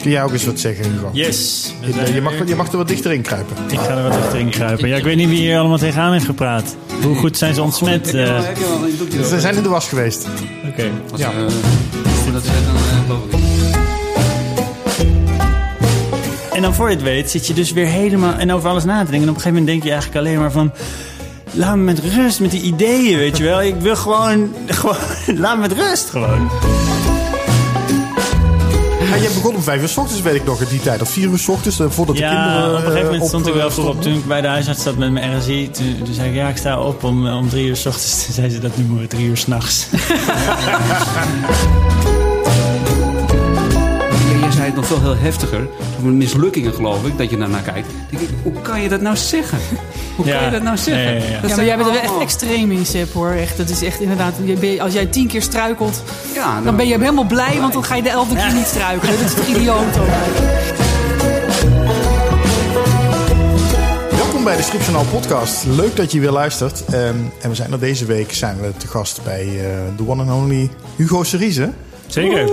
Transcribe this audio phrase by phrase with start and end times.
[0.00, 1.10] Kun jij ook eens wat zeggen, Hugo?
[1.12, 1.72] Yes.
[1.80, 3.56] we Je, je, mag, je mag er wat dichter in kruipen.
[3.70, 4.88] Ik ga er wat dichterin kruipen.
[4.88, 6.76] Ja, ik weet niet wie hier allemaal tegenaan heeft gepraat.
[7.02, 8.14] Hoe goed zijn ze ontsmet?
[8.14, 9.24] eh, Oké.
[9.24, 10.26] Ze zijn in de was geweest.
[11.12, 11.30] Als, Ja.
[11.30, 12.42] eh, dat.
[16.52, 19.04] En dan voor je het weet zit je dus weer helemaal en over alles na
[19.04, 19.22] te denken.
[19.22, 20.72] En op een gegeven moment denk je eigenlijk alleen maar van...
[21.52, 23.62] Laat me met rust, met die ideeën, weet je wel.
[23.62, 24.54] Ik wil gewoon...
[24.66, 24.96] gewoon
[25.26, 26.50] laat me met rust, gewoon.
[29.10, 31.02] Ja, je begon om vijf uur s ochtends, weet ik nog, in die tijd.
[31.02, 33.28] Of vier uur s ochtends, eh, voordat de kinderen Ja, op een gegeven moment eh,
[33.28, 33.90] stond ik wel eh, vroeg op.
[33.92, 34.12] stonden.
[34.12, 36.34] Toen ik bij de huisarts zat met mijn RSI, toen, toen zei ik...
[36.34, 38.24] Ja, ik sta op om, om drie uur s ochtends.
[38.24, 39.86] Toen zei ze, dat noemen we drie uur s'nachts.
[40.26, 40.78] Ja,
[44.52, 45.68] zei het nog veel heel heftiger.
[46.02, 47.88] Mislukkingen, geloof ik, dat je daarnaar kijkt.
[47.88, 49.58] Dan denk ik, hoe kan je dat nou zeggen?
[50.16, 50.34] Hoe Ja.
[50.36, 51.14] kan je dat nou zeggen?
[51.14, 51.40] Ja, ja, ja.
[51.40, 53.30] Dat Ja, maar jij bent er wel echt extreem in, Sepp, hoor.
[53.30, 54.34] Echt, dat is echt inderdaad...
[54.80, 56.02] Als jij tien keer struikelt,
[56.34, 57.60] Ja, dan ben je helemaal blij...
[57.60, 59.18] want dan ga je de elfde keer niet struikelen.
[59.18, 60.06] Dat is toch idioot ook.
[64.10, 65.64] Welkom bij de Stripjournaal podcast.
[65.66, 66.84] Leuk dat je weer luistert.
[66.84, 69.64] Ehm, en we zijn er deze week zijn we te gast bij eh,
[69.96, 71.70] de one and only Hugo Cerise.
[72.06, 72.48] Zeker.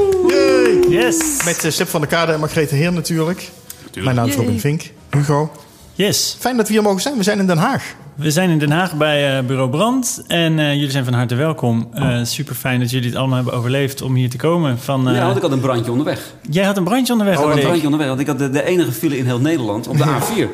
[0.89, 1.43] Yes.
[1.45, 3.49] Met uh, Sip van der Kade en Margrethe Heer natuurlijk.
[3.93, 4.43] Mijn naam is Yay.
[4.43, 4.81] Robin Vink.
[5.09, 5.51] Hugo,
[5.93, 6.35] Yes.
[6.39, 7.17] fijn dat we hier mogen zijn.
[7.17, 7.83] We zijn in Den Haag.
[8.15, 10.23] We zijn in Den Haag bij eh, Bureau Brand.
[10.27, 11.89] En eh, jullie zijn van harte welkom.
[12.23, 14.79] Super fijn dat jullie het allemaal hebben overleefd om hier te komen.
[14.79, 16.33] Van, eh, Ja, want ik had een brandje onderweg.
[16.49, 18.63] Jij had een brandje onderweg, Ik had een brandje onderweg, want ik had de, de
[18.63, 20.47] enige file in heel Nederland op de A4.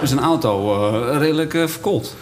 [0.00, 0.74] Dus een auto
[1.10, 2.14] eh, redelijk eh verkoold.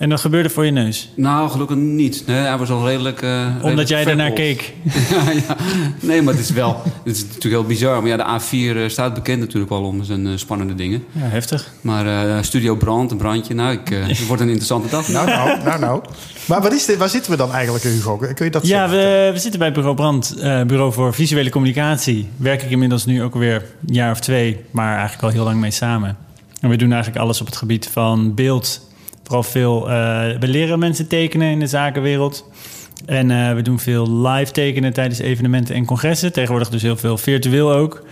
[0.00, 1.10] En dat gebeurde voor je neus.
[1.14, 2.22] Nou, gelukkig niet.
[2.26, 3.22] Nee, hij was al redelijk.
[3.22, 4.72] eh, Omdat redelijk jij daarnaar keek.
[5.10, 5.56] ja, ja.
[6.00, 6.82] Nee, maar het is wel.
[7.04, 8.00] Het is natuurlijk heel bizar.
[8.02, 11.04] Maar ja, de A4 eh, staat bekend natuurlijk wel om zijn eh, spannende dingen.
[11.12, 11.72] Ja, heftig.
[11.80, 12.06] Maar
[12.36, 13.54] eh, Studio Brand, een brandje.
[13.54, 15.08] Nou, ik, eh, het wordt een interessante dag.
[15.08, 16.02] Nou, nou, nou, nou.
[16.46, 16.96] Maar wat is dit?
[16.96, 18.16] waar zitten we dan eigenlijk, Hugo?
[18.16, 22.28] Kun je dat Ja, we, we zitten bij Bureau Brand, eh, Bureau voor Visuele Communicatie.
[22.36, 23.54] Werk ik inmiddels nu ook weer
[23.86, 26.16] een jaar of twee, maar eigenlijk al heel lang mee samen.
[26.60, 28.88] En we doen eigenlijk alles op het gebied van beeld.
[29.30, 32.48] Vooral veel, eh, we leren mensen tekenen in de zakenwereld.
[33.06, 36.32] En eh, we doen veel live tekenen tijdens evenementen en congressen.
[36.32, 38.04] Tegenwoordig dus heel veel virtueel ook.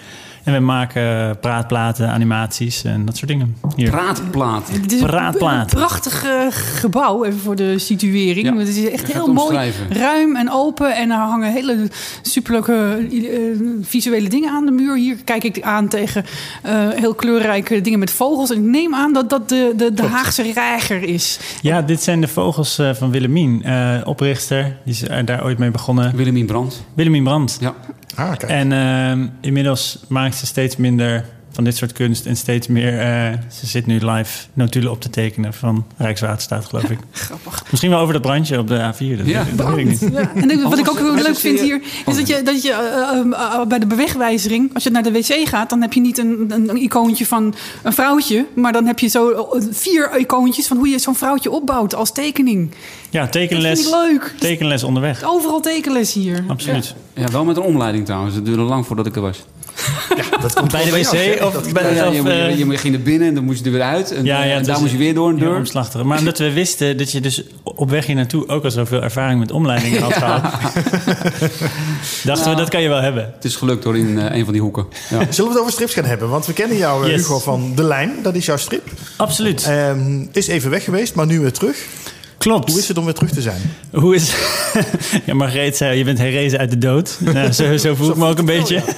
[0.45, 3.57] En we maken praatplaten, animaties en dat soort dingen.
[3.77, 3.91] Hier.
[3.91, 4.71] Praatplaat.
[4.71, 5.71] Het is een Praatplaat.
[5.71, 8.47] prachtig eh, gebouw, even voor de situering.
[8.47, 10.97] Ja, Het is echt heel mooi, ruim en open.
[10.97, 11.89] En er hangen hele
[12.23, 13.39] superleuke eh,
[13.83, 14.97] visuele dingen aan de muur.
[14.97, 16.25] Hier kijk ik aan tegen
[16.63, 18.51] eh, heel kleurrijke dingen met vogels.
[18.51, 21.39] En ik neem aan dat dat de, de, de Haagse reiger is.
[21.63, 24.77] Ja, dit zijn de vogels eh, van Willemien, eh, oprichter.
[24.85, 26.17] Die is daar ooit mee begonnen.
[26.17, 26.85] Willemien Brand.
[26.95, 27.57] Willemien Brandt.
[27.61, 27.75] Ja.
[28.19, 28.35] Ah.
[28.47, 31.25] En ehm, inmiddels maakt ze steeds minder
[31.59, 32.99] van dit soort kunst en steeds meer.
[32.99, 36.99] eh, ze zit nu live notulen op te tekenen van Rijkswaterstaat, geloof ik.
[37.11, 37.63] Grappig.
[37.71, 39.17] Misschien wel over dat brandje op de A4.
[39.17, 39.39] Dat, Ja.
[39.45, 40.13] weet, ik- dat weet ik niet.
[40.13, 43.19] Ja, en wat ik ook heel leuk vind hier, is dat je, dat je eh,
[43.61, 46.45] eh, bij de bewegwijzering, als je naar de wc gaat, dan heb je niet een,
[46.49, 50.89] een, een icoontje van een vrouwtje, maar dan heb je zo vier icoontjes van hoe
[50.89, 52.71] je zo'n vrouwtje opbouwt als tekening.
[53.11, 54.35] Ja, Dat tekenles, vind ik leuk.
[54.39, 55.23] tekenles onderweg.
[55.25, 56.45] Overal tekenles hier.
[56.49, 56.95] Absoluut.
[57.15, 58.35] ja, wel met een omleiding trouwens.
[58.35, 59.45] Het duurde lang voordat ik er was.
[60.41, 62.77] Dat komt Bij de wc of Dat- bij Ja, of, je, moet- eh, je, je
[62.79, 64.13] ging er binnen en dan moest je er weer uit.
[64.13, 65.67] En, Ja, ja, en het daar moest je weer door een deur.
[66.05, 69.39] Maar omdat we wisten dat je dus op weg hier naartoe ook al zoveel ervaring
[69.41, 70.43] met omleidingen had gehad,
[72.23, 72.57] dachten we Nou.
[72.57, 73.31] dat kan je wel hebben.
[73.35, 74.87] Het is gelukt hoor, in eh, een van die hoeken.
[75.11, 75.19] Ja.
[75.31, 76.29] Zullen we het over strips gaan hebben?
[76.29, 77.21] Want we kennen jou, eh, Yes.
[77.21, 78.13] Hugo, van De Lijn.
[78.23, 78.89] Dat is jouw strip.
[79.17, 79.63] Absoluut.
[79.65, 81.87] Ehm, is even weg geweest, maar nu weer terug.
[82.39, 82.71] Klopt.
[82.71, 83.61] Hoe is het om weer terug te zijn?
[83.93, 84.35] Hoe is...
[85.27, 87.19] ja, Margreet zei, je bent herrezen uit de dood.
[87.33, 88.83] Nou, zo, zo voel ik me ook een beetje.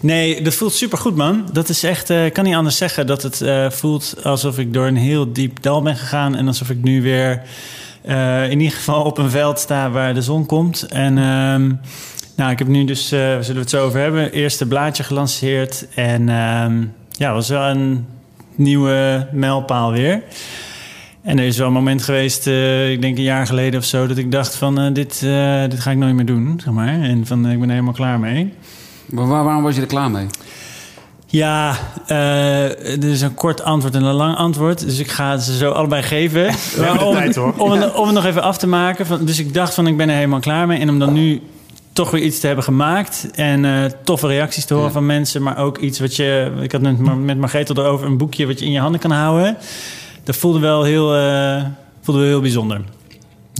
[0.00, 1.48] Nee, dat voelt supergoed, man.
[1.52, 2.10] Dat is echt...
[2.10, 5.32] eh, Ik kan niet anders zeggen dat het eh, voelt alsof ik door een heel
[5.32, 6.36] diep dal ben gegaan.
[6.36, 7.42] En alsof ik nu weer
[8.02, 10.82] eh, in ieder geval op een veld sta waar de zon komt.
[10.82, 11.18] En...
[11.18, 11.72] ehm,
[12.36, 15.86] nou, ik heb nu dus, zullen we het zo over hebben, eerste blaadje gelanceerd.
[15.94, 18.06] En ehm ja, was wel een
[18.54, 20.22] nieuwe mijlpaal weer.
[21.24, 24.06] En er is wel een moment geweest, eh, ik denk een jaar geleden of zo,
[24.06, 27.00] dat ik dacht van eh, dit, eh, dit ga ik nooit meer doen, zeg maar.
[27.00, 28.52] En van ik ben er helemaal klaar mee.
[29.06, 30.26] Maar waar, waarom was je er klaar mee?
[31.26, 31.76] Ja,
[32.06, 34.80] eh er is een kort antwoord en een lang antwoord.
[34.84, 36.46] Dus ik ga ze zo allebei geven.
[37.06, 37.54] om, tijd, hoor.
[37.56, 39.06] Om, het, om het nog even af te maken.
[39.06, 40.80] Van, dus ik dacht van ik ben er helemaal klaar mee.
[40.80, 41.42] En om dan nu
[41.92, 43.28] toch weer iets te hebben gemaakt.
[43.34, 44.94] En eh, toffe reacties te horen Ja.
[44.94, 45.42] van mensen.
[45.42, 46.52] Maar ook iets wat je...
[46.60, 49.10] Ik had net met met Margrethe erover een boekje wat je in je handen kan
[49.10, 49.56] houden.
[50.24, 51.64] Dat voelde wel heel, eh,
[52.02, 52.80] voelde wel heel bijzonder.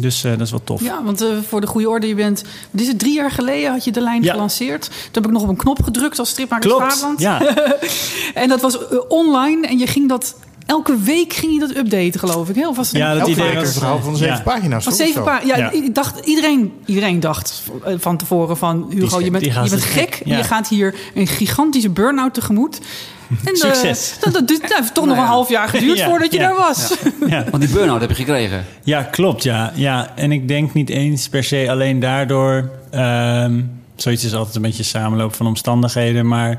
[0.00, 0.82] Dus eh, dat is wel tof.
[0.82, 2.44] Ja, want eh, voor de goede orde, je bent...
[2.70, 4.32] Dit is het drie jaar geleden, had je de lijn Ja.
[4.32, 4.82] gelanceerd.
[4.84, 7.40] Toen heb ik nog op een knop gedrukt als stripmaker Klopt, ja.
[8.34, 8.78] En dat was
[9.08, 10.34] online en je ging dat
[10.66, 12.54] elke week ging hij dat updaten, geloof ik.
[12.54, 12.92] Heel vast.
[12.92, 14.42] Ja, dat Elke idee week was- een verhaal van zeven ja.
[14.42, 14.84] pagina's.
[14.84, 15.46] Van of zeven paar.
[15.46, 15.70] Ja, Ja.
[15.70, 17.62] ik dacht, iedereen, iedereen dacht
[17.96, 20.14] van tevoren van Hugo, je bent, je bent gek.
[20.14, 20.36] gek, ja.
[20.36, 22.80] Je gaat hier een gigantische burn-out tegemoet.
[23.44, 24.16] En, eh, Succes.
[24.20, 26.46] dat, dat, dat heeft toch nog een half jaar geduurd Ja, voordat je ja.
[26.48, 26.94] daar was.
[27.26, 27.44] Ja.
[27.50, 28.64] Want die burn-out heb je gekregen.
[28.82, 29.42] Ja, klopt.
[29.42, 29.72] Ja.
[29.74, 32.70] Ja, en ik denk niet eens per se alleen daardoor.
[32.90, 33.60] ehm,
[33.96, 36.26] zoiets is altijd een beetje samenloop van omstandigheden.
[36.26, 36.58] Maar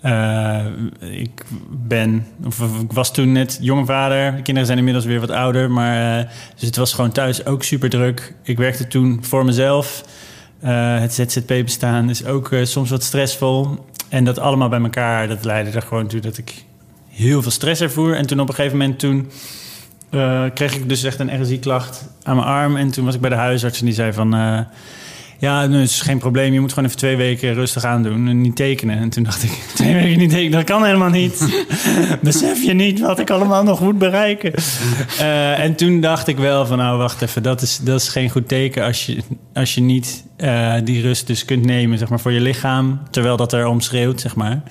[0.00, 0.64] eh,
[1.10, 4.30] ik ben, of ik was toen net jonge vader.
[4.36, 5.70] De kinderen zijn inmiddels weer wat ouder.
[5.70, 8.34] Maar, eh, dus het was gewoon thuis ook super druk.
[8.42, 10.04] Ik werkte toen voor mezelf.
[10.60, 13.78] Eh, het ZZP-bestaan is ook soms wat stressvol.
[14.08, 16.64] En dat allemaal bij elkaar, dat leidde er gewoon toe dat ik
[17.08, 18.14] heel veel stress ervoer.
[18.14, 19.30] En toen op een gegeven moment toen
[20.10, 22.76] eh, kreeg ik dus echt een RSI-klacht aan mijn arm.
[22.76, 24.34] En toen was ik bij de huisarts en die zei van...
[24.34, 24.60] eh,
[25.40, 26.52] ja, nu is geen probleem.
[26.52, 28.98] Je moet gewoon even twee weken rustig aandoen en niet tekenen.
[28.98, 31.62] En toen dacht ik, twee weken niet tekenen, dat kan helemaal niet.
[32.22, 34.52] Besef je niet wat ik allemaal nog moet bereiken?
[35.18, 38.30] Eh, en toen dacht ik wel van, nou wacht even, dat is, dat is geen
[38.30, 38.84] goed teken...
[38.84, 39.18] als je,
[39.54, 43.00] als je niet eh, die rust dus kunt nemen zeg maar, voor je lichaam...
[43.10, 44.62] terwijl dat er om schreeuwt, zeg maar.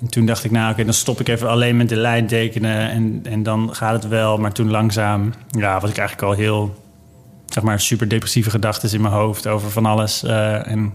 [0.00, 2.90] En toen dacht ik, nou oké, dan stop ik even alleen met de lijn tekenen
[2.90, 4.38] en, en dan gaat het wel.
[4.38, 6.74] Maar toen langzaam, ja, was ik eigenlijk al heel,
[7.52, 10.22] zeg maar, super depressieve gedachten in mijn hoofd over van alles.
[10.22, 10.92] eh, en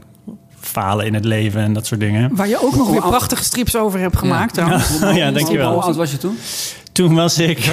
[0.60, 2.36] falen in het leven en dat soort dingen.
[2.36, 4.56] Waar je ook nog weer prachtige strips over hebt gemaakt.
[4.56, 4.66] Ja.
[5.14, 5.82] Ja, Hoe dankjewel.
[5.84, 6.38] oud was je toen?
[6.92, 7.60] Toen was ik.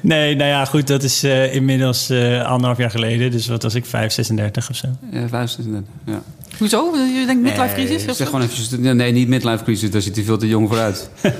[0.00, 3.30] nee, nou ja, goed, dat is eh, inmiddels eh, anderhalf jaar geleden.
[3.30, 4.88] Dus wat was ik, 5, 36 of zo.
[5.10, 5.82] Ja, 25.
[6.06, 6.22] Ja.
[6.58, 6.90] Hoezo?
[6.96, 8.04] Je denkt midlife crisis?
[8.04, 8.96] Nee, zeg gewoon even...
[8.96, 9.90] Nee, niet midlife crisis.
[9.90, 11.10] Daar zit hij veel te jong voor uit.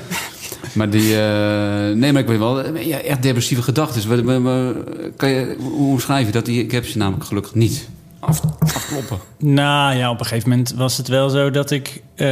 [0.74, 1.16] maar die...
[1.20, 2.62] eh, nee, maar ik weet wel...
[2.62, 4.24] eh, Ja, echt depressieve gedachten.
[4.24, 4.74] Wat-
[5.16, 6.44] Kan je, hoe omschrijf je dat?
[6.44, 7.88] Die- Ik heb ze namelijk gelukkig niet.
[8.20, 9.19] Af, afkloppen.
[9.38, 12.26] Nou ja, op een gegeven moment was het wel zo dat ik eh,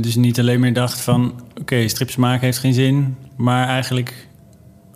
[0.00, 1.40] dus niet alleen meer dacht van...
[1.60, 3.16] oké, strips maken heeft geen zin.
[3.36, 4.28] Maar eigenlijk,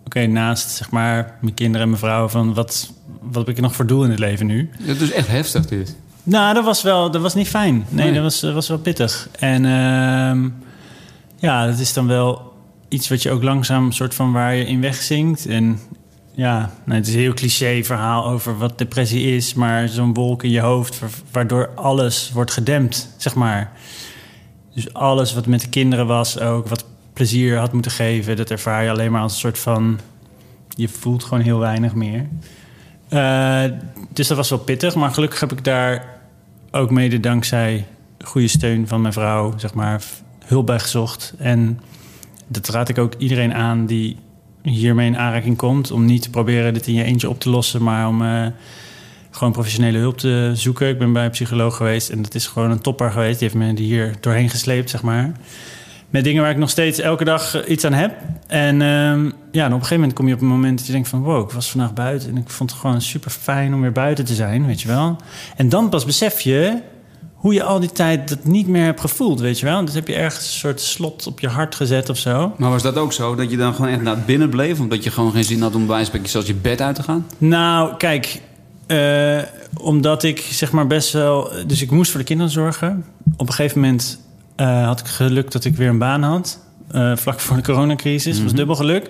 [0.05, 2.27] oké, naast zeg maar mijn kinderen en mijn vrouw...
[2.27, 4.69] van wat, wat heb ik nog voor doel in het leven nu?
[4.81, 5.95] Het is echt heftig, dit.
[6.23, 7.85] Nou, dat was wel, dat was niet fijn.
[7.89, 8.13] Nee, Nee.
[8.13, 9.29] dat was, dat was wel pittig.
[9.39, 10.49] En ehm,
[11.37, 12.50] ja, dat is dan wel
[12.91, 15.45] iets wat je ook langzaam soort van waar je in wegzinkt.
[15.45, 15.79] En
[16.33, 20.43] ja, nou, het is een heel cliché verhaal over wat depressie is, maar zo'n wolk
[20.43, 23.71] in je hoofd wa- waardoor alles wordt gedempt, zeg maar.
[24.73, 28.83] Dus alles wat met de kinderen was, ook wat plezier had moeten geven, dat ervaar
[28.83, 29.99] je alleen maar als een soort van.
[30.75, 32.27] Je voelt gewoon heel weinig meer.
[33.09, 33.63] Eh,
[34.13, 36.19] dus dat was wel pittig, maar gelukkig heb ik daar
[36.71, 37.85] ook mede dankzij
[38.25, 40.01] goede steun van mijn vrouw, zeg maar,
[40.45, 41.33] hulp bij gezocht.
[41.37, 41.79] En
[42.51, 44.17] dat raad ik ook iedereen aan die
[44.61, 47.83] hiermee in aanraking komt, om niet te proberen dit in je eentje op te lossen,
[47.83, 48.45] maar om eh,
[49.31, 50.89] gewoon professionele hulp te zoeken.
[50.89, 53.39] Ik ben bij een psycholoog geweest en dat is gewoon een topper geweest.
[53.39, 55.31] Die heeft me hier doorheen gesleept, zeg maar.
[56.09, 58.13] Met dingen waar ik nog steeds elke dag eh, iets aan heb.
[58.47, 61.07] En ehm, ja, op een gegeven moment kom je op een moment dat je denkt
[61.07, 61.21] van...
[61.21, 64.25] wow, ik was vandaag buiten en ik vond het gewoon super fijn om weer buiten
[64.25, 65.15] te zijn, weet je wel.
[65.55, 66.81] En dan pas besef je
[67.41, 69.85] hoe je al die tijd dat niet meer hebt gevoeld, weet je wel.
[69.85, 72.53] Dus heb je ergens een soort slot op je hart gezet of zo.
[72.57, 73.35] Maar was dat ook zo?
[73.35, 74.79] Dat je dan gewoon echt naar binnen bleef?
[74.79, 77.27] Omdat je gewoon geen zin had om bij een zelfs je bed uit te gaan?
[77.37, 78.41] Nou, kijk,
[78.87, 79.39] eh,
[79.77, 81.51] omdat ik zeg maar best wel...
[81.67, 83.05] Dus ik moest voor de kinderen zorgen.
[83.37, 84.19] Op een gegeven moment
[84.55, 86.59] eh, had ik geluk dat ik weer een baan had.
[86.91, 88.43] eh, vlak voor de coronacrisis.
[88.43, 89.09] was dubbel geluk.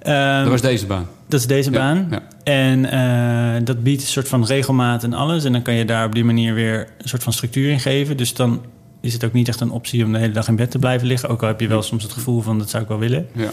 [0.00, 1.06] Ehm, Dat was deze baan.
[1.28, 2.06] dat is deze Ja, baan.
[2.10, 2.22] ja.
[2.44, 5.44] En eh, dat biedt een soort van regelmaat en alles.
[5.44, 8.16] En dan kan je daar op die manier weer een soort van structuur in geven.
[8.16, 8.60] Dus dan
[9.00, 11.06] is het ook niet echt een optie om de hele dag in bed te blijven
[11.06, 11.28] liggen.
[11.28, 13.26] Ook al heb je wel soms het gevoel van dat zou ik wel willen.
[13.34, 13.50] Ja.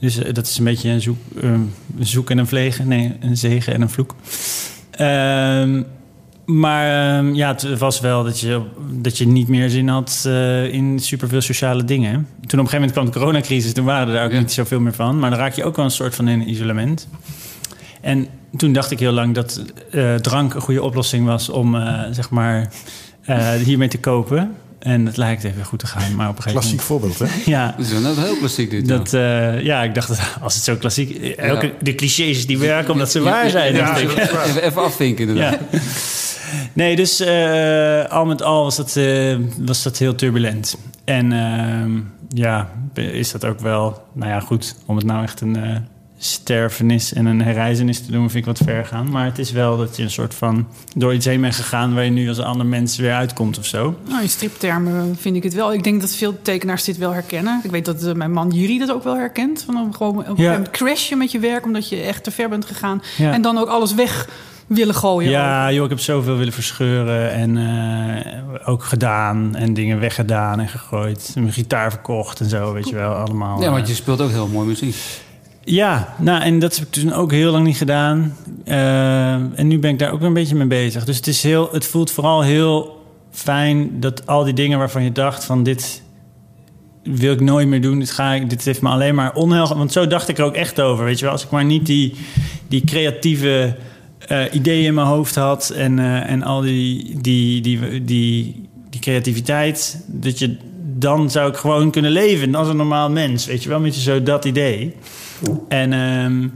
[0.00, 2.88] Dus eh, dat is een beetje een zoek, eh, een zoek en een vlegen.
[2.88, 4.14] Nee, een zegen en een vloek.
[4.90, 5.82] Ehm,
[6.48, 10.72] maar ehm, ja, het was wel dat je, dat je niet meer zin had eh,
[10.72, 12.12] in superveel sociale dingen.
[12.12, 14.38] Toen op een gegeven moment kwam de coronacrisis, toen waren er daar ook Ja.
[14.38, 15.18] niet zoveel meer van.
[15.18, 17.08] Maar dan raak je ook wel een soort van in isolement.
[18.00, 18.26] En
[18.56, 22.30] toen dacht ik heel lang dat eh, drank een goede oplossing was om eh, zeg
[22.30, 22.72] maar
[23.64, 24.54] hiermee te kopen.
[24.88, 27.26] En het lijkt even goed te gaan, maar op een gegeven Klassiek voorbeeld, hè?
[27.50, 28.88] Ja, Dat is wel heel klassiek dit.
[28.88, 31.34] dat, eh, ja, ik dacht, dat als het zo klassiek...
[31.36, 33.96] Elke, De clichés die werken omdat ze waar zijn, Ja.
[33.98, 35.58] Even, even afvinken inderdaad.
[35.70, 35.78] Ja.
[36.72, 40.76] Nee, dus eh, al met al was dat, eh, was dat heel turbulent.
[41.04, 44.02] En ehm, ja, is dat ook wel...
[44.12, 45.76] Nou ja, goed, om het nou echt een eh,
[46.18, 48.30] sterfenis en een herreizenis te doen...
[48.30, 49.10] vind ik wat ver gaan.
[49.10, 50.66] Maar het is wel dat je een soort van...
[50.96, 51.94] door iets heen bent gegaan...
[51.94, 53.98] waar je nu als een ander mens weer uitkomt of zo.
[54.08, 55.72] Nou, in striptermen vind ik het wel.
[55.72, 57.60] Ik denk dat veel tekenaars dit wel herkennen.
[57.64, 59.62] Ik weet dat eh, mijn man Juri dat ook wel herkent.
[59.62, 61.64] Van dan gewoon op een crashen met je werk...
[61.64, 63.02] omdat je echt te ver bent gegaan.
[63.16, 63.32] Ja.
[63.32, 64.28] En dan ook alles weg
[64.66, 65.30] willen gooien.
[65.30, 70.68] Ja, joh, ik heb zoveel willen verscheuren en eh, ook gedaan en dingen weggedaan en
[70.68, 71.32] gegooid.
[71.34, 73.62] Mijn gitaar verkocht en zo, weet je wel, allemaal.
[73.62, 73.88] Ja, want eh.
[73.88, 74.96] je speelt ook heel mooi muziek.
[75.70, 78.36] Ja, nou, en dat heb ik toen ook heel lang niet gedaan.
[78.64, 81.04] Eh, en nu ben ik daar ook een beetje mee bezig.
[81.04, 85.12] Dus het, is heel, het voelt vooral heel fijn dat al die dingen waarvan je
[85.12, 86.02] dacht van dit
[87.02, 87.98] wil ik nooit meer doen.
[87.98, 89.76] Dit, ga ik, dit heeft me alleen maar onheil.
[89.76, 91.04] Want zo dacht ik er ook echt over.
[91.04, 92.14] Weet je wel, als ik maar niet die,
[92.68, 93.76] die creatieve
[94.26, 99.00] eh, ideeën in mijn hoofd had en, eh, en al die, die, die, die, die
[99.00, 100.56] creativiteit, dat je
[100.98, 103.46] dan zou ik gewoon kunnen leven als een normaal mens.
[103.46, 104.94] Weet je wel, met je zo dat idee.
[105.68, 106.48] En ehm,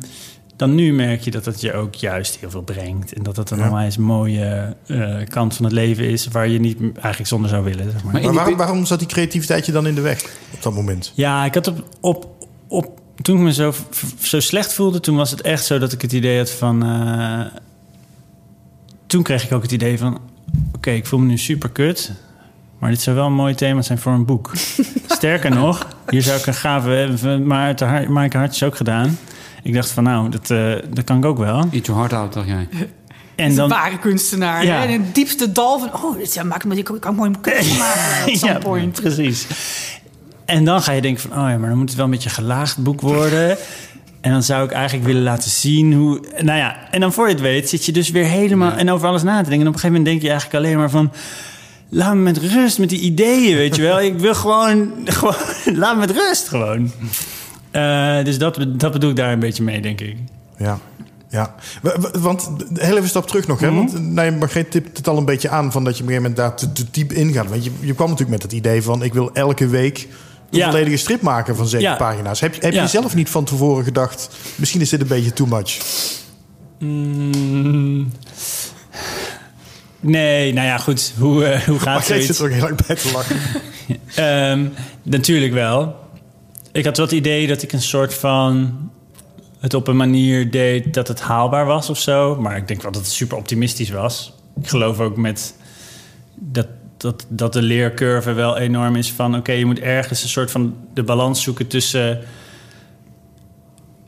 [0.56, 3.12] dan nu merk je dat het je ook juist heel veel brengt.
[3.12, 3.66] En dat het een Ja.
[3.66, 6.28] onwijs mooie eh, kant van het leven is...
[6.28, 8.22] waar je niet eigenlijk zonder zou willen, zeg maar.
[8.22, 11.12] Maar waarom, waarom zat die creativiteit je dan in de weg op dat moment?
[11.14, 12.28] Ja, ik had op, op,
[12.68, 13.72] op toen ik me zo,
[14.22, 16.82] zo slecht voelde, toen was het echt zo dat ik het idee had van.
[16.84, 17.40] eh,
[19.06, 20.18] toen kreeg ik ook het idee van:
[20.74, 22.12] oké, ik voel me nu super kut.
[22.82, 24.50] Maar dit zou wel een mooi thema zijn voor een boek.
[25.06, 27.38] Sterker nog, hier zou ik een gave.
[27.44, 29.18] Maar het har- Maaike Hartjes ook gedaan.
[29.62, 31.58] Ik dacht van nou, dat, eh, dat kan ik ook wel.
[31.72, 32.68] Eat your heart out, dacht jij.
[32.70, 32.88] En
[33.34, 34.64] En dan, een ware kunstenaar.
[34.64, 34.80] Ja.
[34.80, 34.86] hè?
[34.86, 36.02] In het diepste dal van...
[36.04, 38.38] Oh, dit ja, maakt me, ik kan mooi kunst maken.
[38.48, 39.00] Ja, point.
[39.00, 39.46] precies.
[40.44, 42.28] En dan ga je denken van, oh ja, maar dan moet het wel een beetje
[42.28, 43.56] een gelaagd boek worden.
[44.20, 46.20] En dan zou ik eigenlijk willen laten zien hoe...
[46.40, 48.72] Nou ja, en dan voor je het weet zit je dus weer helemaal...
[48.72, 49.60] en over alles na te denken.
[49.60, 51.12] En op een gegeven moment denk je eigenlijk alleen maar van...
[51.94, 54.00] Laat me met rust met die ideeën, weet je wel.
[54.00, 54.92] Ik wil gewoon...
[55.04, 55.34] gewoon
[55.74, 56.92] laat me met rust gewoon.
[57.70, 60.16] Eh, dus dat, dat bedoel ik daar een beetje mee, denk ik.
[60.58, 60.78] Ja.
[61.28, 61.54] Ja,
[62.18, 63.60] want heel even een stap terug nog.
[63.60, 63.66] Hè?
[63.70, 63.76] Mhm.
[63.76, 66.36] Want nou, Margreet tipt het al een beetje aan van dat je op een gegeven
[66.36, 67.48] moment daar te, te diep ingaat.
[67.48, 70.08] Want je, je kwam natuurlijk met het idee van ik wil elke week
[70.50, 70.70] een Ja.
[70.70, 71.96] volledige strip maken van zeven Ja.
[71.96, 72.40] pagina's.
[72.40, 72.82] Heb, je- heb Ja.
[72.82, 75.78] je zelf niet van tevoren gedacht, misschien is dit een beetje too much?
[76.78, 78.10] Mm.
[80.02, 81.12] Nee, nou ja, goed.
[81.18, 82.26] Hoe, eh, hoe gaat Margreet zoiets?
[82.26, 83.36] zit er ook heel lang bij te lachen.
[84.14, 84.66] Ehm,
[85.02, 85.96] natuurlijk wel.
[86.72, 88.78] Ik had wel het idee dat ik een soort van
[89.58, 92.36] het op een manier deed dat het haalbaar was of zo.
[92.36, 94.32] Maar ik denk wel dat het super optimistisch was.
[94.60, 95.54] Ik geloof ook met
[96.34, 96.66] dat,
[96.96, 99.36] dat, dat de leercurve wel enorm is van...
[99.36, 102.20] oké, je moet ergens een soort van de balans zoeken tussen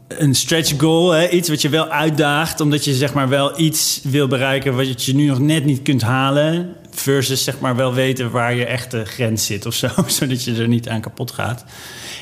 [0.09, 4.01] een stretch goal, hè, iets wat je wel uitdaagt, omdat je zeg maar wel iets
[4.03, 8.31] wil bereiken wat je nu nog net niet kunt halen, versus zeg maar wel weten
[8.31, 11.65] waar je echte grens zit of zo, zodat je er niet aan kapot gaat.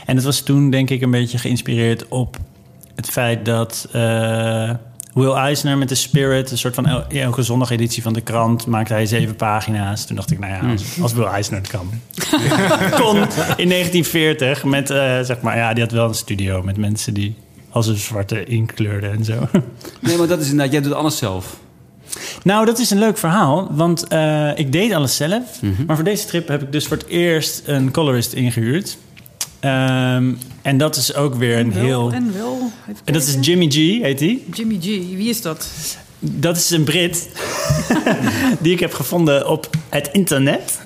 [0.07, 2.37] En het was toen denk ik een beetje geïnspireerd op
[2.95, 4.71] het feit dat eh,
[5.15, 8.93] Will Eisner met The Spirit, een soort van el- elke zondageditie van de krant, maakte
[8.93, 10.07] hij zeven pagina's.
[10.07, 11.91] Toen dacht ik, nou ja, als, als Will Eisner het kan.
[13.01, 13.17] kon
[13.57, 17.35] in 1940 met, eh, zeg maar, ja, die had wel een studio met mensen die
[17.73, 19.39] als een zwarte inkleurden en zo.
[20.01, 21.61] Nee, maar dat is inderdaad, jij doet alles zelf.
[22.43, 25.61] Nou, dat is een leuk verhaal, want eh, ik deed alles zelf.
[25.87, 28.99] Maar voor deze trip heb ik dus voor het eerst een colorist ingehuurd.
[29.61, 32.13] Ehm, en dat is ook weer een Wel heel...
[32.13, 32.71] En wel.
[32.89, 33.37] Even En dat is.
[33.41, 34.43] Jimmy G, heet hij.
[34.53, 34.85] Jimmy G.
[35.17, 35.69] Wie is dat?
[36.19, 37.29] Dat is een Brit
[38.63, 40.81] die ik heb gevonden op het internet.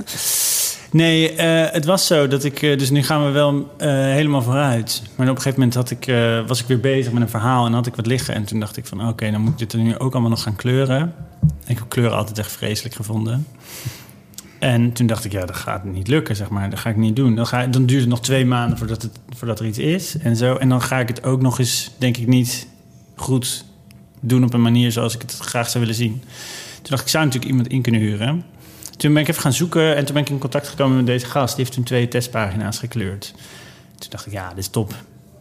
[0.96, 2.62] Nee, eh, het was zo dat ik...
[2.62, 5.02] eh, dus nu gaan we wel eh, helemaal vooruit.
[5.16, 6.12] Maar op een gegeven moment had ik,
[6.46, 7.66] was ik weer bezig met een verhaal...
[7.66, 8.34] en had ik wat liggen.
[8.34, 9.08] En toen dacht ik van...
[9.08, 11.14] oké, dan moet ik dit er nu ook allemaal nog gaan kleuren.
[11.66, 13.46] Ik heb kleuren altijd echt vreselijk gevonden.
[14.58, 16.70] En toen dacht ik, ja, dat gaat niet lukken, zeg maar.
[16.70, 17.34] Dat ga ik niet doen.
[17.34, 20.18] Dan, ga, dan duurt het nog twee maanden voordat, het, voordat er iets is.
[20.18, 20.54] En, zo.
[20.54, 22.66] en dan ga ik het ook nog eens, denk ik, niet
[23.14, 23.64] goed
[24.20, 26.22] doen op een manier zoals ik het graag zou willen zien.
[26.74, 28.44] Toen dacht ik zou natuurlijk iemand in kunnen huren.
[28.96, 31.26] Toen ben ik even gaan zoeken en toen ben ik in contact gekomen met deze
[31.26, 31.56] gast.
[31.56, 33.34] Die heeft toen twee testpagina's gekleurd.
[33.98, 34.94] Toen dacht ik, ja, dit is top.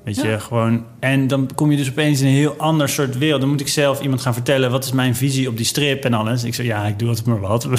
[0.05, 0.83] Weet je, gewoon...
[0.99, 3.41] En dan kom je dus opeens in een heel ander soort wereld.
[3.41, 4.71] Dan moet ik zelf iemand gaan vertellen...
[4.71, 6.43] wat is mijn visie op die strip en alles.
[6.43, 7.63] Ik zei, ja, ik doe het maar wat.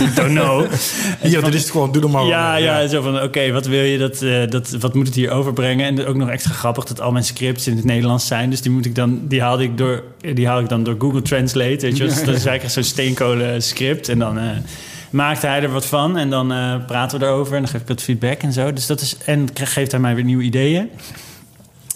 [0.00, 0.66] I don't know.
[1.22, 3.82] Ja, dit is het gewoon, doe er maar ja, ja, zo van, oké, wat wil
[3.82, 5.86] je, dat, eh, dat, wat moet het hier overbrengen?
[5.86, 8.50] En ook nog extra grappig dat al mijn scripts in het Nederlands zijn.
[8.50, 10.02] Dus die, moet ik dan, die, haalde ik door,
[10.34, 12.04] die haal ik dan door Google Translate, weet je.
[12.04, 14.08] Dus dat is eigenlijk zo'n steenkolen script.
[14.08, 14.46] En dan eh,
[15.12, 17.54] maakte hij er wat van en dan eh, praten we erover.
[17.54, 18.72] En dan geef ik wat feedback en zo.
[18.72, 20.90] Dus dat is, en geeft hij mij weer nieuwe ideeën.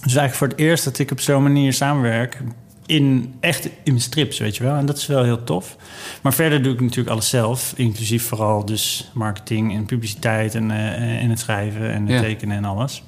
[0.03, 2.39] Dus eigenlijk voor het eerst dat ik op zo'n manier samenwerk...
[2.87, 4.75] In, echt in mijn strips, weet je wel.
[4.77, 5.77] En dat is wel heel tof.
[6.23, 7.73] Maar verder doe ik natuurlijk alles zelf.
[7.77, 10.55] Inclusief vooral dus marketing en publiciteit...
[10.55, 12.21] en, eh, en het schrijven en het Ja.
[12.21, 13.03] tekenen en alles.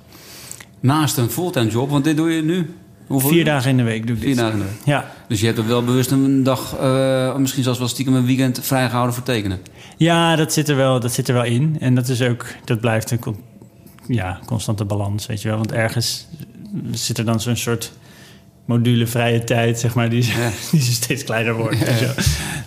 [0.80, 2.74] Naast een fulltime job, want dit doe je nu.
[3.08, 3.44] Hoeveel Vier uur?
[3.44, 4.38] dagen in de week doe ik Vier dit.
[4.38, 4.84] dagen in de week.
[4.84, 5.10] Ja.
[5.28, 8.60] Dus je hebt er wel bewust een dag, eh, misschien zelfs wel stiekem een weekend
[8.62, 9.58] vrijgehouden voor tekenen.
[9.96, 11.76] ja, dat zit, er wel, dat zit er wel in.
[11.80, 12.46] En dat is ook...
[12.64, 13.20] Dat blijft een
[14.06, 15.56] ja, constante balans, weet je wel.
[15.56, 16.26] Want ergens
[16.92, 17.92] zit er dan zo'n soort
[18.68, 20.50] module vrije tijd, zeg maar, die, Ja.
[20.70, 21.82] die ze steeds kleiner wordt.
[21.84, 22.06] en zo.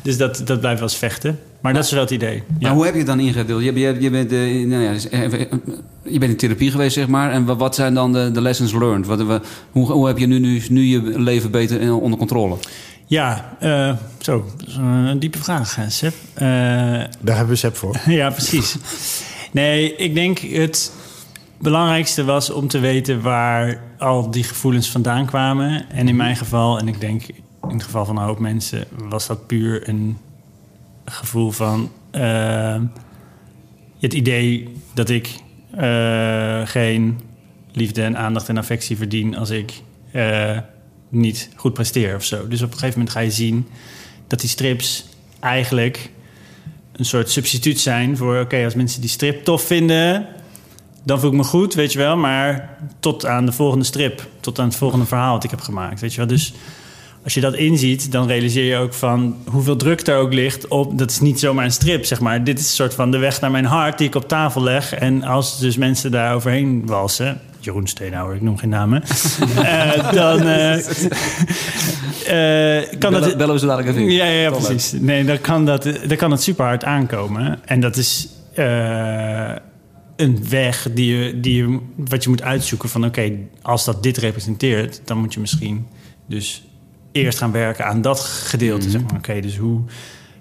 [0.01, 1.39] Dus dat, dat blijft wel eens vechten.
[1.61, 2.43] Maar dat is wel het idee.
[2.47, 2.73] Maar Ja.
[2.73, 3.63] hoe heb je het dan ingedeeld?
[3.63, 5.47] Je, je, je, bent, eh, nou ja, dus even-
[6.03, 7.31] je bent in therapie geweest, zeg maar.
[7.31, 9.05] En wat, zijn dan de, de lessons learned?
[9.05, 9.41] Wat,
[9.71, 12.55] hoe, hoe heb je nu, nu, nu je leven beter in- onder controle?
[13.05, 14.45] Ja, eh, zo,
[14.77, 16.13] een diepe vraag, Seb.
[16.33, 17.97] Eh, Daar hebben we Seb voor.
[18.21, 18.75] ja, precies.
[19.51, 20.91] Nee, ik denk het
[21.61, 25.89] belangrijkste was om te weten waar al die gevoelens vandaan kwamen.
[25.89, 29.27] En in mijn geval, en ik denk in het geval van een hoop mensen, was
[29.27, 30.17] dat puur een
[31.05, 32.81] gevoel van eh,
[33.99, 35.35] het idee dat ik
[35.71, 37.19] eh, geen
[37.71, 39.73] liefde en aandacht en affectie verdien als ik
[40.11, 40.57] eh,
[41.09, 42.47] niet goed presteer of zo.
[42.47, 43.67] Dus op een gegeven moment ga je zien
[44.27, 45.05] dat die strips
[45.39, 46.09] eigenlijk
[46.91, 48.39] een soort substituut zijn voor...
[48.39, 50.27] oké, als mensen die strip tof vinden,
[51.03, 52.17] dan voel ik me goed, weet je wel.
[52.17, 55.99] Maar tot aan de volgende strip, tot aan het volgende verhaal dat ik heb gemaakt,
[55.99, 56.27] weet je wel.
[56.27, 56.53] Dus
[57.23, 60.97] als je dat inziet, dan realiseer je ook van hoeveel druk er ook ligt op...
[60.97, 62.43] dat is niet zomaar een strip, zeg maar.
[62.43, 64.93] Dit is een soort van de weg naar mijn hart die ik op tafel leg.
[64.93, 67.39] En als dus mensen daar overheen walsen...
[67.59, 69.03] Jeroen Steenhouwer, ik noem geen namen...
[69.55, 70.77] eh, dan eh,
[72.79, 73.37] eh, kan dat...
[73.37, 74.11] Bellen, we ze dadelijk even.
[74.11, 74.91] Ja, ja, ja, precies.
[74.91, 77.59] Nee, dan kan, dat, dan kan het super hard aankomen.
[77.65, 78.27] En dat is
[80.21, 83.05] een weg die je, die je, wat je moet uitzoeken van...
[83.05, 85.87] oké, als dat dit representeert, dan moet je misschien
[86.25, 86.63] dus
[87.11, 88.89] eerst gaan werken aan dat gedeelte.
[88.89, 89.15] zeg maar.
[89.17, 89.81] Oké, dus hoe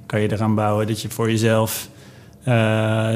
[0.07, 1.89] kan je eraan bouwen dat je voor jezelf...
[2.45, 3.15] eh,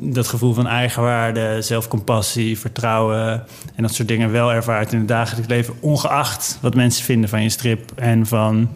[0.00, 3.44] dat gevoel van eigenwaarde, zelfcompassie, vertrouwen
[3.74, 7.42] en dat soort dingen wel ervaart in het dagelijks leven, ongeacht wat mensen vinden van
[7.42, 8.68] je strip en van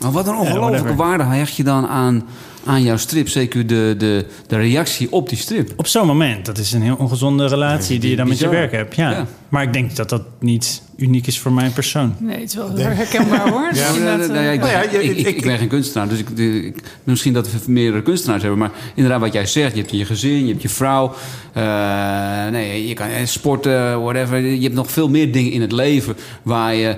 [0.00, 2.24] Maar wat een Ja, ongelofelijke waarde hecht je dan aan,
[2.66, 3.28] aan jouw strip?
[3.28, 5.72] Zeker de, de, de reactie op die strip.
[5.76, 8.72] Op zo'n moment, dat is een heel ongezonde relatie die je dan met je werk
[8.72, 8.96] hebt.
[8.96, 9.10] Ja.
[9.10, 9.26] Ja.
[9.48, 12.14] Maar ik denk dat dat niet uniek is voor mijn persoon.
[12.18, 13.70] Nee, het is wel heel herkenbaar hoor.
[13.74, 14.28] Ja, Nou ik,
[14.60, 17.50] Nou ja, je- ik, ik, ik- ik ben geen kunstenaar, dus ik, ik- misschien dat
[17.50, 18.60] we meerdere kunstenaars hebben.
[18.60, 21.14] Maar inderdaad, wat jij zegt, je hebt je gezin, je hebt je vrouw.
[21.52, 24.38] eh, nee, je kan eh, sporten, whatever.
[24.40, 26.96] Je hebt nog veel meer dingen in het leven waar je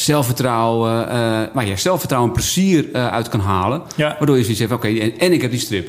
[0.00, 1.16] zelfvertrouwen, eh,
[1.52, 3.82] waar je zelfvertrouwen en plezier eh, uit kan halen.
[3.96, 4.14] Ja.
[4.18, 5.88] Waardoor je zoiets hebt, oké, en, en ik heb die strip.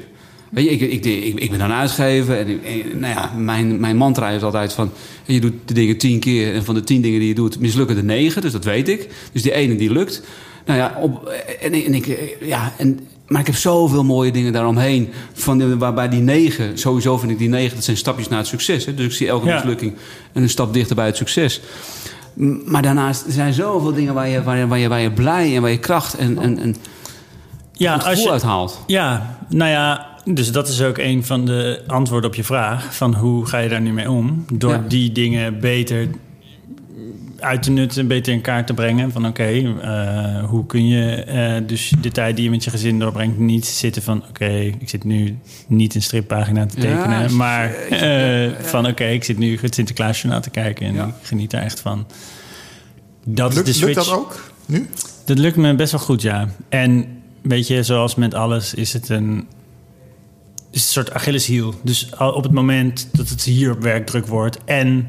[0.49, 3.97] Weet je, ik, ik, ik, ik ben dan uitgeven en, en, nou ja, mijn, mijn
[3.97, 4.91] mantra is altijd van...
[5.25, 7.97] je doet de dingen tien keer en van de tien dingen die je doet mislukken
[7.97, 8.41] er negen.
[8.41, 9.07] Dus dat weet ik.
[9.31, 10.21] Dus die ene die lukt.
[10.65, 11.27] Nou ja, op,
[11.61, 15.09] en, en ik, ja en, maar ik heb zoveel mooie dingen daaromheen.
[15.33, 18.85] Van waarbij die negen, sowieso vind ik die negen, dat zijn stapjes naar het succes.
[18.85, 18.93] Hè?
[18.93, 19.55] Dus ik zie elke Ja.
[19.55, 19.93] mislukking
[20.33, 21.61] een stap dichter bij het succes.
[22.65, 25.55] Maar daarnaast er zijn zoveel dingen waar je, waar je, waar je, waar je blij
[25.55, 26.75] en waar je kracht en, en, en
[27.73, 28.79] Ja, het gevoel uit haalt.
[28.87, 32.95] Ja, nou ja, dus dat is ook een van de antwoorden op je vraag.
[32.95, 34.45] Van hoe ga je daar nu mee om?
[34.53, 34.83] Door Ja.
[34.87, 36.07] die dingen beter
[37.41, 39.11] uit te nutten, beter in kaart te brengen.
[39.11, 42.99] Van oké, eh, hoe kun je eh, dus de tijd die je met je gezin
[42.99, 43.37] doorbrengt...
[43.37, 44.49] niet zitten van oké,
[44.79, 47.35] ik zit nu niet een strippagina te tekenen...
[47.35, 50.85] maar ja, eh, van oké, ik zit nu het Sinterklaasjournaal te kijken...
[50.85, 52.07] en ik geniet daar echt van.
[53.25, 54.89] Dat is de lukt dat ook nu?
[55.25, 56.49] Dat lukt me best wel goed, ja.
[56.69, 57.05] En
[57.41, 59.47] weet je, zoals met alles is het een,
[60.71, 61.73] is een soort Achilleshiel.
[61.81, 65.07] Dus op het moment dat het hier op werk druk wordt en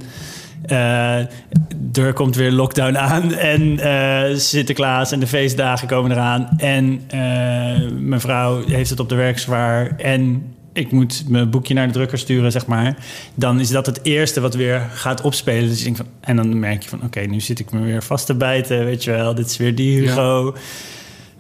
[1.92, 7.90] er komt weer lockdown aan en eh, Sinterklaas en de feestdagen komen eraan en eh,
[7.98, 11.92] mijn vrouw heeft het op de werk zwaar en ik moet mijn boekje naar de
[11.92, 12.96] drukker sturen, zeg maar.
[13.34, 15.68] Dan is dat het eerste wat weer gaat opspelen.
[15.68, 18.26] Dus ik van, en dan merk je van, oké, nu zit ik me weer vast
[18.26, 19.34] te bijten, weet je wel.
[19.34, 20.54] Dit is weer die Hugo.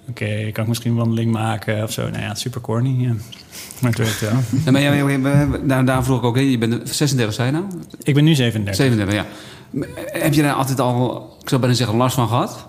[0.08, 2.10] Oké, kan ik misschien een wandeling maken of zo.
[2.10, 3.14] Nou ja, super corny, ja.
[3.80, 4.08] Maar wel.
[4.80, 7.64] Ja, maar, ja, daar, daar vroeg ik ook, je bent 36, zei je nou?
[8.02, 8.74] Ik ben nu 37.
[8.84, 9.26] 37, ja.
[10.20, 12.66] Heb je daar altijd al, ik zou bijna zeggen, last van gehad?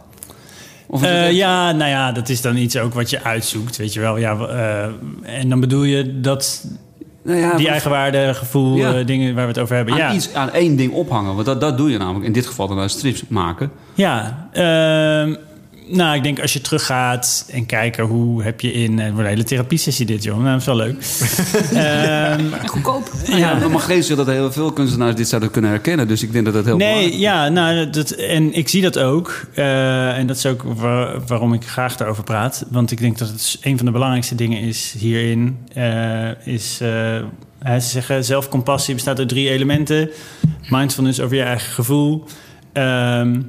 [1.02, 4.18] Eh, ja, nou ja, dat is dan iets ook wat je uitzoekt, weet je wel.
[4.18, 6.66] Ja, eh, en dan bedoel je dat
[7.24, 8.94] nou ja, die eigenwaarde, gevoel, Ja.
[8.94, 9.94] eh, dingen waar we het over hebben.
[9.94, 11.34] aan, ja, iets, aan één ding ophangen.
[11.34, 13.72] Want dat, dat doe je namelijk in dit geval dan strips maken.
[13.94, 15.36] Ja, ehm,
[15.88, 19.00] nou, ik denk als je teruggaat en kijken hoe heb je in...
[19.00, 20.38] Het wordt een hele therapiesessie dit, joh.
[20.38, 20.96] Nou, dat is wel leuk.
[21.84, 23.12] Ehm, goedkoop.
[23.28, 26.08] Ja, ja, maar mag geen dat heel veel kunstenaars dit zouden kunnen herkennen.
[26.08, 29.00] Dus ik denk dat dat heel Nee, belangrijk ja, nou, dat, en ik zie dat
[29.00, 29.46] ook.
[29.56, 32.66] Eh, en dat is ook wa- waarom ik graag daarover praat.
[32.72, 35.58] Want ik denk dat het een van de belangrijkste dingen is hierin.
[35.74, 36.90] eh, is, eh,
[37.60, 40.10] hè, ze zeggen, zelfcompassie bestaat uit drie elementen.
[40.70, 42.24] Mindfulness over je eigen gevoel.
[42.74, 43.42] ehm,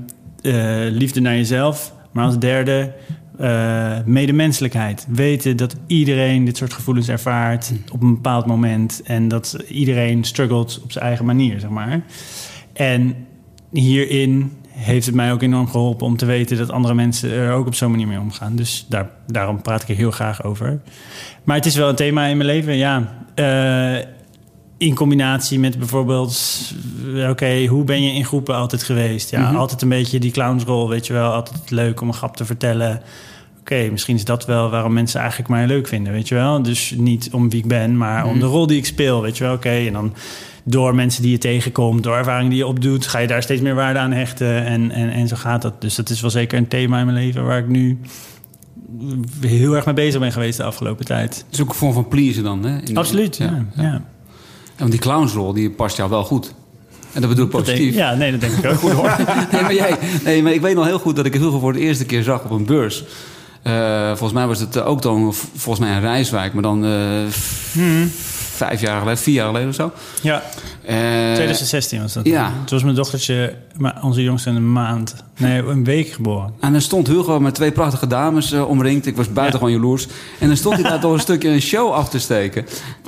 [0.42, 0.52] eh,
[0.90, 1.92] liefde naar jezelf.
[2.12, 2.92] Maar als derde...
[3.38, 5.06] eh, medemenselijkheid.
[5.08, 9.02] Weten dat iedereen dit soort gevoelens ervaart op een bepaald moment.
[9.04, 12.02] En dat iedereen struggelt op zijn eigen manier, zeg maar.
[12.72, 13.16] En
[13.70, 17.66] hierin heeft het mij ook enorm geholpen om te weten dat andere mensen er ook
[17.66, 18.56] op zo'n manier mee omgaan.
[18.56, 20.80] Dus daar, daarom praat ik er heel graag over.
[21.44, 23.24] Maar het is wel een thema in mijn leven, ja.
[23.34, 24.06] Eh,
[24.82, 26.60] in combinatie met bijvoorbeeld,
[27.16, 29.30] eh, oké, hoe ben je in groepen altijd geweest?
[29.30, 29.56] Ja, Mhm.
[29.56, 31.32] altijd een beetje die clownsrol, weet je wel.
[31.32, 33.00] Altijd leuk om een grap te vertellen.
[33.60, 36.62] Oké, misschien is dat wel waarom mensen eigenlijk mij leuk vinden, weet je wel.
[36.62, 39.44] Dus niet om wie ik ben, maar om de rol die ik speel, weet je
[39.44, 39.54] wel.
[39.54, 40.14] Oké, en dan
[40.64, 43.06] door mensen die je tegenkomt, door ervaringen die je opdoet...
[43.06, 45.80] ga je daar steeds meer waarde aan hechten en, en, en zo gaat dat.
[45.80, 47.98] Dus dat is wel zeker een thema in mijn leven waar ik nu
[49.40, 51.36] heel erg mee bezig ben geweest de afgelopen tijd.
[51.46, 52.78] Het is ook een vorm van pleasen dan, hè?
[52.84, 53.66] In- Absoluut, ja.
[53.76, 53.82] ja.
[53.82, 54.02] Ja,
[54.78, 56.54] want die clownsrol, die past jou wel goed.
[57.12, 57.94] En dat bedoel ik positief.
[57.94, 58.78] ja, nee, dat denk ik ook.
[58.78, 59.16] Goed hoor.
[59.52, 61.72] nee, maar jij, nee, maar ik weet nog heel goed dat ik het vroeger voor
[61.72, 63.04] de eerste keer zag op een beurs.
[63.62, 66.90] Eh, volgens mij was het ook dan, volgens mij in Rijswijk, maar dan eh,
[67.28, 67.76] v-
[68.66, 69.92] vijf jaar geleden, vier jaar geleden of zo.
[70.22, 70.42] Ja,
[70.84, 70.94] Eh,
[71.34, 72.26] 2016 was dat.
[72.26, 72.46] ja.
[72.46, 75.14] Toen was mijn dochtertje, maar onze jongste, een maand.
[75.38, 76.52] Nee, een week geboren.
[76.60, 79.06] En dan stond Hugo met twee prachtige dames eh, omringd.
[79.06, 80.06] Ik was buitengewoon jaloers.
[80.38, 82.66] En dan stond hij daar toch een stukje een show af te steken.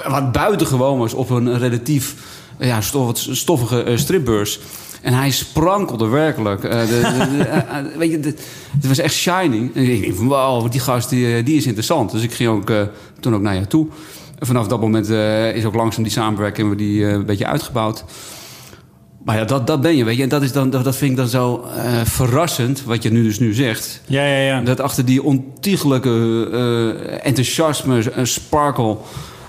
[0.09, 2.15] Wat buitengewoon was op een relatief
[2.59, 4.59] eh, ja, stof- stoffige eh, stripbeurs.
[5.03, 6.63] En hij sprankelde werkelijk.
[6.63, 8.19] De, weet je,
[8.77, 9.75] het was echt shining.
[9.75, 12.11] En ik denk van, wow, die gast die, die is interessant.
[12.11, 12.73] Dus ik ging ook,
[13.21, 13.87] toen ook naar jou toe.
[14.39, 17.47] En vanaf dat moment eh, is ook langzaam die samenwerking we die, eh, een beetje
[17.47, 18.05] uitgebouwd.
[19.25, 20.23] Maar ja, dat, dat ben je, weet je.
[20.23, 23.23] En dat, is dan, dat, dat vind ik dan zo eh, verrassend, wat je nu
[23.23, 24.01] dus nu zegt.
[24.07, 24.61] Ja, ja, ja.
[24.61, 28.97] Dat achter die ontiegelijke eh, enthousiasme, sparkle,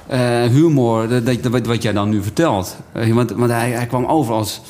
[0.07, 2.77] eh, humor, dat, dat, wat, wat jij dan nu vertelt.
[2.91, 4.61] Want want hij, hij kwam over als,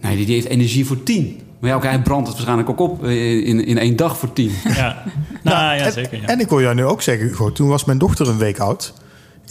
[0.00, 1.40] nee, die, die heeft energie voor tien.
[1.58, 4.52] Maar ja, oké, hij brandt het waarschijnlijk ook op in, in één dag voor tien.
[4.64, 5.02] ja.
[5.42, 6.20] Nou, ja, en, zeker.
[6.20, 6.26] Ja.
[6.26, 8.92] en ik hoor jou nu ook zeggen, Hugo, toen was mijn dochter een week oud.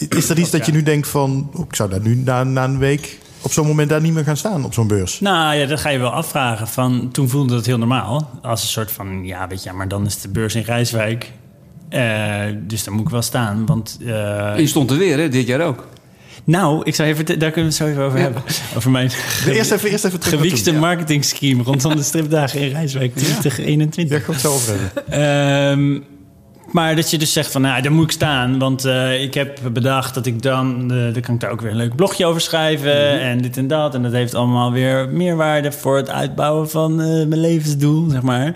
[0.10, 2.63] Is er iets dat je nu denkt van, oh, ik zou daar nu na, na
[2.63, 5.19] een week op zo'n moment daar niet meer gaan staan op zo'n beurs?
[5.19, 6.67] Nou ja, dat ga je wel afvragen.
[6.67, 8.29] Van, toen voelde het heel normaal.
[8.41, 11.32] Als een soort van, ja, weet je, maar dan is de beurs in Rijswijk.
[11.89, 13.65] Eh, dus daar moet ik wel staan.
[13.65, 15.88] Want, eh, je stond er weer, hè, dit jaar ook.
[16.43, 18.41] nou, ik zou even, daar kunnen we het zo even over hebben.
[18.77, 19.12] Over mijn
[19.47, 20.79] Eerst even, eerst even gewiekste toen.
[20.79, 24.27] marketing scheme rondom de stripdagen in Rijswijk 2021.
[24.27, 25.12] Ja, het zo over hebben.
[25.12, 26.01] Ehm,
[26.73, 28.59] maar dat je dus zegt van, nou, daar moet ik staan.
[28.59, 30.91] Want eh, ik heb bedacht dat ik dan...
[30.91, 33.19] eh dan kan ik daar ook weer een leuk blogje over schrijven.
[33.19, 33.95] En dit en dat.
[33.95, 35.71] En dat heeft allemaal weer meerwaarde...
[35.71, 38.55] voor het uitbouwen van eh, mijn levensdoel, zeg maar.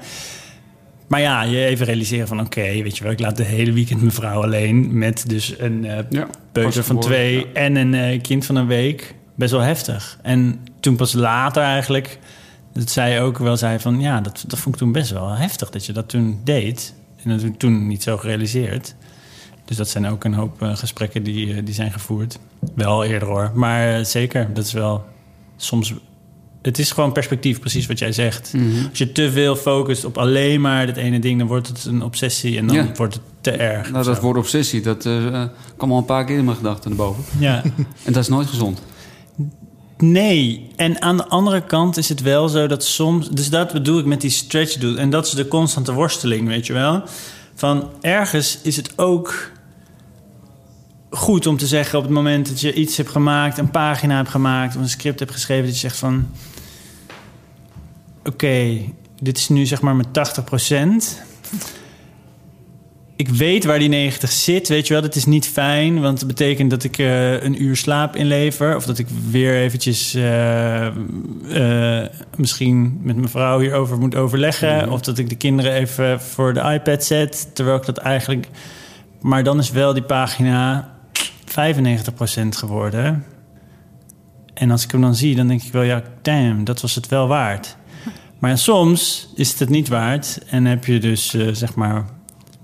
[1.08, 2.39] Maar ja, je even realiseren van...
[2.39, 4.97] oké, weet je wel, ik laat de hele weekend mijn vrouw alleen...
[4.97, 7.45] met dus een Ja, peuter van twee ja.
[7.53, 9.15] en een kind van een week.
[9.36, 10.17] Best wel heftig.
[10.21, 12.19] En toen pas later eigenlijk...
[12.73, 13.99] dat zij ook wel zei van...
[13.99, 16.95] ja, dat, dat vond ik toen best wel heftig dat je dat toen deed.
[17.30, 18.96] Ik toen niet zo gerealiseerd.
[19.66, 22.40] Dus dat zijn ook een hoop eh, gesprekken die, eh, die zijn gevoerd.
[22.76, 23.52] Wel eerder hoor.
[23.54, 25.06] Maar eh, zeker, dat is wel
[25.58, 25.94] soms...
[26.62, 28.54] Het is gewoon perspectief, precies wat jij zegt.
[28.90, 31.40] Als je te veel focust op alleen maar dat ene ding...
[31.40, 32.92] dan wordt het een obsessie en dan Ja.
[32.96, 33.92] wordt het te erg.
[33.92, 35.02] Nou, dat woord obsessie, dat
[35.78, 37.24] kwam al een paar keer in mijn gedachten naar boven.
[37.40, 37.63] Ja.
[38.04, 38.82] En dat is nooit gezond.
[39.98, 43.30] Nee, en aan de andere kant is het wel zo dat soms...
[43.30, 44.98] Dus dat bedoel ik met die stretch doel.
[44.98, 47.04] En dat is de constante worsteling, weet je wel.
[47.56, 49.52] Van ergens is het ook
[51.10, 51.98] goed om te zeggen...
[51.98, 54.76] op het moment dat je iets hebt gemaakt, een pagina hebt gemaakt...
[54.76, 56.30] of een script hebt geschreven, dat je zegt van...
[58.26, 58.80] Oké,
[59.22, 60.44] dit is nu zeg maar mijn 80
[63.17, 65.01] ik weet waar die 90 zit, weet je wel.
[65.01, 68.75] Dat is niet fijn, want het betekent dat ik eh, een uur slaap inlever.
[68.75, 74.91] Of dat ik weer eventjes eh, eh, misschien met mijn vrouw hierover moet overleggen.
[74.91, 78.47] Of dat ik de kinderen even voor de iPad zet, terwijl ik dat eigenlijk...
[79.21, 80.93] Maar dan is wel die pagina
[81.45, 83.25] 95% geworden.
[84.53, 87.08] En als ik hem dan zie, dan denk ik wel, ja, damn, dat was het
[87.08, 87.77] wel waard.
[88.39, 90.39] Maar ja, soms is het het niet waard.
[90.49, 92.06] En heb je dus, zeg maar,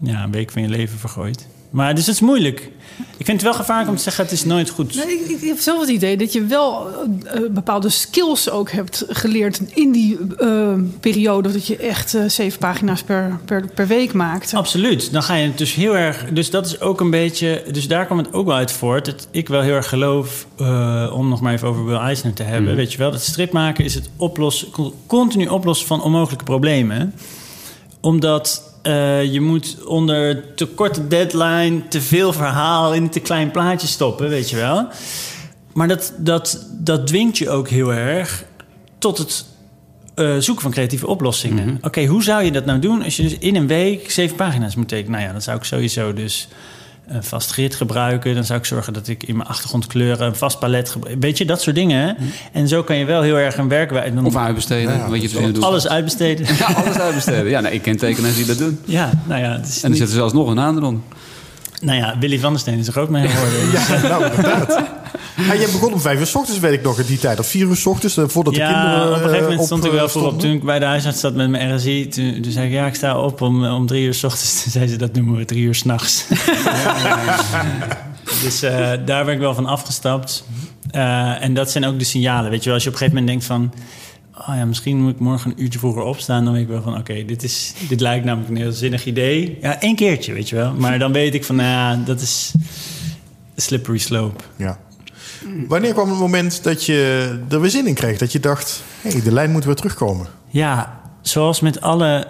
[0.04, 1.48] ja, een week van je leven vergooid.
[1.70, 2.70] Maar dus het is moeilijk.
[3.18, 4.96] Ik vind het wel gevaarlijk om te zeggen, het is nooit goed.
[4.96, 8.72] Nee, ik, ik heb zelf het idee dat je wel eh, eh, bepaalde skills ook
[8.72, 11.52] hebt geleerd in die eh, periode.
[11.52, 14.54] Dat je echt eh, zeven pagina's per, per, per week maakt.
[14.54, 15.12] Absoluut.
[15.12, 16.26] Dan ga je het dus heel erg.
[16.34, 17.64] Dus dat is ook een beetje.
[17.72, 19.06] Dus daar kwam het ook wel uit voort.
[19.06, 20.48] Dat ik wel heel erg geloof.
[20.58, 22.76] eh, om nog maar even over Will Eisner te hebben.
[22.76, 24.68] Weet je wel, dat strip maken is het oplossen.
[25.08, 27.14] continu oplossen van onmogelijke problemen.
[28.02, 28.72] Omdat.
[28.84, 34.30] Eh, je moet onder te korte deadline te veel verhaal in te klein plaatje stoppen,
[34.30, 34.88] weet je wel.
[35.74, 38.46] Maar dat, dat, dat dwingt je ook heel erg
[38.98, 39.46] tot het
[40.16, 41.78] eh, zoeken van creatieve oplossingen.
[41.82, 44.76] Oké, hoe zou je dat nou doen als je dus in een week zeven pagina's
[44.76, 45.12] moet tekenen?
[45.12, 46.48] Nou ja, dat zou ik sowieso dus
[47.08, 48.36] een vast grid gebruiken.
[48.36, 51.16] Dan zou ik zorgen dat ik in mijn achtergrondkleuren een vast palet gebruik.
[51.20, 52.18] Weet je, dat soort dingen.
[52.52, 54.20] En zo kan je wel heel erg een werkwijze...
[54.24, 55.64] Of uitbesteden, Ja, wat je doet.
[55.64, 56.56] Alles uitbesteden.
[56.56, 57.50] Ja, alles uitbesteden.
[57.50, 58.80] Ja, nee, ik ken tekenaars die dat doen.
[58.86, 59.52] ja, nou ja.
[59.52, 61.02] Het is En er niet- zit er zelfs nog een naam eronder.
[61.84, 63.72] Nou ja, Willy van der Steen is er ook mee geworden.
[63.72, 64.84] Dus, Ja, nou inderdaad.
[65.38, 67.40] Ja, je begon om vijf uur s ochtends, weet ik nog, in die tijd.
[67.40, 69.66] Of vier uur s ochtends, eh, voordat de ja, kinderen op een gegeven moment eh,
[69.66, 70.28] stond ik wel eh, voor op.
[70.28, 70.50] stonden.
[70.50, 72.74] Toen ik bij de huisarts zat met mijn RSI, toen, toen zei ik...
[72.74, 74.62] ja, ik sta op om, om drie uur s ochtends.
[74.64, 76.26] Toen zei ze, dat noemen we drie uur s'nachts.
[78.44, 80.44] dus eh, daar ben ik wel van afgestapt.
[80.92, 82.52] En dat zijn ook de signalen.
[82.52, 83.74] Weet je wel, als je op een gegeven moment denkt van...
[84.38, 86.44] Oh ja, misschien moet ik morgen een uurtje vroeger opstaan.
[86.44, 89.58] Dan weet ik wel van, oké, dit dit, dit lijkt namelijk een heel zinnig idee.
[89.62, 90.74] Ja, één keertje, weet je wel.
[90.74, 92.52] Maar dan weet ik van, nou ja, dat is
[93.56, 94.44] slippery slope.
[94.56, 94.80] Ja.
[95.68, 98.18] Wanneer kwam het moment dat je er weer zin in kreeg?
[98.18, 100.28] Dat je dacht, hé, hey, de lijn moet weer terugkomen.
[100.48, 102.28] Ja, zoals met alle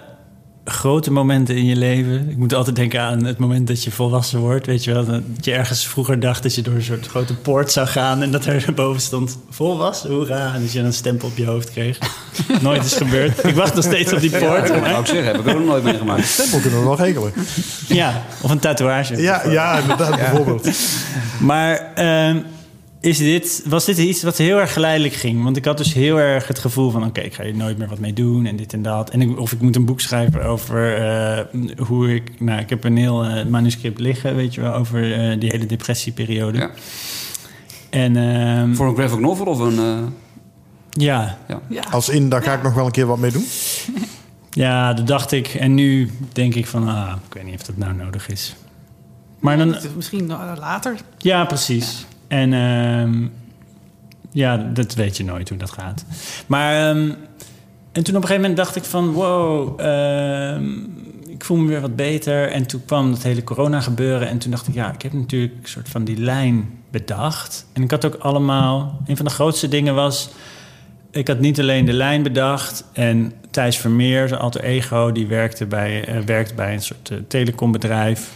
[0.64, 2.30] grote momenten in je leven.
[2.30, 4.66] Ik moet altijd denken aan het moment dat je volwassen wordt.
[4.66, 7.72] Weet je wel, dat je ergens vroeger dacht dat je door een soort grote poort
[7.72, 8.22] zou gaan...
[8.22, 10.54] en dat er boven stond volwassen, hoera.
[10.54, 11.98] En dat je een stempel op je hoofd kreeg.
[12.62, 13.44] Nooit is gebeurd.
[13.44, 14.66] Ik wacht nog steeds op die poort.
[14.68, 16.26] Dat maar- zou ik zeggen, heb ik ook nog nooit meegemaakt.
[16.38, 17.32] Stempel kunnen we wel regelen.
[17.88, 19.22] Ja, of een tatoeage.
[19.22, 20.68] Ja, ja inderdaad, bijvoorbeeld.
[21.40, 22.38] Maar ehm,
[23.04, 25.42] is dit, was dit iets wat heel erg geleidelijk ging?
[25.42, 27.04] Want ik had dus heel erg het gevoel van...
[27.04, 29.10] oké, ik ga hier nooit meer wat mee doen en dit en dat.
[29.10, 31.44] En ik, of ik moet een boek schrijven over eh,
[31.86, 32.40] hoe ik...
[32.40, 34.74] Nou, ik heb een heel eh, manuscript liggen, weet je wel...
[34.74, 36.58] over eh, die hele depressieperiode.
[36.58, 36.70] Ja.
[37.90, 40.12] En ehm, Voor een graphic novel of een...
[40.90, 41.38] ja,
[41.68, 41.82] Ja.
[41.90, 43.46] Als in, daar ga ik nog wel een keer wat mee doen.
[44.64, 45.48] ja, dat dacht ik.
[45.48, 46.88] En nu denk ik van...
[46.88, 48.54] Ah, ik weet niet of dat nou nodig is.
[49.38, 50.26] Maar dan, Misschien
[50.58, 50.96] later.
[51.18, 52.06] Ja, precies.
[52.34, 53.26] En ehm,
[54.30, 56.04] ja, dat weet je nooit hoe dat gaat.
[56.46, 57.10] Maar ehm,
[57.92, 60.64] en toen op een gegeven moment dacht ik van wow, ehm,
[61.28, 62.50] ik voel me weer wat beter.
[62.50, 64.28] En toen kwam dat hele corona gebeuren.
[64.28, 67.66] En toen dacht ik, ja, ik heb natuurlijk een soort van die lijn bedacht.
[67.72, 70.30] En ik had ook allemaal, een van de grootste dingen was.
[71.10, 72.84] Ik had niet alleen de lijn bedacht.
[72.92, 77.18] En Thijs Vermeer, zijn alter ego, die werkte bij, eh, werkt bij een soort eh,
[77.28, 78.30] telecombedrijf.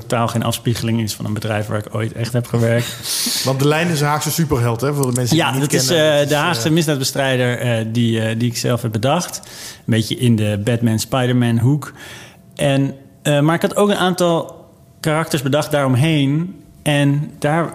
[0.00, 2.96] Totaal geen afspiegeling is van een bedrijf waar ik ooit echt heb gewerkt.
[3.44, 5.70] Want de lijn is een Haagse superheld, hè, voor de mensen die Ja, het niet
[5.70, 6.20] dat is kennen.
[6.20, 9.36] eh, de Haagse eh, misdaadbestrijder eh, die, die ik zelf heb bedacht.
[9.76, 11.92] Een beetje in de Batman-Spider-Man hoek.
[12.54, 14.60] En, maar ik had ook een aantal
[15.00, 16.56] karakters bedacht daaromheen.
[16.82, 17.72] En daar,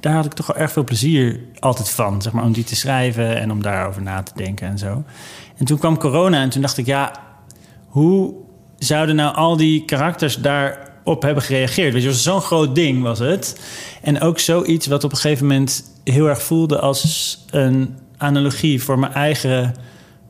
[0.00, 2.22] daar had ik toch wel erg veel plezier altijd van.
[2.22, 5.04] Zeg maar, om die te schrijven en om daarover na te denken en zo.
[5.56, 7.12] En toen kwam corona en toen dacht ik, ja,
[7.86, 8.34] hoe
[8.78, 10.36] zouden nou al die karakters
[11.04, 11.92] daarop hebben gereageerd?
[11.92, 13.60] Weet je, zo'n groot ding was het.
[14.02, 18.98] En ook zoiets wat op een gegeven moment heel erg voelde als een analogie voor
[18.98, 19.74] mijn eigen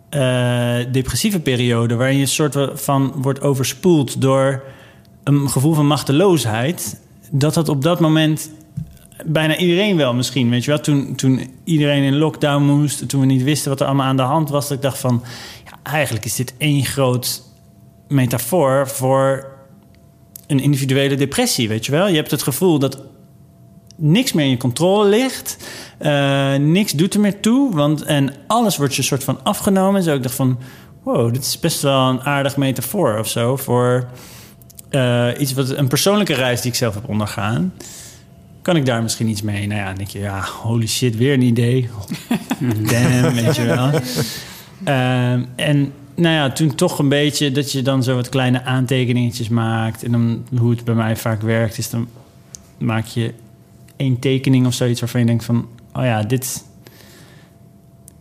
[0.09, 4.62] eh, depressieve periode, waarin je een soort van wordt overspoeld door
[5.24, 7.00] een gevoel van machteloosheid.
[7.30, 8.50] Dat dat op dat moment
[9.26, 10.80] bijna iedereen wel misschien, weet je wel.
[10.80, 14.22] Toen, toen iedereen in lockdown moest, toen we niet wisten wat er allemaal aan de
[14.22, 15.22] hand was, dat ik dacht van,
[15.64, 17.42] ja, eigenlijk is dit één groot
[18.09, 19.49] metafoor voor
[20.50, 22.08] een individuele depressie, weet je wel.
[22.08, 22.98] Je hebt het gevoel dat
[23.96, 25.56] niks meer in je controle ligt.
[25.98, 27.74] Eh, niks doet er meer toe.
[27.74, 30.02] Want, en alles wordt je soort van afgenomen.
[30.02, 30.58] Zo ik dacht van,
[31.02, 33.56] wow, dit is best wel een aardig metafoor of zo...
[33.56, 34.08] voor
[34.90, 37.72] eh, iets wat een persoonlijke reis die ik zelf heb ondergaan.
[38.62, 39.66] Kan ik daar misschien iets mee?
[39.66, 41.88] Nou ja, dan denk je, ja, holy shit, weer een idee.
[42.90, 43.90] Damn, weet je wel.
[44.84, 49.48] Ehm, en nou ja, toen toch een beetje dat je dan zo wat kleine aantekeningetjes
[49.48, 50.04] maakt.
[50.04, 52.09] En dan hoe het bij mij vaak werkt, is dan
[52.78, 53.35] maak je
[53.96, 56.64] één tekening of zoiets waarvan je denkt van, oh ja, dit,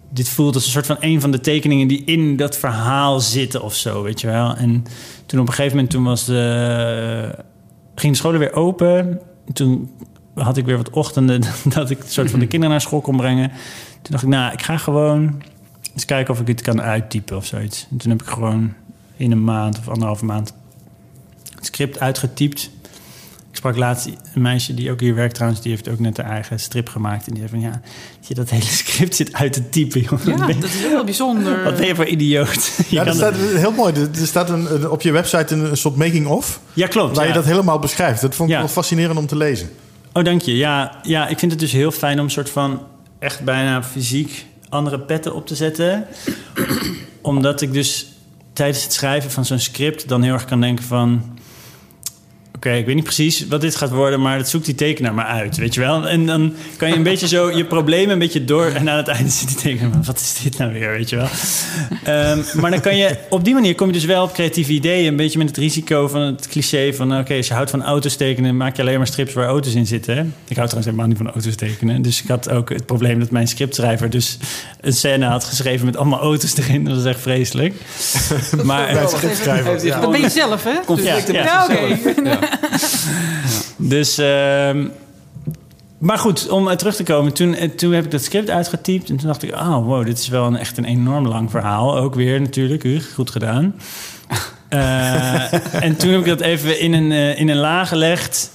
[0.09, 3.61] dit voelt als een soort van een van de tekeningen die in dat verhaal zitten
[3.61, 4.55] of zo, weet je wel.
[4.55, 4.83] En
[5.25, 7.35] toen op een gegeven moment, toen was de,
[7.95, 9.19] ging de scholen weer open.
[9.53, 9.89] Toen
[10.33, 11.41] had ik weer wat ochtenden
[11.75, 13.49] dat ik een soort van de kinderen naar school kon brengen.
[14.01, 15.41] Toen dacht ik, nou, ik ga gewoon
[15.93, 17.87] eens kijken of ik het kan uittypen of zoiets.
[17.91, 18.73] En toen heb ik gewoon
[19.17, 20.53] in een maand of anderhalve maand
[21.55, 22.69] het script uitgetypt.
[23.51, 25.61] Ik sprak laatst een meisje die ook hier werkt trouwens.
[25.61, 27.27] Die heeft ook net haar eigen strip gemaakt.
[27.27, 27.81] En die zei van ja,
[28.21, 30.01] je dat hele script zit uit te typen.
[30.01, 30.25] Joh.
[30.25, 31.63] Ja, dat is heel bijzonder.
[31.63, 32.65] Wat ben je voor idioot?
[32.77, 33.93] Je Ja, kan staat het- heel mooi.
[33.93, 36.59] Er staat een, op je website een, een soort making-of...
[36.73, 37.15] ja, klopt.
[37.15, 37.29] waar ja.
[37.31, 38.21] je dat helemaal beschrijft.
[38.21, 38.61] Dat vond ik Ja.
[38.61, 39.69] wel fascinerend om te lezen.
[40.13, 40.55] Oh, dank je.
[40.57, 42.81] Ja, ja, ik vind het dus heel fijn om een soort van
[43.19, 46.07] echt bijna fysiek andere petten op te zetten.
[47.21, 48.07] Omdat ik dus
[48.53, 51.38] tijdens het schrijven van zo'n script dan heel erg kan denken van...
[52.59, 55.25] oké, ik weet niet precies wat dit gaat worden, maar dat zoekt die tekenaar maar
[55.25, 56.07] uit, weet je wel?
[56.07, 59.07] En dan kan je een beetje zo je problemen een beetje door en aan het
[59.07, 61.27] einde zit die tekenaar, maar wat is dit nou weer, weet je wel?
[62.03, 65.07] Ehm, maar dan kan je, op die manier kom je dus wel op creatieve ideeën,
[65.07, 68.15] een beetje met het risico van het cliché van, oké, als je houdt van auto's
[68.15, 70.15] tekenen, maak je alleen maar strips waar auto's in zitten.
[70.15, 70.21] hè?
[70.21, 73.31] Ik hou trouwens helemaal niet van auto's tekenen, dus ik had ook het probleem dat
[73.31, 74.37] mijn scriptschrijver dus
[74.81, 77.73] een scène had geschreven met allemaal auto's erin, dat was echt vreselijk.
[78.63, 79.71] Maar Bij het scriptschrijver.
[79.71, 80.73] Heeft hij Dat ben je zelf, hè?
[80.85, 81.33] conflicten.
[81.33, 81.67] Ja.
[83.77, 84.87] Dus, ehm,
[85.97, 87.33] maar goed, om eh, terug te komen.
[87.33, 89.09] Toen, eh, toen heb ik dat script uitgetypt.
[89.09, 91.97] En toen dacht ik, oh wow, dit is wel een, echt een enorm lang verhaal.
[91.97, 93.73] Ook weer natuurlijk, goed gedaan.
[94.69, 98.51] Eh, en toen heb ik dat even in een, in een la gelegd.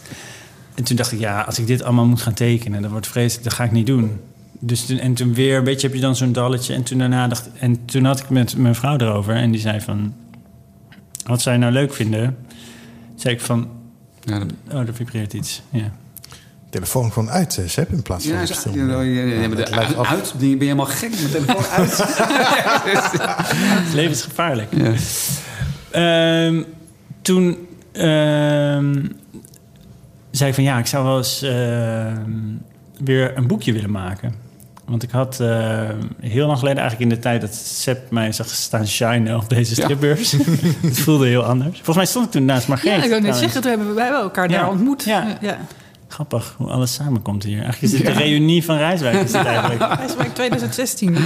[0.74, 2.82] En toen dacht ik, ja, als ik dit allemaal moet gaan tekenen...
[2.82, 4.20] dat wordt vreselijk, dat ga ik niet doen.
[4.58, 6.74] Dus toen, en toen weer een beetje heb je dan zo'n dalletje.
[6.74, 9.34] En toen daarna dacht En toen had ik met mijn vrouw erover.
[9.34, 10.14] En die zei van...
[11.26, 12.36] Wat zou je nou leuk vinden?
[13.08, 13.68] Toen zei ik van...
[14.24, 15.62] Ja, dat- Oh, er vibreert iets.
[15.70, 15.90] Ja.
[16.70, 18.74] Telefoon gewoon uit, eh, Sepp, in plaats van Ja, stil.
[18.74, 20.06] ja, ja, ja, ja, maar de, af.
[20.08, 21.96] uit, ben je helemaal gek met de telefoon uit?
[23.84, 24.68] Het leven is gevaarlijk.
[24.76, 24.92] Ja.
[25.90, 26.62] Ehm,
[27.22, 27.56] toen
[27.92, 29.06] ehm,
[30.30, 32.30] zei ik van ja, ik zou wel eens ehm,
[33.04, 34.34] weer een boekje willen maken.
[34.86, 38.48] Want ik had ehm, heel lang geleden, eigenlijk in de tijd dat Sepp mij zag
[38.48, 39.82] staan shinen op deze Ja.
[39.82, 40.32] stripbeurs.
[40.82, 41.74] het voelde heel anders.
[41.76, 42.96] Volgens mij stond ik toen naast Margreet.
[42.96, 44.58] Ja, ik wil net zeggen, toen hebben wij elkaar Ja.
[44.58, 45.04] daar ontmoet.
[45.04, 45.38] Ja.
[45.40, 45.58] ja.
[46.08, 47.62] Grappig hoe alles samenkomt hier.
[47.62, 49.14] Eigenlijk is het de reunie van Rijswijk.
[49.14, 49.80] Is het eigenlijk.
[50.00, 51.16] IJswijk 2016.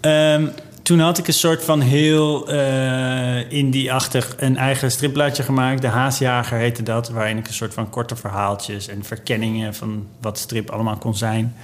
[0.00, 0.46] Ehm,
[0.82, 5.80] toen had ik een soort van heel eh indie-achtig een eigen stripbladje gemaakt.
[5.82, 7.08] De Haasjager heette dat.
[7.08, 11.54] Waarin ik een soort van korte verhaaltjes en verkenningen van wat strip allemaal kon zijn.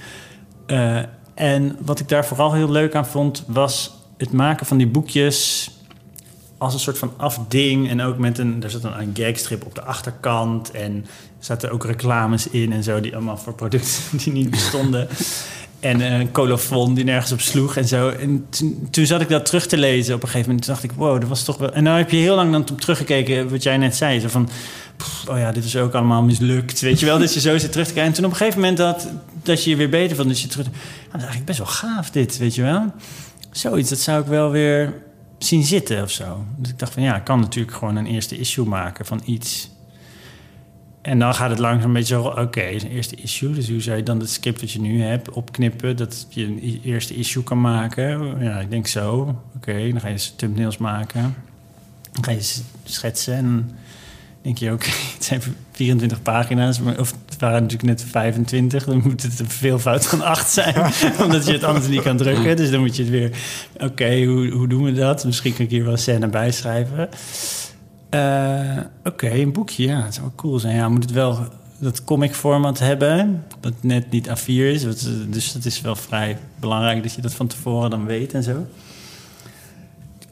[0.71, 0.99] Eh,
[1.33, 5.71] en wat ik daar vooral heel leuk aan vond, was het maken van die boekjes
[6.57, 7.89] als een soort van afding.
[7.89, 10.71] En ook met een, er zat dan een gagstrip op de achterkant.
[10.71, 11.05] En
[11.39, 15.07] zaten ook reclames in en zo, die allemaal voor producten die niet bestonden.
[15.81, 18.09] En een colofon die nergens op sloeg en zo.
[18.09, 18.47] En
[18.89, 20.65] toen, zat ik dat terug te lezen op een gegeven moment.
[20.65, 21.73] Toen dacht ik, wow, dat was toch wel...
[21.73, 24.19] En nou heb je heel lang dan op teruggekeken, wat jij net zei.
[24.19, 24.49] Zo van,
[25.29, 26.79] oh ja, dit is ook allemaal mislukt.
[26.79, 28.11] Weet je wel, dat je zo zit terug te kijken.
[28.11, 29.07] En toen op een gegeven moment dat,
[29.43, 30.27] dat je je weer beter vond.
[30.27, 30.65] Dus je terug...
[30.65, 32.93] Dat is eigenlijk best wel gaaf dit, weet je wel.
[33.51, 34.93] Zoiets, dat zou ik wel weer
[35.37, 36.45] zien zitten of zo.
[36.57, 39.69] Dus ik dacht van, ja, ik kan natuurlijk gewoon een eerste issue maken van iets...
[41.01, 42.23] En dan gaat het langzaam een beetje zo...
[42.23, 43.53] Oké, een eerste issue.
[43.53, 45.97] Dus hoe zou je dan het script dat je nu hebt opknippen...
[45.97, 48.35] dat je een eerste issue kan maken?
[48.43, 49.35] Ja, ik denk zo.
[49.55, 51.35] Oké, dan ga je dus thumbnails maken.
[52.11, 53.71] Dan ga je schetsen en
[54.41, 54.71] denk je...
[54.71, 56.79] Oké, het zijn 24 pagina's.
[56.79, 58.85] Maar, of het waren natuurlijk net 25.
[58.85, 60.75] Dan moet het een veelvoud van 8 zijn.
[61.23, 62.55] omdat je het anders niet kan drukken.
[62.55, 63.31] Dus dan moet je het weer...
[63.79, 65.25] Oké, hoe, hoe doen we dat?
[65.25, 67.09] Misschien kan ik hier wel een scène bij schrijven.
[68.11, 70.75] Eh, Oké, een boekje, ja, het zou cool zijn.
[70.75, 71.47] Ja, moet het wel
[71.79, 74.83] dat comic format hebben, wat net niet A4 is.
[74.83, 78.33] Wat, eh, Dus dat is wel vrij belangrijk dat je dat van tevoren dan weet
[78.33, 78.67] en zo.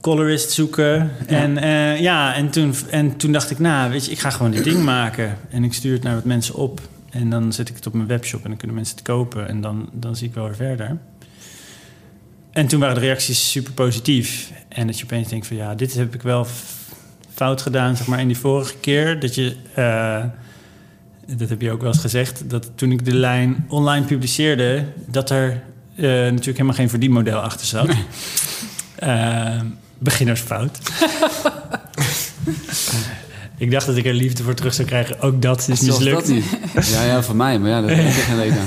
[0.01, 1.11] Colorist zoeken.
[1.27, 4.51] En, eh, ja, en, toen, en toen dacht ik, nou, weet je, ik ga gewoon
[4.51, 5.37] dit ding maken.
[5.49, 6.81] En ik stuur het naar wat mensen op.
[7.09, 9.47] En dan zet ik het op mijn webshop en dan kunnen mensen het kopen.
[9.47, 10.97] En dan, dan zie ik wel weer verder.
[12.51, 14.51] En toen waren de reacties super positief.
[14.67, 16.45] En dat je opeens denkt van ja, dit heb ik wel
[17.39, 19.19] fout gedaan, zeg maar, in die vorige keer.
[19.19, 20.23] Dat je, eh,
[21.37, 25.29] dat heb je ook wel eens gezegd, dat toen ik de lijn online publiceerde, dat
[25.29, 25.61] er
[25.95, 27.89] eh, natuurlijk helemaal geen verdienmodel achter zat.
[28.95, 29.61] Eh,
[29.97, 30.77] beginnersfout.
[33.57, 35.19] ik dacht dat ik er liefde voor terug zou krijgen.
[35.19, 36.15] Ook dat is mislukt.
[36.15, 36.45] dat niet.
[36.91, 37.59] Ja, ja, voor mij.
[37.59, 38.53] Maar ja, dat heb ik geen.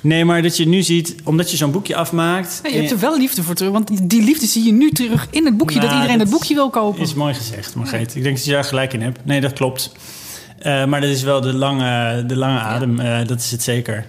[0.00, 2.60] Nee, maar dat je nu ziet, omdat je zo'n boekje afmaakt...
[2.62, 5.26] Ja, je hebt er wel liefde voor terug, want die, liefde zie je nu terug
[5.30, 5.76] in het boekje.
[5.76, 7.00] Nou, dat iedereen dat het boekje wil kopen.
[7.00, 8.14] Is mooi gezegd, Margreet.
[8.14, 9.18] Ik denk dat je daar gelijk in hebt.
[9.24, 9.92] Nee, dat klopt.
[10.58, 13.00] Eh, maar dat is wel de lange, de lange adem.
[13.00, 14.06] eh, dat is het zeker.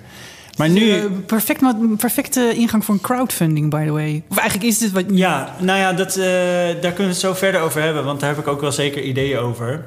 [0.58, 0.92] Maar nu...
[0.92, 1.62] Eh, perfect,
[1.98, 4.24] perfecte ingang voor een crowdfunding, by the way.
[4.30, 5.04] Of eigenlijk is dit wat...
[5.12, 8.04] Ja, nou ja, dat, daar kunnen we het zo verder over hebben.
[8.04, 9.86] Want daar heb ik ook wel zeker ideeën over.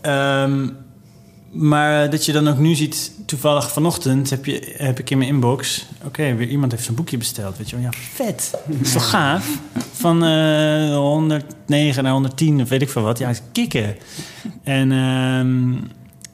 [0.00, 0.68] Ehm,
[1.58, 3.14] maar dat je dan ook nu ziet...
[3.26, 5.86] Toevallig vanochtend heb, je, heb ik in mijn inbox...
[6.04, 7.56] Oké, weer iemand heeft zo'n boekje besteld.
[7.56, 8.50] Weet je wel, ja, vet.
[8.66, 9.58] Dat is toch gaaf?
[9.92, 13.18] Van eh 109 naar 110 of weet ik veel wat.
[13.18, 13.96] Ja, kicken.
[14.62, 15.74] En ehm,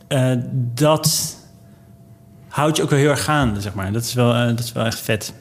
[0.09, 0.39] eh,
[0.75, 1.37] dat
[2.49, 3.93] houdt je ook wel heel erg gaande, zeg maar.
[3.93, 5.33] Dat is wel, eh, dat is wel echt vet.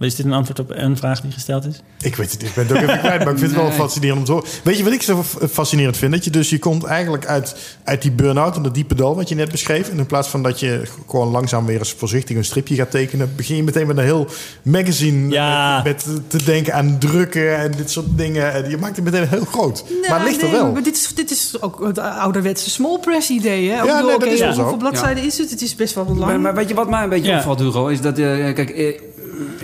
[0.00, 1.82] Is dit een antwoord op een vraag die gesteld is?
[2.00, 3.78] Ik weet het, ik ben het ook even kwijt, maar ik vind het wel Nee.
[3.78, 4.48] fascinerend om te horen.
[4.64, 6.12] Weet je wat ik zo fascinerend vind?
[6.12, 9.28] Dat je dus, je komt eigenlijk uit, uit die burn-out en dat diepe dal wat
[9.28, 9.88] je net beschreef.
[9.90, 13.32] En in plaats van dat je gewoon langzaam weer eens voorzichtig een stripje gaat tekenen,
[13.36, 14.26] begin je meteen met een heel
[14.62, 15.82] magazine Ja.
[15.84, 18.52] met, met te denken aan drukken en dit soort dingen.
[18.52, 19.84] En je maakt het meteen heel groot.
[20.08, 20.72] maar het ligt er nee, wel.
[20.72, 23.68] Maar dit, is, dit is ook het ouderwetse small press idee.
[23.70, 23.82] Hè?
[23.82, 24.60] Ja, nee, dat is wel zo.
[24.60, 25.50] Hoeveel bladzijden is het?
[25.50, 26.18] Het is best wel lang.
[26.18, 27.36] Maar, maar weet je wat mij een beetje Ja.
[27.36, 27.86] opvalt, Hugo?
[27.86, 28.24] Is dat, eh,
[28.54, 29.00] kijk, eh,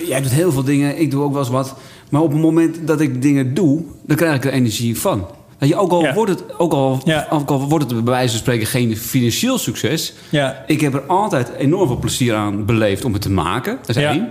[0.06, 1.74] jij doet heel veel dingen, ik doe ook wel eens wat.
[2.10, 5.26] Maar op het moment dat ik dingen doe, dan krijg ik er energie van.
[5.58, 6.14] Weet je, ook al, Ja.
[6.14, 7.26] wordt het, ook, al, Ja.
[7.30, 10.14] ook al wordt het bij wijze van spreken geen financieel succes...
[10.30, 10.64] Ja.
[10.66, 13.78] ik heb er altijd enorm veel plezier aan beleefd om het te maken.
[13.86, 14.28] Dat is één.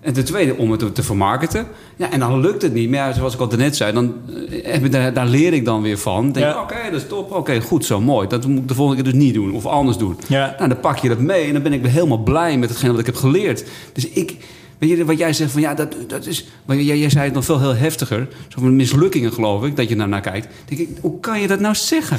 [0.00, 1.66] En ten tweede om het te- te vermarkten.
[1.96, 2.90] Ja, en dan lukt het niet.
[2.90, 4.14] Maar zoals ik al net zei, dan,
[4.50, 6.32] eh, heb ik, daar, daar leer ik dan weer van.
[6.32, 7.32] Denk oké, dat is top.
[7.32, 8.28] Oké, goed zo, mooi.
[8.28, 9.52] Dat moet ik de volgende keer dus niet doen.
[9.54, 10.16] Of anders doen.
[10.28, 10.54] Ja.
[10.58, 12.90] Nou, dan pak je dat mee en dan ben ik weer helemaal blij met hetgeen
[12.90, 13.64] wat ik heb geleerd.
[13.92, 14.36] Dus ik,
[14.78, 16.46] weet je, wat jij zegt van ja, dat, dat is.
[16.64, 18.28] Maar jij, jij zei het nog veel heel heftiger.
[18.48, 20.46] Zo van mislukkingen, geloof ik, dat je naar naar kijkt.
[20.66, 22.18] Dan denk ik, hoe kan je dat nou zeggen?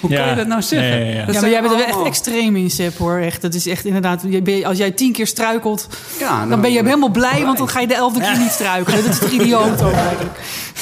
[0.00, 0.18] Hoe Ja.
[0.20, 0.98] kan je dat nou zeggen?
[0.98, 1.24] Ja, ja, ja.
[1.26, 3.18] Dat ja, maar jij bent er wel echt extreem in, Sepp, hoor.
[3.18, 4.22] Echt, dat is echt inderdaad...
[4.28, 5.88] je ben- Als jij tien keer struikelt,
[6.18, 7.30] Ja, nou, dan ben je helemaal blij...
[7.30, 7.44] blij.
[7.44, 9.02] want dan ga je de elfde keer niet struikelen.
[9.04, 10.38] Dat is toch idioot ook eigenlijk?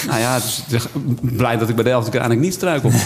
[0.07, 0.35] Nou ja,
[0.69, 0.87] dus,
[1.21, 2.91] blij dat ik bij de elfde keer eigenlijk niet struikel.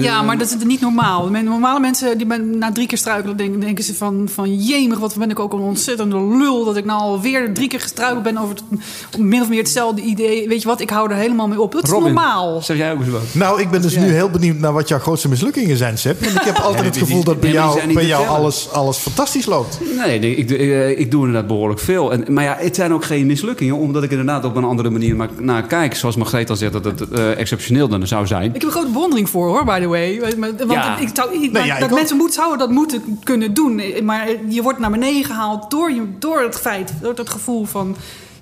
[0.00, 1.28] Ja, maar dat is niet normaal.
[1.30, 4.54] Normale mensen, die ben, na drie keer struikelen, denken, denken ze van, van...
[4.64, 6.64] jemig, wat ben ik ook een ontzettende lul...
[6.64, 10.48] dat ik nou alweer drie keer gestruikeld ben over het, min of meer hetzelfde idee.
[10.48, 11.72] Weet je wat, ik hou er helemaal mee op.
[11.72, 12.62] Dat is Robin, normaal.
[12.62, 13.20] Zeg jij ook eens wat?
[13.32, 16.20] Nou, ik ben dus nu heel benieuwd naar wat jouw grootste mislukkingen zijn, Seb.
[16.24, 19.46] Want ik heb altijd het gevoel die- dat bij jou, bij jou alles, alles fantastisch
[19.46, 19.78] loopt.
[20.04, 22.12] Nee, ik, ik, ik, ik doe inderdaad behoorlijk veel.
[22.12, 25.16] En, maar ja, het zijn ook geen mislukkingen, omdat ik inderdaad op een andere manier
[25.16, 25.94] maar- naar kijk.
[25.94, 28.44] Zoals Margreet al zegt, dat het eh, exceptioneel dan zou zijn.
[28.44, 30.20] Ik heb een grote bewondering voor, hoor, by the way.
[30.38, 30.98] Want Ja.
[30.98, 33.82] ik zou, maar dat mensen moet, zouden dat moeten kunnen doen.
[34.04, 37.96] Maar je wordt naar beneden gehaald door, je, door het feit, door gevoel van...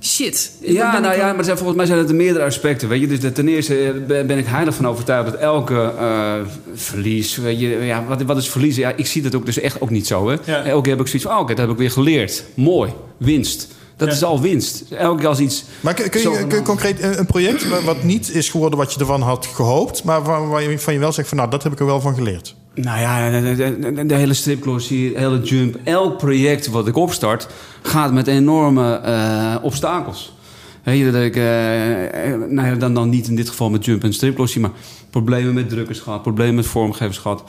[0.05, 0.53] Shit.
[0.61, 2.89] Ja, nou ik ja, maar zijn, volgens mij zijn het er meerdere aspecten.
[2.89, 3.07] Weet je?
[3.07, 6.35] Dus dat ten eerste eh, ben ben ik heilig van overtuigd dat elke eh,
[6.75, 7.37] verlies.
[7.37, 8.83] Weet je, ja, wat, wat is verliezen?
[8.83, 10.29] Ja, ik zie dat ook dus echt ook niet zo.
[10.29, 10.37] Hè?
[10.45, 10.65] Ja.
[10.65, 12.45] Elke keer heb ik zoiets van: oh, oké, dat heb ik weer geleerd.
[12.55, 13.69] Mooi, winst.
[13.97, 14.15] Dat Ja.
[14.15, 14.85] is al winst.
[14.91, 15.65] Elke keer als iets.
[15.81, 18.79] Maar kun, kun je, Zo- kun je concreet een, project wa- wat niet is geworden
[18.79, 20.05] wat je ervan had gehoopt...
[20.05, 22.01] maar waar, waar je van je wel zegt van nou, dat heb ik er wel
[22.01, 22.55] van geleerd.
[22.75, 25.77] Nou ja, de, de- de- de hele stripclass hier, de hele jump.
[25.85, 27.47] Elk project wat ik opstart
[27.83, 30.35] gaat met enorme eh, obstakels.
[30.83, 31.43] Weet je, dat ik, eh,
[32.49, 34.71] nou ja, dan, dan niet in dit geval met jump en stripglossie, maar
[35.11, 37.43] problemen met drukkers gehad, problemen met vormgevers gehad.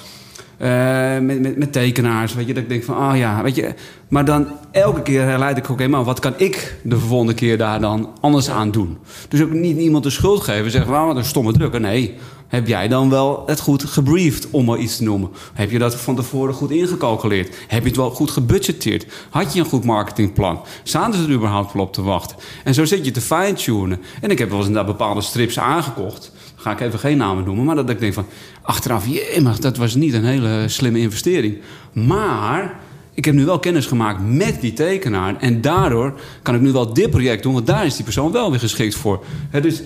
[0.66, 3.74] Eh, met, met, met tekenaars, weet je, dat ik denk van, ah ja, weet je.
[4.08, 7.80] Maar dan elke keer herleid ik, oké, maar wat kan ik de volgende keer daar
[7.80, 8.98] dan anders aan doen?
[9.30, 11.80] Dus ook niet iemand de schuld geven, zeggen, van, ah, wat een stomme drukker.
[11.80, 12.16] Nee,
[12.48, 15.30] heb jij dan wel het goed gebriefd, om maar iets te noemen?
[15.54, 17.56] Heb je dat van tevoren goed ingecalculeerd?
[17.68, 19.06] Heb je het wel goed gebudgeteerd?
[19.30, 20.62] Had je een goed marketingplan?
[20.84, 22.38] Zaten ze er überhaupt wel op te wachten?
[22.64, 24.02] En zo zit je te fine-tunen.
[24.22, 26.32] En ik heb wel eens inderdaad bepaalde strips aangekocht.
[26.66, 28.26] Ga ik even geen namen noemen, maar dat ik denk van...
[28.62, 31.58] achteraf, jemig, dat was niet een hele slimme investering.
[31.92, 32.80] Maar
[33.14, 35.36] ik heb nu wel kennis gemaakt met die tekenaar.
[35.40, 38.50] En daardoor kan ik nu wel dit project doen, want daar is die persoon wel
[38.50, 39.24] weer geschikt voor.
[39.50, 39.82] Hè, dus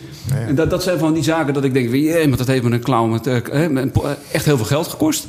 [0.47, 2.71] en dat, dat zijn van die zaken dat ik denk, jee, maar dat heeft me
[2.71, 5.27] een clown met, eh, met, eh, echt heel veel geld gekost.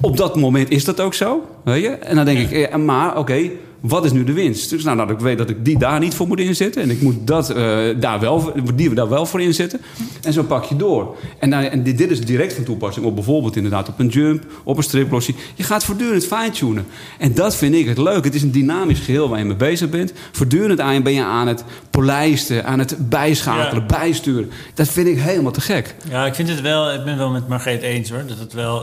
[0.00, 1.46] Op dat moment is dat ook zo.
[1.64, 1.88] Weet je?
[1.88, 3.50] En dan denk ik, eh, maar oké,
[3.86, 4.70] wat is nu de winst?
[4.70, 6.82] Dus nou, dat ik weet dat ik die daar niet voor moet inzetten.
[6.82, 7.56] En ik moet dat, eh,
[8.00, 9.80] daar wel, die daar wel voor inzetten.
[10.22, 11.16] En zo pak je door.
[11.38, 14.44] En, nou, en dit, dit is direct van toepassing op bijvoorbeeld inderdaad op een jump,
[14.64, 15.34] op een stripglossie.
[15.54, 16.86] Je gaat voortdurend fine-tunen.
[17.18, 18.24] En dat vind ik het leuk.
[18.24, 20.12] Het is een dynamisch geheel waar je mee bezig bent.
[20.32, 23.98] Voortdurend aan ben je aan het polijsten, aan het bijschakelen, Ja.
[23.98, 24.50] bijsturen.
[24.74, 25.94] Dat vind ik helemaal te gek.
[26.08, 28.22] Ja, ik vind het wel, ik ben wel met Margreet eens hoor.
[28.26, 28.78] Dat het wel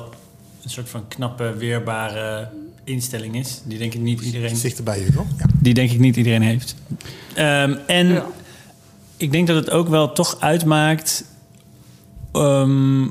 [0.64, 2.48] een soort van knappe, weerbare
[2.84, 3.62] instelling is.
[3.64, 5.26] Die denk ik niet iedereen, Dichterbij, Hugo.
[5.38, 5.46] Ja.
[5.60, 6.76] die denk ik niet iedereen heeft.
[7.34, 8.26] Ehm, en Ja.
[9.18, 11.26] ik denk dat het ook wel toch uitmaakt
[12.34, 13.08] ehm,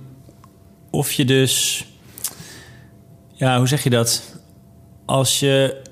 [0.91, 1.85] of je dus,
[3.33, 4.23] ja, hoe zeg je dat?
[5.05, 5.83] Als je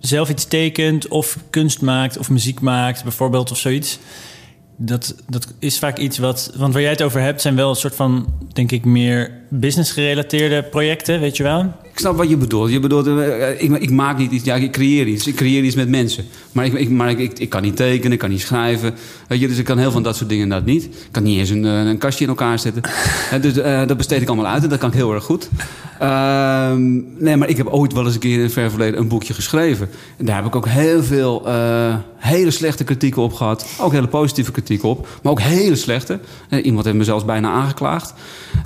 [0.00, 3.98] zelf iets tekent of kunst maakt of muziek maakt, bijvoorbeeld of zoiets.
[4.76, 6.52] Dat, dat is vaak iets wat.
[6.56, 10.62] Want waar jij het over hebt, zijn wel een soort van, denk ik, meer business-gerelateerde
[10.62, 11.72] projecten, weet je wel?
[11.94, 12.70] Ik snap wat je bedoelt.
[12.70, 15.26] Je bedoelt, eh, ik, ik maak niet iets, ja, ik creëer iets.
[15.26, 16.24] Ik creëer iets met mensen.
[16.52, 18.94] Maar ik, ik, maar ik, ik, kan niet tekenen, ik kan niet schrijven.
[19.28, 20.84] Weet je, dus ik kan heel veel van dat soort dingen inderdaad niet.
[20.84, 22.82] Ik kan niet eens een, eh, een kastje in elkaar zetten.
[23.40, 25.48] Dus eh, dat besteed ik allemaal uit en dat kan ik heel erg goed.
[25.98, 29.08] Ehm, nee, maar ik heb ooit wel eens een keer in het ver verleden een
[29.08, 29.88] boekje geschreven.
[30.16, 31.94] En daar heb ik ook heel veel eh,
[32.24, 33.66] hele slechte kritieken op gehad.
[33.80, 35.08] Ook hele positieve kritieken op.
[35.22, 36.18] Maar ook hele slechte.
[36.48, 38.14] Eh, iemand heeft me zelfs bijna aangeklaagd.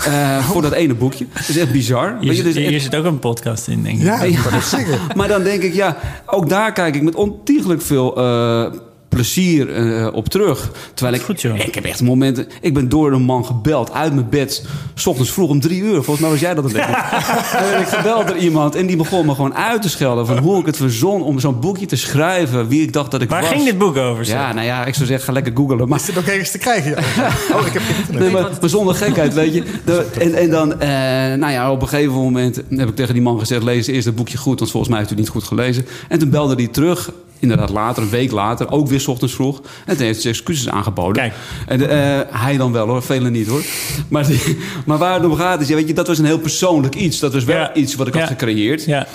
[0.07, 1.27] eh, voor dat ene boekje.
[1.35, 2.09] Dat is echt bizar.
[2.09, 4.05] Hier, Weet je, zit, dus hier echt- zit ook een podcast in, denk ik.
[4.05, 4.99] Ja, zeggen.
[5.17, 5.97] maar dan denk ik, ja,
[6.27, 8.67] ook daar kijk ik met ontiegelijk veel eh,
[9.09, 10.71] plezier eh, op terug.
[10.95, 12.47] Terwijl ik, Goed, ik heb echt momenten.
[12.61, 14.65] Ik ben door een man gebeld uit mijn bed.
[14.95, 15.95] S ochtends vroeg om drie uur.
[15.95, 16.87] Volgens mij was jij dat het ik.
[17.73, 18.75] En ik gebeld door iemand.
[18.75, 20.27] En die begon me gewoon uit te schelden.
[20.27, 22.69] Van hoe ik het verzon om zo'n boekje te schrijven.
[22.69, 23.51] Wie ik dacht dat ik Waar was.
[23.51, 24.27] ging dit boek over?
[24.27, 25.89] Ja, nou ja, ik zou zeggen, ga lekker googlen.
[25.89, 26.97] Maar Is dit nog ergens te krijgen?
[27.53, 28.23] Oh, ik heb geen internet.
[28.23, 29.63] Nee, maar, maar zonder gekheid, weet je.
[29.85, 30.89] De- en, en dan, eh,
[31.35, 33.63] nou ja, op een gegeven moment heb ik tegen die man gezegd...
[33.63, 35.87] lees eerst het boekje goed, want volgens mij heeft u het niet goed gelezen.
[36.09, 38.71] En toen belde hij terug, inderdaad later, een week later...
[38.71, 39.61] ook weer ochtends vroeg.
[39.87, 41.23] En toen heeft zijn excuses aangeboden.
[41.23, 41.35] Kijk.
[41.67, 43.63] En, eh, hij dan wel hoor, velen niet hoor.
[44.09, 46.39] Maar, die- maar waar het om gaat is, ja, weet je, dat was een heel
[46.39, 47.19] persoonlijk iets.
[47.19, 47.75] Dat was wel Ja.
[47.75, 48.21] iets wat ik Ja.
[48.21, 48.85] had gecreëerd.
[48.85, 49.07] Ja.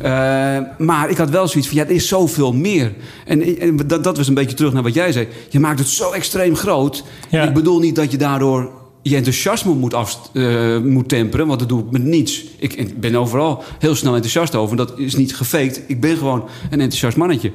[0.00, 2.92] Eh, maar ik had wel zoiets van, ja, er is zoveel meer.
[3.26, 5.28] En, en dat, dat was een beetje terug naar wat jij zei.
[5.48, 7.04] Je maakt het zo extreem groot.
[7.30, 8.70] Ik bedoel niet dat je daardoor
[9.02, 11.46] je enthousiasme moet, af, eh, moet temperen.
[11.46, 12.44] Want dat doe ik met niets.
[12.58, 14.76] Ik, ben overal heel snel enthousiast over.
[14.76, 15.82] Dat is niet gefaked.
[15.86, 17.52] Ik ben gewoon een enthousiast mannetje.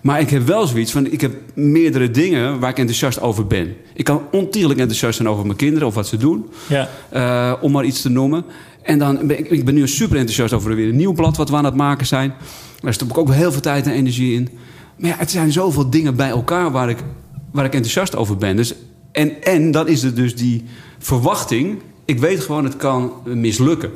[0.00, 3.76] Maar ik heb wel zoiets van, ik heb meerdere dingen waar ik enthousiast over ben.
[3.94, 6.46] Ik kan ontiegelijk enthousiast zijn over mijn kinderen of wat ze doen.
[6.68, 6.88] Ja.
[7.08, 8.44] Eh, om maar iets te noemen.
[8.82, 11.50] En dan ben ik, ik ben nu super enthousiast over weer een nieuw blad wat
[11.50, 12.34] we aan het maken zijn.
[12.80, 14.48] Daar stop ik ook heel veel tijd en energie in.
[14.96, 16.98] Maar ja, het zijn zoveel dingen bij elkaar waar ik,
[17.52, 18.56] waar ik enthousiast over ben.
[18.56, 18.74] Dus,
[19.12, 20.64] en, en dan is er dus die
[21.04, 21.82] verwachting.
[22.04, 23.90] Ik weet gewoon, het kan mislukken.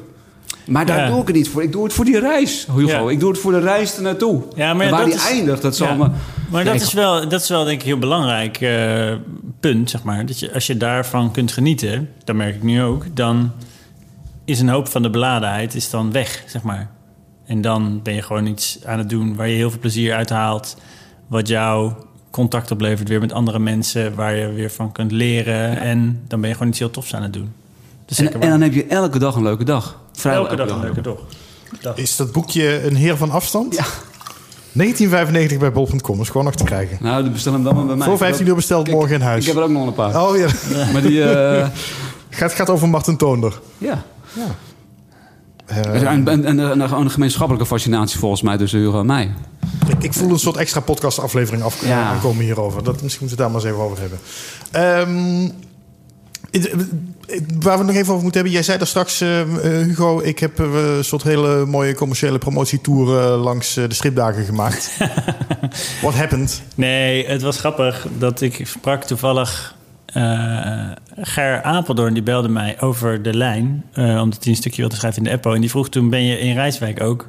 [0.66, 1.08] Maar daar Ja.
[1.08, 1.62] doe ik het niet voor.
[1.62, 3.04] Ik doe het voor die reis, Hugo.
[3.04, 3.10] Ja.
[3.10, 4.42] Ik doe het voor de reis ernaartoe.
[4.54, 5.94] Ja, maar en waar die is- eindigt, dat zal Ja.
[5.94, 6.10] me...
[6.50, 9.12] Maar dat, is wel, dat is wel denk ik een heel belangrijk eh,
[9.60, 10.26] punt, zeg maar.
[10.26, 13.04] Dat je, als je daarvan kunt genieten, dat merk ik nu ook...
[13.16, 13.52] dan
[14.44, 16.90] is een hoop van de beladenheid is dan weg, zeg maar.
[17.46, 20.30] En dan ben je gewoon iets aan het doen waar je heel veel plezier uit
[20.30, 20.76] haalt...
[21.26, 21.92] wat jou
[22.30, 24.14] contact oplevert weer met andere mensen...
[24.14, 25.78] waar je weer van kunt leren.
[25.78, 27.52] En dan ben je gewoon iets heel tofs aan het doen.
[28.16, 30.00] En, dan heb je elke dag een leuke dag.
[30.12, 31.96] Vrijwel elke dag een leuke dag.
[31.96, 33.74] Is dat boekje een heer van afstand?
[33.74, 33.84] Ja.
[34.72, 36.20] 1995 bij bol.com.
[36.20, 36.98] Is gewoon nog te krijgen.
[37.00, 38.06] Nou, dan bestel hem dan maar bij mij.
[38.06, 39.40] Voor 15 uur besteld, Kijk, morgen in huis.
[39.40, 40.22] Ik heb er ook nog een paar.
[40.22, 40.48] Oh ja.
[40.92, 41.68] Maar die, eh,
[42.30, 43.60] gaat, gaat over Martin Toonder.
[43.78, 44.02] ja.
[44.36, 44.42] Eh,
[45.68, 49.30] Er is een, een, een, een, een gemeenschappelijke fascinatie volgens mij tussen Hugo en mij.
[49.88, 52.02] ik, ik voel een soort extra podcastaflevering af, Ja.
[52.02, 52.84] aankomen hierover.
[52.84, 54.18] Dat, misschien moeten we het daar maar eens even over hebben.
[54.70, 55.50] Ehm,
[56.50, 56.86] het-
[57.60, 58.52] waar we het nog even over moeten hebben.
[58.52, 59.48] Jij zei daar straks, eh, eh,
[59.86, 60.66] Hugo, ik heb eh,
[60.96, 64.90] een soort hele mooie commerciële promotietour eh, langs eh, de stripdagen gemaakt.
[66.02, 66.62] What happened?
[66.74, 69.76] Nee, het was grappig dat ik sprak toevallig...
[70.12, 70.90] eh
[71.20, 73.84] Ger Apeldoorn, die belde mij over de lijn...
[73.92, 75.54] eh, omdat hij een stukje wilde schrijven in de Apple.
[75.54, 77.28] En die vroeg toen, ben je in Rijswijk ook?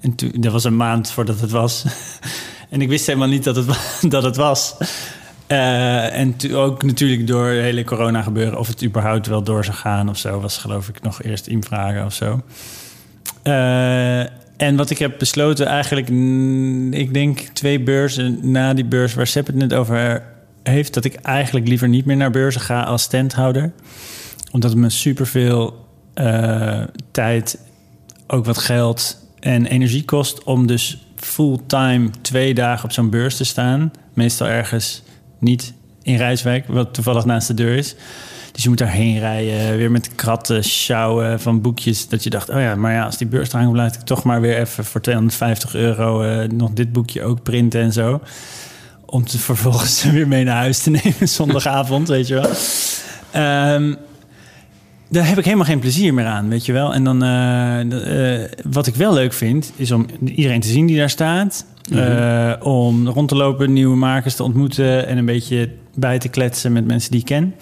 [0.00, 1.84] En toen, dat was een maand voordat het was.
[2.70, 3.66] en ik wist helemaal niet dat het,
[4.12, 4.76] dat het was.
[5.46, 8.58] Eh, en ook natuurlijk door het hele corona gebeuren...
[8.58, 10.40] of het überhaupt wel door zou gaan of zo...
[10.40, 12.40] was geloof ik nog eerst invragen of zo.
[14.56, 16.08] En wat ik heb besloten eigenlijk...
[17.00, 20.22] ik denk twee beurzen na die beurs waar Sepp het net over
[20.62, 20.94] heeft...
[20.94, 23.72] dat ik eigenlijk liever niet meer naar beurzen ga als standhouder.
[24.50, 27.58] Omdat het me superveel eh tijd,
[28.26, 30.44] ook wat geld en energie kost...
[30.44, 33.90] om dus fulltime twee dagen op zo'n beurs te staan.
[34.14, 35.02] Meestal ergens
[35.38, 37.96] niet in Rijswijk, wat toevallig naast de deur is...
[38.52, 42.08] Dus je moet daarheen rijden, weer met kratten, sjouwen van boekjes.
[42.08, 43.76] Dat je dacht, oh ja, maar ja, als die beurs komt...
[43.76, 47.80] laat ik toch maar weer even voor 250 euro eh, nog dit boekje ook printen
[47.80, 48.20] en zo.
[49.10, 52.50] Om te vervolgens weer mee naar huis te nemen zondagavond, weet je wel.
[53.30, 53.94] Ehm,
[55.08, 56.94] daar heb ik helemaal geen plezier meer aan, weet je wel.
[56.94, 60.96] En dan, eh, eh, wat ik wel leuk vind, is om iedereen te zien die
[60.96, 61.64] daar staat.
[61.92, 65.06] Eh, om rond te lopen, nieuwe makers te ontmoeten...
[65.06, 67.54] en een beetje bij te kletsen met mensen die ik ken.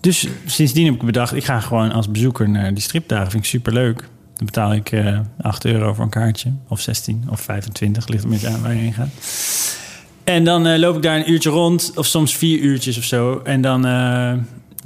[0.00, 3.30] Dus sindsdien heb ik bedacht, ik ga gewoon als bezoeker naar die stripdagen.
[3.30, 3.98] Vind ik superleuk.
[4.34, 6.52] Dan betaal ik eh 8 euro voor een kaartje.
[6.68, 9.08] Of 16 of 25, ligt een beetje aan waar je heen gaat.
[10.32, 13.40] En dan eh, loop ik daar een uurtje rond, of soms vier uurtjes of zo.
[13.44, 14.32] En dan eh,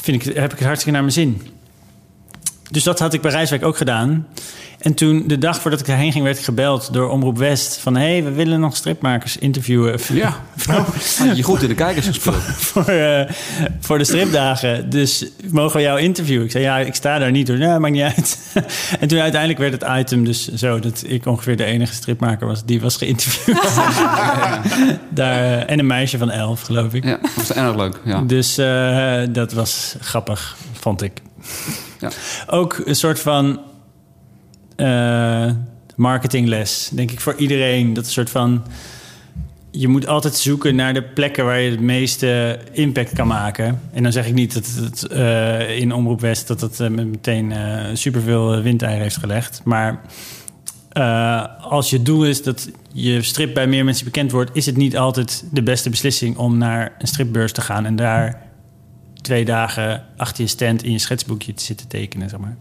[0.03, 1.43] vind ik, heb ik het hartstikke naar mijn zin.
[2.71, 4.27] Dus dat had ik bij Rijswijk ook gedaan.
[4.87, 7.77] En toen, de dag voordat ik daarheen ging, werd ik gebeld door Omroep West.
[7.77, 9.99] Van, hé, hey, we willen nog stripmakers interviewen.
[10.13, 10.41] Ja,
[11.19, 12.43] had je goed in de kijkers gespeeld.
[12.71, 13.31] voor, eh,
[13.81, 14.91] voor de stripdagen.
[14.91, 16.45] Dus mogen we jou interviewen?
[16.45, 17.59] Ik zei, ja, ik sta daar niet door.
[17.59, 18.39] Nee, maakt niet uit.
[19.01, 20.79] en toen uiteindelijk werd het item dus zo...
[20.79, 23.75] dat ik ongeveer de enige stripmaker was die was geïnterviewd.
[25.09, 27.05] daar, eh, en een meisje van elf, geloof ik.
[27.05, 28.01] Ja, dat was erg leuk.
[28.05, 28.21] Ja.
[28.21, 31.13] Dus eh, dat was grappig, vond ik.
[31.99, 32.11] Ja.
[32.47, 33.61] Ook een soort van
[34.77, 35.51] eh,
[35.97, 37.95] marketingles, denk ik, voor iedereen.
[37.95, 38.65] Dat soort van...
[39.71, 43.81] Je moet altijd zoeken naar de plekken waar je het meeste impact kan maken.
[43.93, 46.49] En dan zeg ik niet dat het eh, in Omroep West...
[46.49, 47.53] dat het eh, meteen
[47.93, 49.61] superveel windeieren heeft gelegd.
[49.65, 50.01] Maar
[51.61, 54.97] als je doel is dat je strip bij meer mensen bekend wordt, is het niet
[54.97, 58.43] altijd de beste beslissing om naar een stripbeurs te gaan en daar
[59.27, 62.57] twee dagen achter je stand in je schetsboekje te zitten tekenen, zeg maar.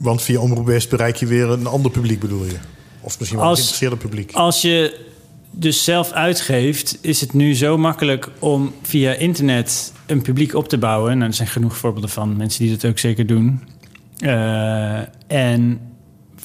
[0.00, 2.56] Want via Omroep West bereik je weer een ander publiek, bedoel je?
[3.00, 4.32] Of misschien wel een geïnteresseerde publiek.
[4.32, 5.06] Als je
[5.50, 10.78] dus zelf uitgeeft, is het nu zo makkelijk om via internet een publiek op te
[10.78, 11.16] bouwen.
[11.18, 13.62] Nou, er zijn genoeg voorbeelden van mensen die dat ook zeker doen.
[14.18, 15.80] Eh, en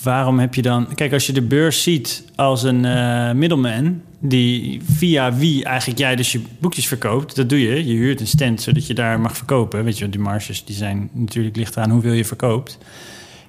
[0.03, 0.93] waarom heb je dan...
[0.95, 4.01] Kijk, als je de beurs ziet als een eh middleman...
[4.19, 7.35] die via wie eigenlijk jij dus je boekjes verkoopt...
[7.35, 7.85] dat doe je.
[7.85, 9.83] Je huurt een stand zodat je daar mag verkopen.
[9.83, 12.77] Weet je, want die marges die zijn natuurlijk licht aan hoeveel je verkoopt.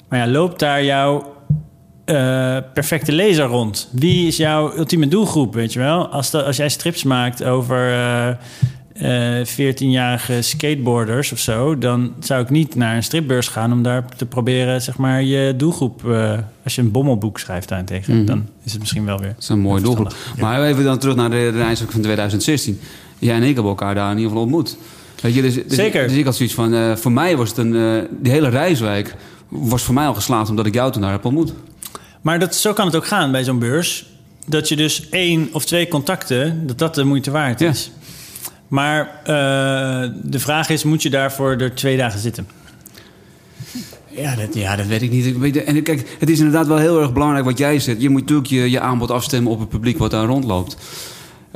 [0.09, 1.35] Maar ja, loopt daar jouw
[2.05, 3.89] eh, perfecte lezer rond?
[3.93, 6.09] Wie is jouw ultieme doelgroep, weet je wel?
[6.09, 11.79] Als, de, als jij strips maakt over eh, eh, 14-jarige skateboarders of zo...
[11.79, 14.83] dan zou ik niet naar een stripbeurs gaan om daar te proberen...
[14.83, 16.11] zeg maar, je doelgroep...
[16.11, 18.17] eh, als je een bommelboek schrijft daarentegen...
[18.17, 18.25] Mhm.
[18.25, 19.29] dan is het misschien wel weer...
[19.35, 20.15] Dat is een mooie doelgroep.
[20.41, 22.81] Maar even dan terug naar de reis van 2016.
[23.19, 24.77] Jij en ik hebben elkaar daar in ieder geval ontmoet.
[25.23, 26.09] Weet je, dus, dus, Zeker.
[26.09, 27.75] Dus ik had zoiets van, eh, voor mij was het een...
[27.75, 29.15] eh, die hele reiswijk
[29.49, 31.53] was voor mij al geslaagd omdat ik jou toen daar heb ontmoet.
[32.21, 34.07] Maar dat, zo kan het ook gaan bij zo'n beurs.
[34.47, 37.69] Dat je dus één of twee contacten, dat dat de moeite waard Ja.
[37.69, 37.91] is.
[38.69, 42.49] Maar eh, de vraag is, moet je daarvoor er twee dagen zitten?
[44.11, 45.57] Ja dat, ja, dat weet ik niet.
[45.65, 48.03] En kijk, het is inderdaad wel heel erg belangrijk wat jij zegt.
[48.03, 50.77] Je moet natuurlijk je, je aanbod afstemmen op het publiek wat daar rondloopt.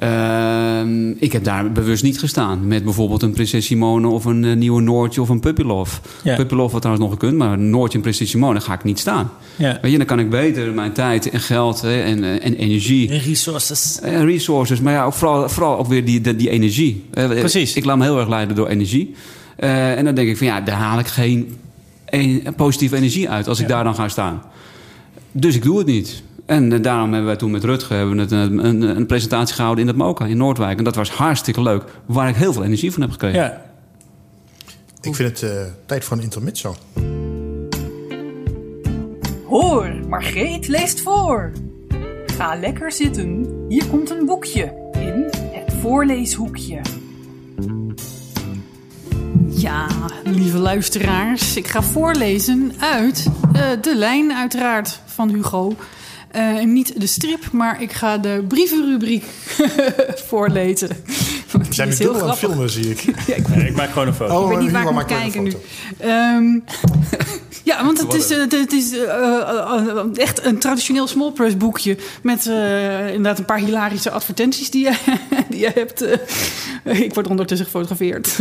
[0.01, 2.67] Ehm, ik heb daar bewust niet gestaan.
[2.67, 6.01] Met bijvoorbeeld een Prinses Simone of een eh, nieuwe Noortje of een Puppy Love.
[6.23, 6.37] Ja.
[6.37, 9.31] Puppy Love had trouwens nog gekund, maar Noortje en Prinses Simone ga ik niet staan.
[9.57, 9.79] Ja.
[9.83, 13.19] Weet je, dan kan ik beter mijn tijd en geld hè, en, eh, en energie...
[13.19, 14.01] Resources.
[14.01, 17.05] En resources, maar ja, ook vooral, vooral ook weer die, die, die energie.
[17.15, 17.75] Eh, Precies.
[17.75, 19.15] Ik laat me heel erg leiden door energie.
[19.57, 21.57] Eh, en dan denk ik van ja, daar haal ik geen
[22.07, 24.43] een, positieve energie uit als ik daar dan ga staan.
[25.33, 26.23] Dus ik doe het niet.
[26.51, 29.55] En eh, daarom hebben wij toen met Rutger hebben we het, een, een, een presentatie
[29.55, 30.79] gehouden in het Moka in Noordwijk.
[30.79, 33.41] En dat was hartstikke leuk, waar ik heel veel energie van heb gekregen.
[33.41, 33.63] Ja.
[35.01, 36.75] Ik vind het eh, tijd voor een intermezzo.
[39.47, 41.53] Hoor, Margreet leest voor.
[42.27, 43.47] Ga lekker zitten.
[43.69, 46.81] Hier komt een boekje in het voorleeshoekje.
[49.49, 49.87] Ja,
[50.25, 55.77] lieve luisteraars, ik ga voorlezen uit eh, De Lijn, uiteraard, van Hugo.
[56.31, 59.25] Eh, en niet de strip, maar ik ga de brievenrubriek
[60.29, 60.89] voorlezen.
[61.53, 62.39] We zijn nu is heel dubbel aan het grappig.
[62.39, 63.01] filmen, zie ik.
[63.27, 64.35] Ja, ik Nee, ik maak gewoon een foto.
[64.35, 65.53] Oh, ik weet niet waar ik moet kijken nu.
[65.99, 66.59] Ehm,
[67.63, 71.97] ja, want het is, eh, het is eh, echt een traditioneel small press boekje...
[72.23, 74.97] met eh, inderdaad een paar hilarische advertenties die je,
[75.51, 76.05] die je hebt.
[77.07, 78.37] ik word ondertussen gefotografeerd.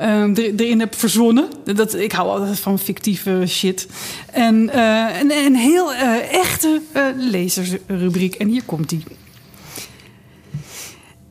[0.00, 1.48] Ehm, er- erin heb verzonnen.
[1.74, 3.86] Dat, ik hou altijd van fictieve shit.
[4.32, 8.34] En eh, een, een heel eh, echte eh, lezersrubriek.
[8.34, 9.02] En hier komt die.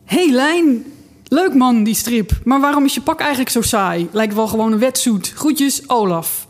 [0.06, 0.84] Hey Lijn,
[1.28, 2.32] leuk man die strip.
[2.44, 4.08] Maar waarom is je pak eigenlijk zo saai?
[4.12, 5.32] Lijkt wel gewoon een wetsuit.
[5.36, 6.48] Groetjes, Olaf.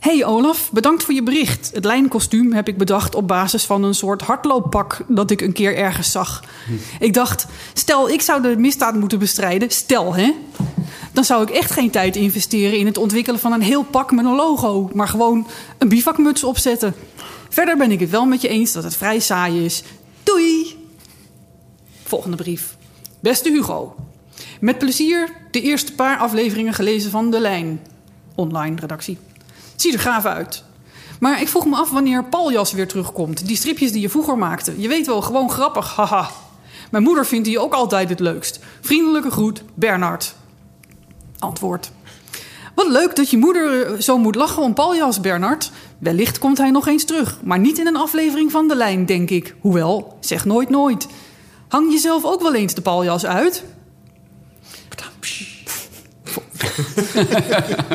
[0.00, 1.70] Hey Olaf, bedankt voor je bericht.
[1.74, 5.76] Het lijnkostuum heb ik bedacht op basis van een soort hardlooppak dat ik een keer
[5.76, 6.44] ergens zag.
[7.00, 10.34] Ik dacht, stel ik zou de misdaad moeten bestrijden, stel hè.
[11.12, 14.24] Dan zou ik echt geen tijd investeren in het ontwikkelen van een heel pak met
[14.24, 15.46] een logo, maar gewoon
[15.78, 16.94] een bivakmuts opzetten.
[17.48, 19.82] Verder ben ik het wel met je eens dat het vrij saai is.
[20.22, 20.76] Doei!
[22.04, 22.76] Volgende brief.
[23.20, 23.94] Beste Hugo.
[24.60, 27.80] Met plezier de eerste paar afleveringen gelezen van De Lijn.
[28.34, 29.18] Online redactie.
[29.80, 30.64] Ziet er gaaf uit.
[31.20, 33.46] Maar ik vroeg me af wanneer Paljas weer terugkomt.
[33.46, 34.80] Die stripjes die je vroeger maakte.
[34.80, 36.30] Je weet wel, gewoon grappig, haha.
[36.90, 38.58] Mijn moeder vindt die ook altijd het leukst.
[38.80, 40.34] Vriendelijke groet, Bernard.
[41.38, 41.90] Antwoord.
[42.74, 45.70] Wat leuk dat je moeder eh, zo moet lachen om Paljas, Bernard.
[45.98, 47.38] Wellicht komt hij nog eens terug.
[47.42, 49.54] Maar niet in een aflevering van De Lijn, denk ik.
[49.60, 51.06] Hoewel, zeg nooit nooit.
[51.68, 53.64] Hang jezelf ook wel eens de paljas uit?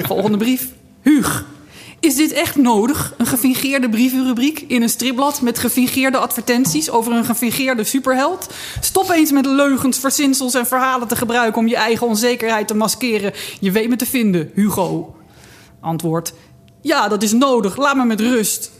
[0.07, 0.71] Volgende brief.
[1.01, 1.53] Huug.
[2.05, 3.13] Is dit echt nodig?
[3.17, 8.53] Een gefingeerde brievenrubriek in een stripblad met gefingeerde advertenties over een gefingeerde superheld?
[8.79, 13.33] Stop eens met leugens, verzinsels en verhalen te gebruiken om je eigen onzekerheid te maskeren.
[13.59, 15.15] Je weet me te vinden, Hugo.
[15.79, 16.33] Antwoord.
[16.81, 17.77] Ja, dat is nodig.
[17.77, 18.71] Laat me met rust.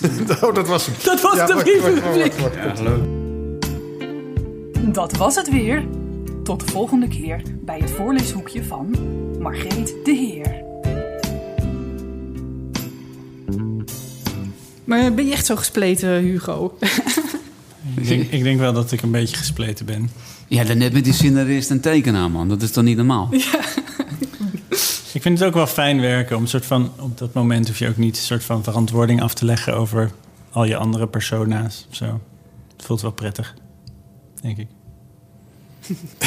[0.42, 0.94] Oh, dat was hem.
[1.04, 2.32] Dat was Ja, de brievenrubriek.
[4.94, 5.86] Dat was het weer.
[6.44, 8.96] Tot de volgende keer bij het voorleeshoekje van
[9.38, 10.69] Margreet de Heer.
[14.90, 16.78] Maar ben je echt zo gespleten, Hugo?
[17.96, 20.10] Ik denk, ik denk wel dat ik een beetje gespleten ben.
[20.48, 22.48] Ja, dan net met die scenarist en tekenaar, man.
[22.48, 23.28] Dat is toch niet normaal?
[25.12, 26.36] Ik vind het ook wel fijn werken.
[26.36, 29.22] Om een soort van, op dat moment hoef je ook niet een soort van verantwoording
[29.22, 30.10] af te leggen over
[30.50, 31.86] al je andere persona's.
[31.90, 32.20] Zo.
[32.76, 33.54] Het voelt wel prettig,
[34.42, 34.66] denk ik.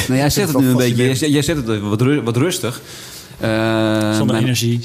[0.08, 2.80] Nou, jij zet het nu een beetje, jij, zet het even wat, ru- wat rustig.
[3.40, 4.80] Eh, Zonder energie.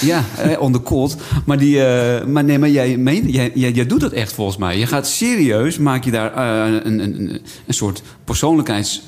[0.00, 1.16] Ja, eh, on the cold.
[1.46, 4.56] Maar, die, eh, maar nee, maar jij, meent, jij, jij, jij doet dat echt volgens
[4.56, 4.78] mij.
[4.78, 9.02] Je gaat serieus, maak je daar eh, een, een, een soort persoonlijkheids...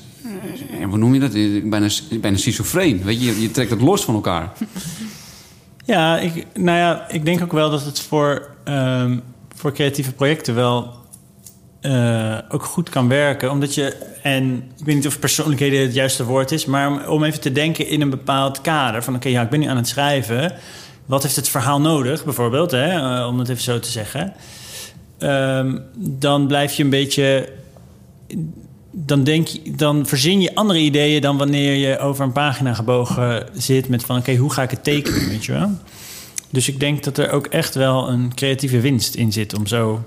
[0.89, 1.31] hoe noem je dat?
[1.69, 1.87] Bijna,
[2.21, 3.03] bijna schizofreen.
[3.03, 4.51] Weet je, je, je trekt het los van elkaar.
[5.85, 9.17] Ja, ik, nou ja, ik denk ook wel dat het voor, ehm,
[9.55, 10.96] voor creatieve projecten wel
[11.87, 13.51] eh, ook goed kan werken.
[13.51, 17.41] Omdat je, en ik weet niet of persoonlijkheden het juiste woord is, maar om, even
[17.41, 19.03] te denken in een bepaald kader.
[19.03, 20.53] Van oké, ja, ik ben nu aan het schrijven.
[21.05, 24.33] Wat heeft het verhaal nodig, bijvoorbeeld, hè, eh, om het even zo te zeggen.
[25.17, 27.49] Ehm, dan blijf je een beetje
[28.91, 33.47] dan, denk je, dan verzin je andere ideeën dan wanneer je over een pagina gebogen
[33.53, 35.71] zit met van oké, hoe ga ik het tekenen, weet je wel?
[36.49, 40.03] Dus ik denk dat er ook echt wel een creatieve winst in zit om zo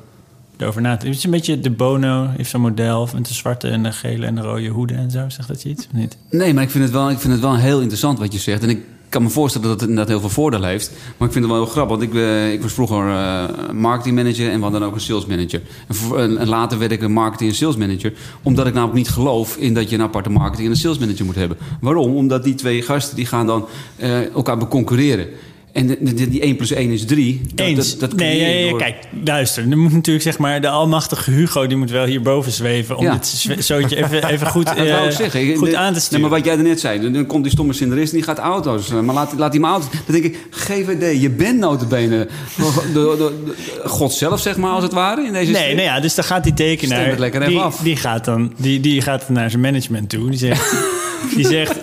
[0.60, 0.90] erover na.
[0.90, 4.26] Het is een beetje de Bono, heeft zo'n model met de zwarte en de gele
[4.26, 5.28] en de rode hoeden en zo.
[5.28, 6.16] Zegt dat je iets of niet?
[6.30, 8.62] Nee, maar ik vind, het wel, ik vind het wel heel interessant wat je zegt.
[8.62, 10.90] En ik kan me voorstellen dat het inderdaad heel veel voordeel heeft.
[11.16, 11.96] Maar ik vind het wel heel grappig.
[11.98, 15.62] Want ik, eh, ik was vroeger eh marketingmanager en we hadden ook een salesmanager.
[15.88, 18.12] En, voor- en, later werd ik een marketing- en salesmanager.
[18.42, 21.34] Omdat ik namelijk niet geloof in dat je een aparte marketing- en een salesmanager moet
[21.34, 21.56] hebben.
[21.80, 22.16] Waarom?
[22.16, 25.26] Omdat die twee gasten die gaan dan eh, elkaar beconcurreren.
[25.72, 27.40] En de, de- die 1 plus 1 is 3.
[27.54, 27.98] Dat, Eens.
[27.98, 29.70] Dat, dat nee, door- kijk, luister.
[29.70, 33.12] Er moet natuurlijk zeg maar de almachtige Hugo, die moet wel hierboven zweven om Ja.
[33.12, 35.56] dit zootje even, even goed, Dat eh, ik zeggen.
[35.56, 36.20] goed De- aan te Nee, sturen.
[36.20, 38.90] maar wat jij net zei, dan- dan komt die stomme Cinderist en die gaat auto's.
[38.90, 39.90] eh, Maar laat, laat die maar auto's.
[40.06, 42.28] Dan denk ik, GVD, je bent notabene de,
[42.92, 46.00] de, de, de- God zelf, zeg maar, als het ware, in deze Nee, nou ja,
[46.00, 47.06] dus dan gaat die tekenaar...
[47.22, 47.76] even die, af.
[47.76, 50.28] Die gaat dan die, die gaat naar zijn management toe.
[50.30, 50.74] Die zegt...
[51.36, 51.76] die zegt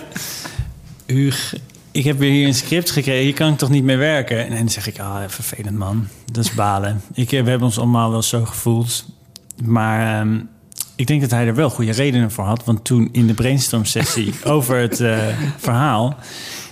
[1.06, 1.54] Huug,
[1.90, 3.22] ik heb weer hier een script gekregen.
[3.22, 4.46] Hier kan ik toch niet mee werken?
[4.46, 6.08] En dan zeg ik, ah, vervelend man.
[6.32, 7.02] Dat is balen.
[7.14, 9.04] Ik, eh, we hebben ons allemaal wel zo gevoeld.
[9.64, 10.40] Maar ehm,
[10.96, 12.64] ik denk dat hij er wel goede redenen voor had.
[12.64, 15.18] Want toen in de brainstorm-sessie over het eh,
[15.56, 16.16] verhaal...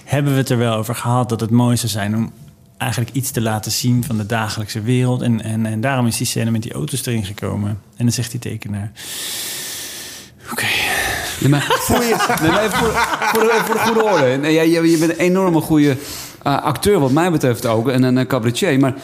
[0.04, 2.16] hebben we het er wel over gehad dat het mooi zou zijn...
[2.16, 2.32] om
[2.78, 5.22] eigenlijk iets te laten zien van de dagelijkse wereld.
[5.22, 7.70] En, en, en daarom is die scène met die auto's erin gekomen.
[7.70, 8.92] En dan zegt die tekenaar...
[10.50, 10.66] Oké,
[11.40, 12.92] Nee, maar voor, je, nee, maar even voor,
[13.32, 14.36] voor, de, voor de goede orde.
[14.36, 15.96] Nee, jij- je bent een enorme goede
[16.42, 17.88] eh, acteur, wat mij betreft ook.
[17.88, 18.78] En een eh, cabaretier.
[18.80, 18.94] Maar,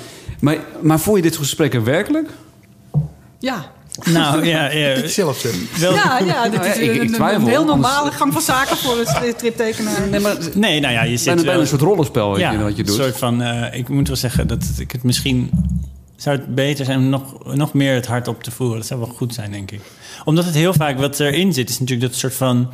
[0.40, 2.28] maar, maar voel je dit gesprek er werkelijk?
[3.38, 3.64] Ja.
[4.04, 5.52] nou ja, ja Ik zelf zeg.
[5.80, 7.80] wel, Ja, ja, dit Nou ja, is ik- ik een- een, twijfel, een heel anders-
[7.80, 10.00] normale gang van zaken voor een striptekenaar.
[10.10, 12.76] Nee, maar Nee, nou ja, je zit bijna, bijna wel- een soort rollenspel ja, wat
[12.76, 12.98] je doet.
[12.98, 15.50] Een soort van, eh, ik moet wel zeggen dat ik het misschien
[16.22, 18.76] zou het beter zijn om nog, nog meer het hart op te voeren.
[18.78, 19.80] Dat zou wel goed zijn, denk ik.
[20.24, 22.70] Omdat het heel vaak wat erin zit, is natuurlijk dat soort van.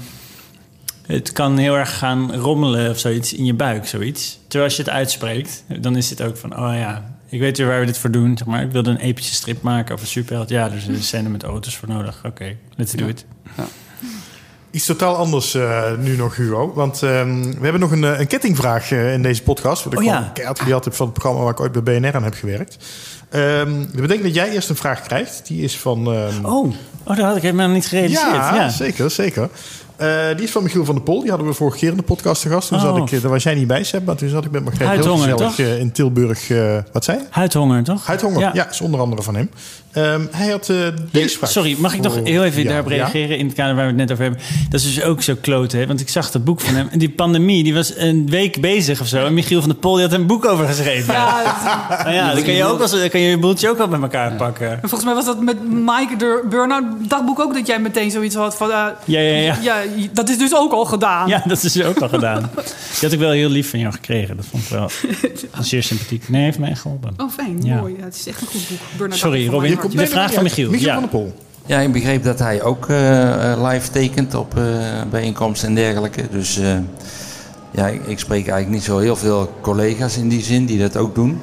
[1.06, 4.38] Het kan heel erg gaan rommelen of zoiets in je buik, zoiets.
[4.42, 7.66] Terwijl als je het uitspreekt, dan is het ook van, oh ja, ik weet weer
[7.66, 8.36] waar we dit voor doen.
[8.36, 10.48] Zeg maar, ik wilde een epische strip maken over superheld.
[10.48, 12.20] Ja, er is een scène met auto's voor nodig.
[12.24, 13.24] Oké, let's do it.
[14.70, 16.72] Iets totaal anders eh, nu nog, Hugo.
[16.74, 19.84] Want ehm, we hebben nog een, eh, een kettingvraag eh, in deze podcast.
[19.84, 20.30] Wat ik Oh, ja.
[20.34, 22.76] keihard gehad heb van het programma waar ik ooit bij BNR aan heb gewerkt.
[23.30, 25.40] Ehm dat betekent dat jij eerst een vraag krijgt.
[25.46, 26.12] Die is van...
[26.12, 26.66] ehm, Oh,
[27.04, 28.30] oh dat had ik helemaal niet gerealiseerd.
[28.32, 29.48] ja, Ja, zeker, zeker.
[29.98, 31.20] Eh, die is van Michiel van der Pol.
[31.20, 32.68] Die hadden we vorige keer in de podcast te gast.
[32.68, 32.84] Toen Oh.
[32.84, 34.04] zat ik, eh, daar was jij niet bij, Seb.
[34.06, 35.66] Maar toen zat ik met Margreet heel Huidhonger, gezellig toch?
[35.66, 36.50] eh, in Tilburg.
[36.50, 37.24] eh, wat zei je?
[37.30, 38.06] Huidhonger, toch?
[38.06, 38.68] Huidhonger, ja.
[38.70, 39.50] is onder andere van hem.
[39.92, 40.76] Ehm, hij had eh,
[41.10, 41.50] deze vraag.
[41.50, 42.96] Sorry, mag ik nog heel even ja, daarop ja.
[42.96, 44.42] reageren in het kader waar we het net over hebben?
[44.70, 45.86] Dat is dus ook zo kloten, hè?
[45.86, 46.88] Want ik zag het boek van hem.
[46.90, 49.24] En die pandemie, die was een week bezig of zo.
[49.26, 51.14] En Michiel van der Pol die had een boek over geschreven.
[51.14, 51.42] Ja,
[52.02, 54.02] Nou ja, dan kan je ook als, dan kan je je boeltje ook wel met
[54.02, 54.70] elkaar pakken.
[54.70, 58.34] En volgens mij was dat met Mike de Burnout dagboek ook dat jij meteen zoiets
[58.34, 58.68] had van...
[58.68, 59.56] Ja, ja, ja.
[60.12, 61.28] Dat is dus ook al gedaan.
[61.28, 62.50] Ja, dat is dus ook al gedaan.
[62.54, 64.36] Die had ik wel heel lief van jou gekregen.
[64.36, 64.90] Dat vond ik wel
[65.64, 66.28] zeer sympathiek.
[66.28, 67.14] Nee, heeft mij echt geholpen.
[67.16, 67.62] Oh, fijn.
[67.62, 67.80] Ja.
[67.80, 67.94] Mooi.
[67.98, 68.78] Ja, het is echt een goed boek.
[68.96, 69.78] Burnout Sorry, Robin.
[69.90, 70.92] De vraag van Michiel, Michiel ja.
[70.92, 71.34] van der Pol.
[71.66, 74.64] Ja, ik begreep dat hij ook eh, eh, live tekent op eh,
[75.10, 76.22] bijeenkomsten en dergelijke.
[76.30, 76.76] Dus eh,
[77.70, 80.96] ja, ik, ik spreek eigenlijk niet zo heel veel collega's in die zin die dat
[80.96, 81.40] ook doen.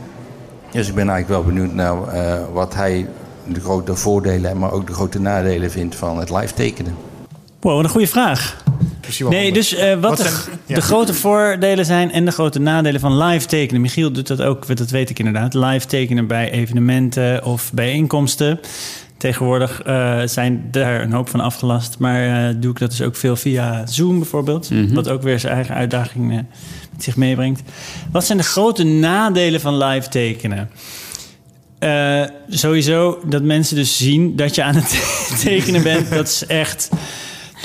[0.71, 3.07] Dus ik ben eigenlijk wel benieuwd naar eh, wat hij
[3.47, 6.95] de grote voordelen, maar ook de grote nadelen vindt van het live tekenen.
[7.65, 8.63] Wow, wat een goede vraag.
[9.29, 10.75] Nee, dus eh, wat, Wat de, zijn- ja.
[10.75, 13.81] de grote voordelen zijn en de grote nadelen van live tekenen.
[13.81, 15.53] Michiel doet dat ook, dat weet ik inderdaad.
[15.53, 18.59] Live tekenen bij evenementen of bijeenkomsten.
[19.17, 21.99] Tegenwoordig eh, zijn daar een hoop van afgelast.
[21.99, 24.69] Maar eh, doe ik dat dus ook veel via Zoom bijvoorbeeld.
[24.93, 26.45] Wat ook weer zijn eigen uitdaging met
[26.97, 27.61] zich meebrengt.
[28.11, 30.69] Wat zijn de grote nadelen van live tekenen?
[31.79, 34.99] Eh, sowieso dat mensen dus zien dat je aan het
[35.43, 36.09] tekenen bent.
[36.09, 36.89] Dat is echt.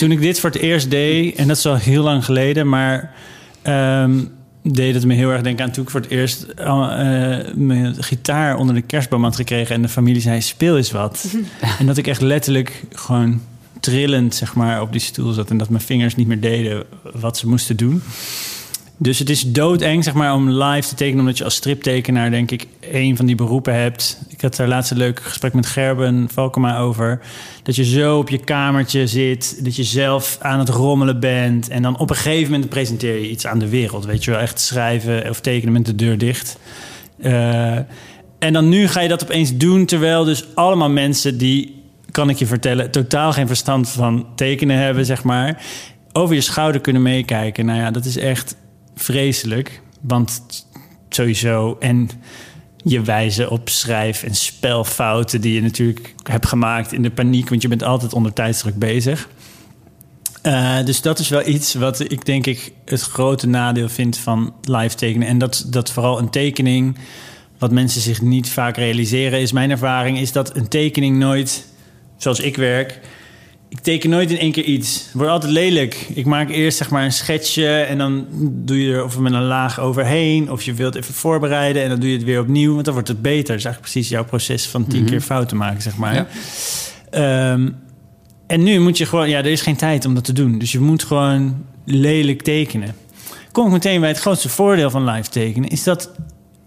[0.00, 3.14] Toen ik dit voor het eerst deed, en dat is al heel lang geleden, maar
[3.62, 4.24] ehm,
[4.62, 8.56] deed het me heel erg denken aan toen ik voor het eerst uh, mijn gitaar
[8.56, 11.34] onder de kerstboom had gekregen en de familie zei: speel eens wat.
[11.78, 13.40] en dat ik echt letterlijk gewoon
[13.80, 17.38] trillend zeg maar, op die stoel zat en dat mijn vingers niet meer deden wat
[17.38, 18.02] ze moesten doen.
[19.02, 22.50] Dus het is doodeng zeg maar, om live te tekenen, omdat je als striptekenaar, denk
[22.50, 24.20] ik, een van die beroepen hebt.
[24.28, 27.20] Ik had daar laatst een leuk gesprek met Gerben Valkema over.
[27.62, 31.68] Dat je zo op je kamertje zit, dat je zelf aan het rommelen bent.
[31.68, 34.04] En dan op een gegeven moment presenteer je iets aan de wereld.
[34.04, 36.58] Weet je wel, echt schrijven of tekenen met de deur dicht.
[37.18, 37.76] Uh,
[38.38, 42.36] en dan nu ga je dat opeens doen, terwijl dus allemaal mensen die, kan ik
[42.36, 45.62] je vertellen, totaal geen verstand van tekenen hebben, zeg maar,
[46.12, 47.66] over je schouder kunnen meekijken.
[47.66, 48.56] Nou ja, dat is echt
[48.94, 49.82] vreselijk.
[50.00, 50.42] Want
[51.08, 51.76] sowieso.
[51.80, 52.10] En
[52.76, 57.62] je wijzen op schrijf- en spelfouten die je natuurlijk hebt gemaakt in de paniek, want
[57.62, 59.28] je bent altijd onder tijdsdruk bezig.
[60.42, 64.54] Uh, dus dat is wel iets wat ik denk ik het grote nadeel vind van
[64.62, 65.28] live tekenen.
[65.28, 66.96] En dat, dat vooral een tekening,
[67.58, 71.66] wat mensen zich niet vaak realiseren, is mijn ervaring, is dat een tekening nooit,
[72.16, 73.00] zoals ik werk,
[73.70, 74.94] ik teken nooit in één keer iets.
[75.04, 76.06] Het wordt altijd lelijk.
[76.14, 79.42] Ik maak eerst zeg maar een schetsje en dan doe je er of met een
[79.42, 80.50] laag overheen.
[80.50, 82.72] Of je wilt even voorbereiden en dan doe je het weer opnieuw.
[82.72, 83.46] Want dan wordt het beter.
[83.46, 85.10] Dat is eigenlijk precies jouw proces van tien Mhm.
[85.10, 86.14] keer fouten maken, zeg maar.
[86.14, 86.26] Ja.
[87.10, 87.68] Ehm,
[88.46, 89.28] en nu moet je gewoon...
[89.28, 90.58] Ja, er is geen tijd om dat te doen.
[90.58, 92.94] Dus je moet gewoon lelijk tekenen.
[93.52, 95.68] Kom ik meteen bij het grootste voordeel van live tekenen...
[95.68, 96.10] is dat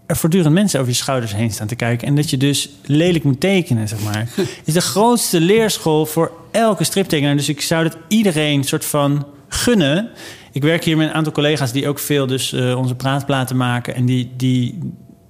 [0.06, 2.08] er voortdurend mensen over je schouders heen staan te kijken...
[2.08, 4.28] en dat je dus lelijk moet tekenen, zeg maar.
[4.64, 7.36] is de grootste leerschool voor elke striptekenaar.
[7.36, 10.10] Dus ik zou dat iedereen soort van gunnen.
[10.52, 13.94] Ik werk hier met een aantal collega's die ook veel dus eh, onze praatplaten maken...
[13.94, 14.78] en die, die,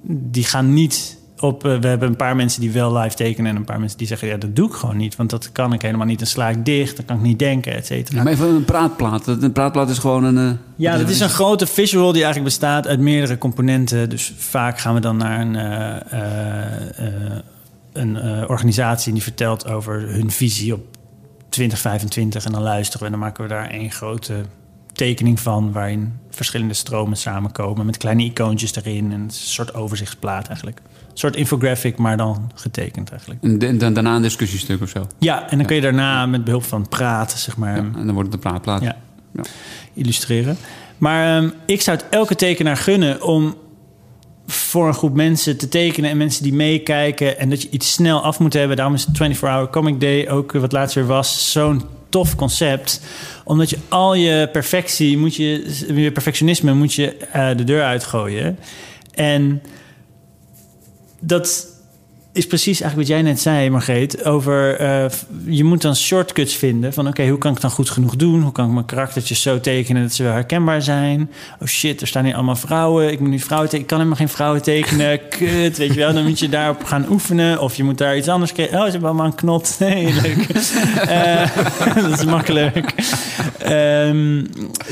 [0.06, 1.64] die gaan niet op...
[1.66, 3.50] eh, we hebben een paar mensen die wel live tekenen...
[3.50, 5.16] en een paar mensen die zeggen, ja, dat doe ik gewoon niet...
[5.16, 6.96] want dat kan ik helemaal niet, dan sla ik dicht...
[6.96, 8.16] dan kan ik niet denken, et cetera.
[8.16, 9.26] Ja, maar even een praatplaat.
[9.26, 10.38] Een praatplaat is gewoon een...
[10.48, 14.10] eh, Ja, dat is een grote visual die eigenlijk bestaat uit meerdere componenten.
[14.10, 17.36] Dus vaak gaan we dan naar een, eh,
[17.92, 18.16] een
[18.48, 20.84] organisatie die vertelt over hun visie op
[21.48, 22.44] 2025.
[22.44, 24.34] En dan luisteren we en dan maken we daar één grote
[24.92, 25.72] tekening van...
[25.72, 29.12] waarin verschillende stromen samenkomen met kleine icoontjes erin.
[29.12, 30.80] En een soort overzichtsplaat eigenlijk.
[31.14, 33.42] Een soort infographic, maar dan getekend eigenlijk.
[33.42, 35.06] En da- da- daarna een discussiestuk of zo.
[35.18, 37.76] Ja, en dan kun je daarna met behulp van praten, zeg maar...
[37.76, 38.82] Ja, en dan wordt het een praatplaat.
[38.82, 38.96] Ja.
[39.32, 39.42] Ja.
[39.94, 40.56] illustreren.
[40.98, 43.54] Maar ehm, ik zou het elke tekenaar gunnen om
[44.46, 48.22] voor een groep mensen te tekenen en mensen die meekijken en dat je iets snel
[48.22, 48.76] af moet hebben.
[48.76, 53.00] Daarom is het 24-hour Comic Day ook eh, wat laatst weer was zo'n tof concept,
[53.44, 58.58] omdat je al je perfectie moet je je perfectionisme moet je eh, de deur uitgooien
[59.14, 59.62] en
[61.26, 61.72] dat
[62.34, 64.24] is precies eigenlijk wat jij net zei, Margreet.
[64.24, 65.04] Over eh,
[65.46, 66.92] je moet dan shortcuts vinden.
[66.92, 68.42] Van oké, hoe kan ik het dan goed genoeg doen?
[68.42, 71.30] Hoe kan ik mijn karaktertjes zo tekenen dat ze wel herkenbaar zijn?
[71.60, 73.12] Oh shit, er staan hier allemaal vrouwen.
[73.12, 73.82] Ik moet nu vrouwen tekenen.
[73.82, 75.20] Ik kan helemaal geen vrouwen tekenen.
[75.28, 76.12] Kut, weet je wel.
[76.12, 77.60] Dan moet je daarop gaan oefenen.
[77.60, 78.78] Of je moet daar iets anders krijgen.
[78.78, 79.76] Oh, ze hebben allemaal een knot.
[79.84, 80.46] Nee, leuk.
[81.08, 81.56] Eh,
[81.94, 82.94] dat is makkelijk.
[83.58, 84.44] Ehm,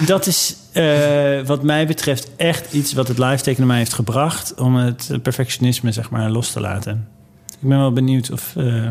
[0.07, 4.55] dat is eh, wat mij betreft echt iets wat het live tekenen mij heeft gebracht.
[4.55, 7.09] Om het perfectionisme zeg maar los te laten.
[7.61, 8.53] Ik ben wel benieuwd of...
[8.57, 8.89] eh,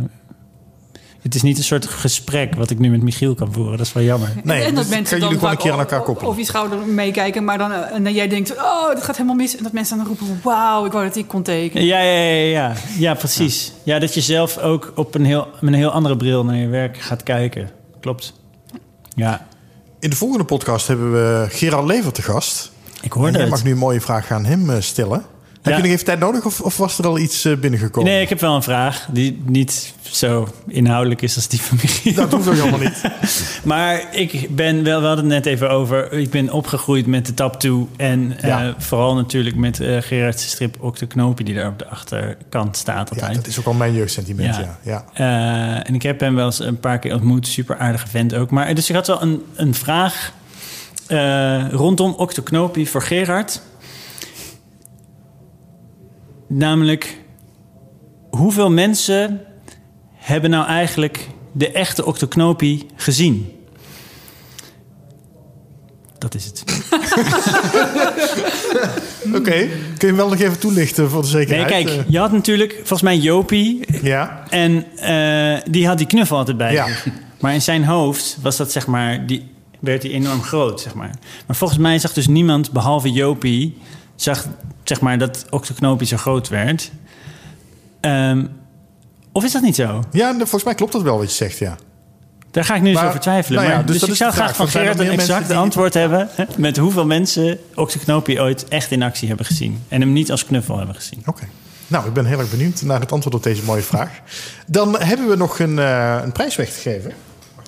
[1.22, 3.78] het is niet een soort gesprek wat ik nu met Michiel kan voeren.
[3.78, 4.30] Dat is wel jammer.
[4.44, 6.30] Nee, en dat dat mensen jullie gewoon een keer aan elkaar koppelen.
[6.30, 9.36] Over je schouder meekijken, maar dan eh, en dan jij denkt, oh, dat gaat helemaal
[9.38, 9.58] mis.
[9.58, 11.86] En dat mensen dan roepen, wauw, ik wou dat ik kon tekenen.
[11.86, 12.74] Ja, ja, ja, ja.
[12.98, 13.74] ja precies.
[13.84, 14.00] Ja.
[14.00, 16.98] dat je zelf ook op een heel, met een heel andere bril naar je werk
[16.98, 17.70] gaat kijken.
[18.00, 18.34] Klopt.
[19.16, 19.48] Ja,
[20.02, 22.72] In de volgende podcast hebben we Gerard Lever te gast.
[23.02, 23.52] ik hoorde En jij het.
[23.52, 25.26] mag nu een mooie vraag aan hem eh, stellen.
[25.62, 25.78] Heb Ja.
[25.78, 28.12] je nog even tijd nodig of, of was er al iets eh, binnengekomen?
[28.12, 32.14] Nee, ik heb wel een vraag die niet zo inhoudelijk is als die van Michiel.
[32.14, 33.02] Dat hoeft ook helemaal niet.
[33.64, 36.14] Maar ik ben wel, we hadden het net even over.
[36.14, 37.88] Ik ben opgegroeid met de Tap 2.
[37.98, 38.64] En Ja.
[38.64, 43.10] eh, vooral natuurlijk met eh Gerard's strip Octo Knopie, die daar op de achterkant staat
[43.10, 43.36] Ja, altijd.
[43.36, 44.78] dat is ook al mijn jeugdsentiment, Ja.
[44.84, 45.06] ja.
[45.14, 45.84] ja.
[45.84, 47.48] En ik heb hem wel eens een paar keer ontmoet.
[47.48, 48.50] Super aardige vent ook.
[48.52, 50.34] Maar dus ik had wel een, een vraag
[51.72, 53.62] rondom Octo Knopie voor Gerard.
[56.54, 57.18] Namelijk,
[58.30, 59.42] hoeveel mensen
[60.14, 63.52] hebben nou eigenlijk de echte Octoknopie gezien?
[66.18, 66.64] Dat is het.
[69.36, 71.68] Oké, kun je hem wel nog even toelichten voor de Nee, zekerheid?
[71.68, 73.80] kijk, Eh, je had natuurlijk volgens mij Jopie.
[74.02, 76.88] ja, En eh, die had die knuffel altijd bij Ja.
[76.88, 77.08] zich.
[77.40, 81.12] Maar in zijn hoofd was dat zeg maar, die, werd die enorm groot, zeg maar.
[81.48, 83.78] Maar volgens mij zag dus niemand, behalve Jopie,
[84.22, 84.46] zag
[84.84, 86.92] zeg maar dat Octoknopie zo groot werd.
[88.00, 88.46] Ehm,
[89.32, 90.04] of is dat niet zo?
[90.12, 91.76] ja, volgens mij klopt dat wel wat je zegt, ja.
[92.52, 93.60] Daar ga ik nu eens over twijfelen.
[93.60, 95.94] nou ja, maar, dus dus ik zou graag van er Gerard een exact die- antwoord
[95.94, 96.30] hebben...
[96.58, 99.84] met hoeveel mensen Oxyknopie ooit echt in actie hebben gezien.
[99.88, 101.24] En hem niet als knuffel hebben gezien.
[101.26, 101.44] Oké.
[101.88, 104.10] Nou, ik ben heel erg benieuwd naar het antwoord op deze mooie vraag.
[104.68, 107.14] Dan hebben we nog een, eh, een prijs weg te geven.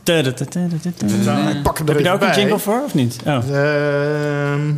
[0.03, 1.15] Tudutudutudu.
[1.49, 3.17] Ik pak hem Heb er je daar ook een jingle voor of niet?
[3.25, 3.33] Oh.
[3.35, 4.71] Ehm,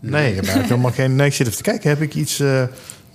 [0.00, 1.16] nee, ik heb eigenlijk helemaal geen...
[1.16, 1.88] Nee, ik zit even te kijken.
[1.88, 2.40] Heb ik iets...
[2.40, 2.62] eh,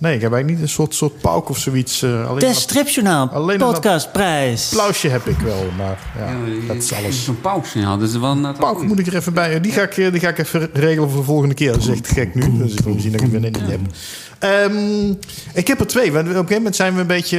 [0.04, 2.02] nee, ik heb eigenlijk niet een soort, soort pauk of zoiets.
[2.02, 4.70] eh, alleen De een Stripjournaal Alleen een podcastprijs.
[4.72, 7.24] applausje heb ik wel, maar ja, Ja, dat is alles.
[7.24, 9.60] Zo'n paussignaal, dat is wel net Pauk moet ik er even bij.
[9.60, 11.72] Die ga ik, eh, die ga ik even regelen voor de volgende keer.
[11.72, 12.56] Dat is echt gek nu.
[12.58, 13.80] Dus ik wil zien dat ik het weer niet heb.
[14.38, 15.10] Ehm,
[15.54, 16.12] ik heb er twee.
[16.12, 17.38] Want Op een gegeven moment zijn we een beetje...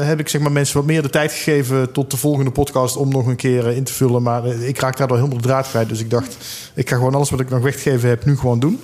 [0.00, 1.92] eh, heb ik zeg maar mensen wat meer de tijd gegeven...
[1.92, 4.22] tot de volgende podcast om nog een keer in te vullen.
[4.22, 5.88] Maar ik raak daar al helemaal de draad kwijt.
[5.88, 6.36] Dus ik dacht,
[6.74, 8.24] ik ga gewoon alles wat ik nog weggegeven heb...
[8.24, 8.80] nu gewoon doen.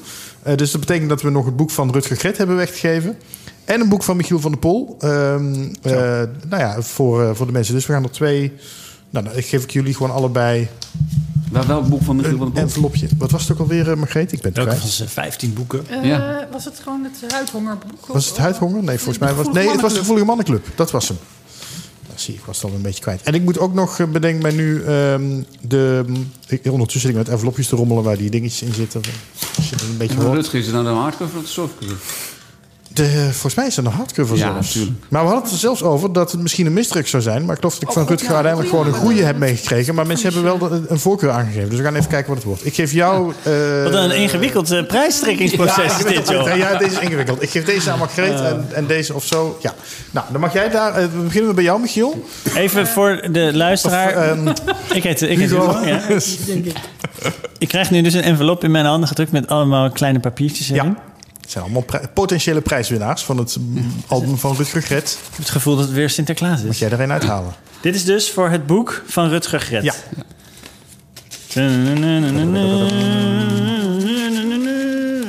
[0.46, 3.16] Eh, dus dat betekent dat we nog het boek van Rutger Gret hebben weggegeven.
[3.64, 4.96] En een boek van Michiel van der Pol.
[5.00, 5.92] Ehm, eh,
[6.48, 7.74] nou ja, voor, eh, voor de mensen.
[7.74, 8.52] Dus we gaan er twee...
[9.10, 10.68] Nou, dan geef ik jullie gewoon allebei
[11.52, 12.68] Wel, welk boek van Michiel van een der Pol?
[12.72, 13.08] envelopje.
[13.18, 14.32] Wat was het ook alweer, uh, Margreet?
[14.32, 14.82] Ik ben het Welke kwijt.
[14.82, 15.84] van zijn 15 boeken?
[15.88, 16.48] Eh, Ja.
[16.52, 18.06] Was het gewoon het huidhongerboek?
[18.06, 18.82] Was het huidhonger?
[18.82, 19.54] Nee, volgens mij was het...
[19.54, 20.66] Nee, het was de Gevoelige Mannenclub.
[20.74, 21.16] Dat was hem.
[22.16, 23.22] Zie, ik was het al een beetje kwijt.
[23.22, 26.04] En ik moet ook nog, eh, bedenk mij nu, ehm, de...
[26.46, 29.00] Ik, ondertussen zit ik met envelopjes te rommelen waar die dingetjes in zitten.
[29.56, 30.32] Als je het een beetje.
[30.32, 31.96] Rutger, is het nou de hardcover of de softcover?
[32.96, 34.74] De, volgens mij is het een hardcover Ja, zelfs.
[34.74, 34.96] natuurlijk.
[35.08, 37.44] Maar we hadden het er zelfs over dat het misschien een misdruk zou zijn.
[37.44, 39.36] Maar ik geloof dat ik van Oh, Rutger ja, uiteindelijk ja, gewoon een goede heb
[39.38, 39.94] meegekregen.
[39.94, 41.68] Maar mensen hebben wel de- een voorkeur aangegeven.
[41.68, 42.66] Dus we gaan even kijken wat het wordt.
[42.66, 43.32] Ik geef jou...
[43.42, 46.56] eh, Wat een ingewikkeld prijstrekkingsproces Ja, is dit, joh.
[46.56, 47.42] ja, deze is ingewikkeld.
[47.42, 49.58] Ik geef deze aan Margreet en, en deze of zo.
[49.62, 49.74] Ja.
[50.10, 50.94] Nou, dan mag jij daar...
[50.94, 52.24] eh, we beginnen bij jou, Michiel.
[52.54, 54.10] Even voor de luisteraar.
[54.12, 54.48] Ehm,
[54.94, 55.78] ik heet, ik heet Hugo.
[55.78, 56.00] Hugo, ja.
[57.58, 60.84] Ik krijg nu dus een envelop in mijn handen gedrukt met allemaal kleine papiertjes erin.
[60.84, 61.05] Ja.
[61.46, 63.56] Het zijn allemaal pri- potentiële prijswinnaars van het
[64.06, 65.10] album van Rutger Gret.
[65.20, 66.78] Ik heb het gevoel dat het weer Sinterklaas is.
[66.78, 67.54] jij er een uithalen?
[67.80, 69.82] Dit is dus voor het boek van Rutger Gret.
[69.82, 69.94] Ja.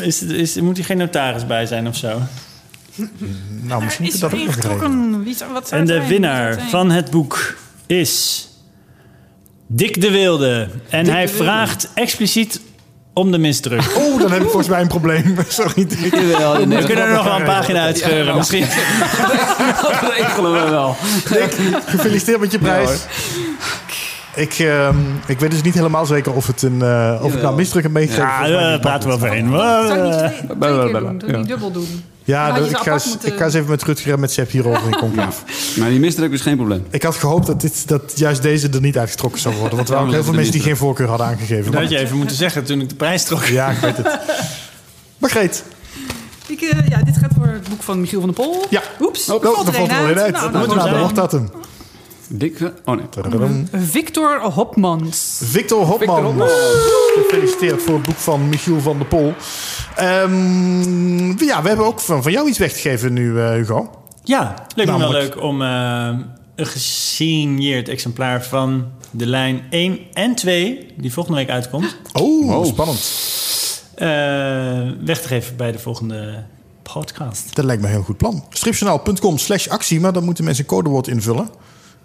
[0.01, 2.21] Is, het- is, moet hier geen notaris bij zijn of zo?
[3.61, 4.37] Nou, misschien Is moet dat ook
[5.53, 6.07] wat zou En de zijn?
[6.07, 7.55] winnaar van het boek
[7.85, 8.47] is
[9.67, 10.69] Dick de Wilde.
[10.89, 11.43] En Dick hij de Wilde.
[11.43, 12.61] vraagt expliciet
[13.17, 13.81] om de misdruk.
[13.97, 15.37] Oh, dan heb ik volgens mij een probleem.
[15.47, 15.87] Sorry.
[15.87, 18.65] We kunnen er nog wel een pagina uitscheuren misschien.
[19.81, 20.95] Dat regelen we wel.
[21.29, 23.05] Dick, gefeliciteerd met je prijs.
[24.35, 24.95] Ik, ehm,
[25.27, 27.91] ik weet dus niet helemaal zeker of, het een, eh, of ik nou misdruk heb
[27.91, 28.27] meegegeven.
[28.27, 29.49] Ja, daar praten we overheen.
[29.49, 29.87] zijn?
[29.87, 31.19] Zou ik niet twee, twee keer doen?
[31.19, 32.03] Zou ik niet dubbel doen?
[32.27, 34.51] Ja, Dan ik, ga, eens- moeten- ik ga eens even met Rutger en met Sepp
[34.51, 35.41] hierover in conclave.
[35.79, 36.85] Maar die misdruk is geen probleem.
[36.89, 39.75] Ik had gehoopt dat, dit, dat juist deze er niet uitgetrokken zou worden.
[39.75, 41.71] Want er waren ook heel veel mensen die geen voorkeur hadden aangegeven.
[41.71, 43.43] Dat had je even moeten zeggen toen ik de prijs trok.
[43.45, 44.19] Ja, ik weet het.
[45.17, 45.63] Margreet.
[46.47, 48.65] Ik, eh, ja, dit gaat voor het boek van Michiel van der Pol.
[48.69, 48.81] Ja.
[49.01, 50.31] Oeps, Oh, er valt er een alleen uit.
[50.33, 51.41] Nou, dan nou, het wordt dat
[52.29, 52.37] hem.
[52.37, 53.09] Dik, oh nee.
[53.09, 53.67] Tadadam.
[53.73, 55.39] Victor Hopmans.
[55.43, 56.41] Victor Hopman.
[57.15, 59.33] Gefeliciteerd voor het boek van Michiel van der Pol.
[59.95, 63.89] Ehm, ja, we hebben ook van, van jou iets weggegeven nu, eh, Hugo.
[64.23, 66.09] Ja, leuk me wel leuk om eh,
[66.55, 72.65] een gesigneerd exemplaar van de lijn 1 en 2, die volgende week uitkomt, Oh, Wow.
[72.65, 72.99] spannend.
[73.95, 74.07] eh,
[75.05, 76.43] weg te geven bij de volgende
[76.83, 77.55] podcast.
[77.55, 78.43] Dat lijkt me een heel goed plan.
[78.49, 81.49] Stripjournaal.com slash actie, maar dan moeten mensen een codewoord invullen.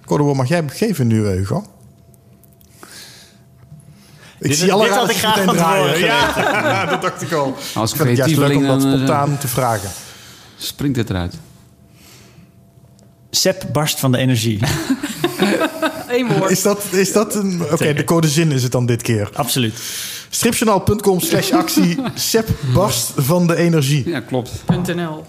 [0.05, 1.65] Codewoord mag jij geven nu, eh, Hugo.
[4.39, 5.99] Ik Dit- zie alle dit had ik graag van draaien.
[5.99, 7.57] Ja, dat dacht ik al.
[7.75, 9.91] Als Ik vind het juist leuk om dat dan, eh, spontaan te vragen.
[10.57, 11.35] springt het eruit.
[13.31, 14.61] Sepp barst van de energie.
[16.09, 16.51] Eén woord.
[16.51, 17.63] Is dat, is dat een...
[17.73, 19.31] Oké, de codezin is het dan dit keer.
[19.35, 19.75] Absoluut.
[20.31, 21.99] Stripjournaal.com slash actie.
[22.15, 24.09] Sepp barst van de energie.
[24.09, 24.51] Ja, klopt.
[24.95, 25.25] .nl.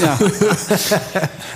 [0.00, 0.16] Ja.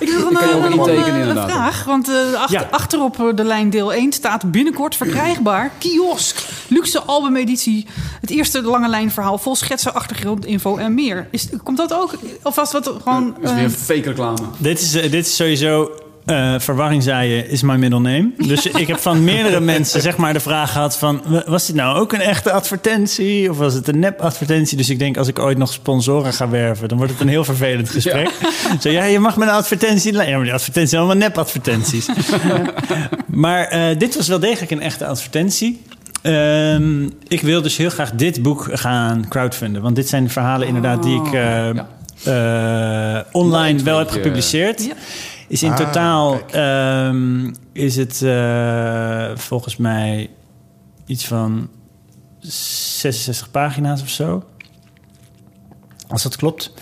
[0.01, 1.51] Ik wil ook een, een, intekenen, een, een inderdaad.
[1.51, 2.69] vraag, want eh, achter, Ja.
[2.71, 7.87] achterop eh, de lijn deel 1 staat binnenkort verkrijgbaar kiosk, luxe albumeditie,
[8.21, 11.29] het eerste lange lijn verhaal vol schetsen, achtergrondinfo en meer.
[11.31, 12.15] Is, komt dat ook?
[12.43, 13.35] Of was wat gewoon...
[13.41, 14.37] Dat is eh, weer fake reclame.
[14.59, 15.91] Dit is, eh, dit is sowieso
[16.27, 18.31] eh, verwarring zaaien is mijn middle name.
[18.47, 21.23] Dus ik heb van meerdere mensen zeg maar de vraag gehad van...
[21.27, 23.51] wa- was dit nou ook een echte advertentie?
[23.51, 24.77] Of was het een nep-advertentie?
[24.77, 26.89] Dus ik denk als ik ooit nog sponsoren ga werven...
[26.89, 28.31] dan wordt het een heel vervelend gesprek.
[28.81, 30.13] Zo, ja, je mag met een advertentie...
[30.13, 32.09] Ja, maar die advertenties zijn allemaal nep-advertenties.
[33.27, 35.83] maar eh, dit was wel degelijk een echte advertentie.
[36.23, 39.83] Ehm, ik wil dus heel graag dit boek gaan crowdfunden.
[39.83, 41.31] Want dit zijn de verhalen inderdaad die ik...
[41.33, 41.73] Ja.
[42.25, 44.85] eh, online wel heb gepubliceerd.
[44.85, 44.93] Ja.
[45.49, 50.31] Is in Ah, totaal ehm, is het eh, volgens mij
[51.07, 51.69] iets van
[52.41, 54.45] 66 pagina's of zo.
[56.09, 56.73] Als dat klopt.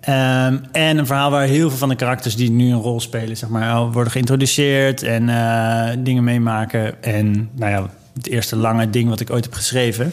[0.00, 3.36] Ehm, en een verhaal waar heel veel van de karakters die nu een rol spelen,
[3.36, 7.02] zeg maar, al worden geïntroduceerd en eh, dingen meemaken.
[7.02, 10.12] En nou ja, het eerste lange ding wat ik ooit heb geschreven.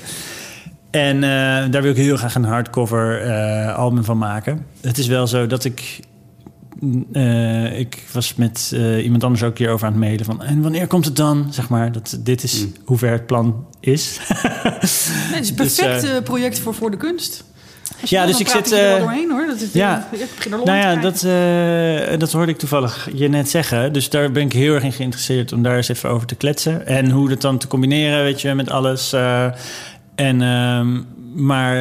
[0.92, 3.32] En eh, daar wil ik heel graag een hardcover
[3.74, 4.66] album van maken.
[4.82, 6.00] Het is wel zo dat ik.
[7.14, 10.44] Eh, ik was met eh, iemand anders ook een keer over aan het mailen van...
[10.44, 11.48] en wanneer komt het dan?
[11.50, 14.20] Zeg maar, dat, dit is hoe ver het plan is.
[14.44, 17.44] Nee, het is een Dus, perfect eh, eh, project voor voor de kunst.
[18.02, 19.46] Als je Ja, dus ik zit, er eh, doorheen hoor.
[19.48, 20.08] Dat is, ja.
[20.12, 23.94] ik begin er lol Nou ja, dat, eh, dat hoorde ik toevallig je net zeggen.
[23.94, 26.86] Dus daar ben ik heel erg in geïnteresseerd om daar eens even over te kletsen.
[26.88, 29.14] En hoe dat dan te combineren, weet je, met alles.
[29.14, 29.46] eh,
[30.16, 31.02] en, ehm,
[31.36, 31.76] maar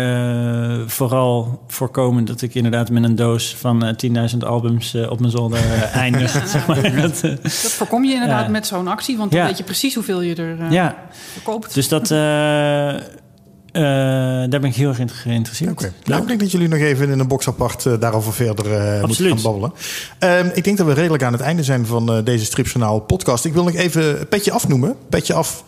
[0.71, 5.21] eh, vooral voorkomen dat ik inderdaad met een doos van eh, 10.000 albums eh, op
[5.21, 5.61] mijn zolder
[5.93, 6.31] eindig.
[6.49, 7.01] zeg maar.
[7.01, 8.51] dat, Dat voorkom je inderdaad Ja.
[8.51, 9.47] met zo'n actie, want dan Ja.
[9.47, 10.97] weet je precies hoeveel je er eh, ja,
[11.33, 11.75] verkoopt.
[11.75, 12.11] dus dat...
[12.11, 12.95] eh,
[13.73, 15.71] eh, daar ben ik heel erg in geïnteresseerd.
[15.71, 15.93] Oké.
[16.05, 19.27] Nou, ik denk dat jullie nog even in een box apart daarover verder eh, moeten
[19.29, 19.73] gaan babbelen.
[20.19, 23.45] Ehm, ik denk dat we redelijk aan het einde zijn van eh, deze Stripjournaal podcast.
[23.45, 24.97] Ik wil nog even Petje afnoemen.
[25.09, 25.65] Petje af.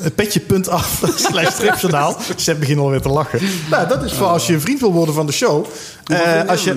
[0.00, 2.16] Eh, Petje.af slash stripjournaal.
[2.36, 3.40] Ze beginnen alweer te lachen.
[3.70, 5.64] Nou, dat is voor als je een vriend wil worden van de show.
[6.04, 6.72] Vrienden als je,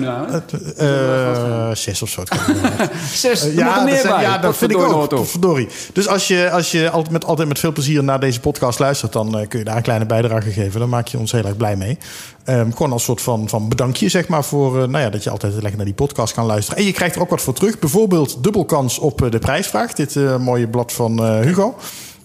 [0.76, 2.22] eh, zes of zo.
[3.14, 5.26] Zes, er meer dat zijn- ja, dat vind ik ook.
[5.26, 5.68] Verdorie.
[5.92, 9.12] Dus als je, als je altijd, met, altijd met veel plezier naar deze podcast luistert,
[9.12, 10.80] dan kun je daar een kleine bijdrage geven.
[10.80, 11.98] Dan maak je ons heel erg blij mee.
[12.44, 15.30] Ehm, gewoon als soort van, van bedankje, zeg maar, voor eh, nou ja, dat je
[15.30, 16.78] altijd lekker naar die podcast kan luisteren.
[16.78, 17.78] En je krijgt er ook wat voor terug.
[17.78, 19.92] Bijvoorbeeld dubbelkans op eh, de prijsvraag.
[19.92, 21.76] Dit mooie blad van Hugo.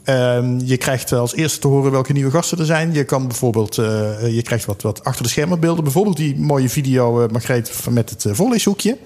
[0.03, 2.93] Ehm, je krijgt eh, als eerste te horen welke nieuwe gasten er zijn.
[2.93, 5.83] Je kan bijvoorbeeld, eh, je krijgt wat, wat achter de schermen beelden.
[5.83, 8.97] Bijvoorbeeld die mooie video, eh Margreet, van- met het uh, voorleeshoekje.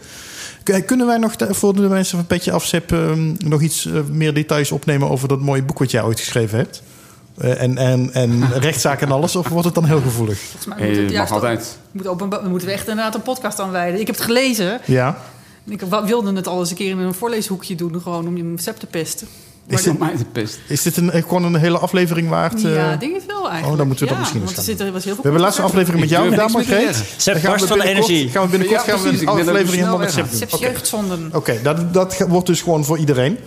[0.86, 4.34] Kunnen wij nog de- voor de mensen van Petje Afzep ehm, nog iets eh, meer
[4.34, 6.82] details opnemen over dat mooie boek wat jij ooit geschreven hebt?
[7.38, 9.36] Eh, en, en, en rechtszaak en alles?
[9.36, 10.40] Of wordt het dan heel gevoelig?
[10.40, 11.78] Volgens mij Eh, moet het mag altijd.
[11.92, 14.00] Moet moeten we echt inderdaad een podcast aanwijden.
[14.00, 14.80] Ik heb het gelezen.
[14.86, 15.18] Ja.
[15.70, 18.78] Ik wilde het al eens een keer in een voorleeshoekje doen, gewoon om je sep
[18.78, 19.28] te pesten.
[19.68, 20.60] Is Voor mij de pest.
[20.68, 22.64] Is dit een, eh, gewoon een hele aflevering waard?
[22.64, 22.76] eh?
[22.76, 23.72] ja, ik denk het wel eigenlijk.
[23.72, 25.34] oh, dan moeten we dat ja, misschien eens gaan er was heel veel we hebben
[25.34, 26.96] de laatste aflevering met jou gedaan, Margreet.
[26.96, 27.06] zeggen.
[27.18, 28.30] Sep Dan gaan we barst van energie.
[28.30, 30.50] Gaan we binnenkort Ja, gaan we een er aflevering helemaal met snel Sep weg.
[30.50, 30.60] doen.
[30.60, 30.68] Oké.
[30.68, 31.30] jeugdzonden.
[31.34, 33.38] Oké, dat, dat ge- wordt dus gewoon voor iedereen.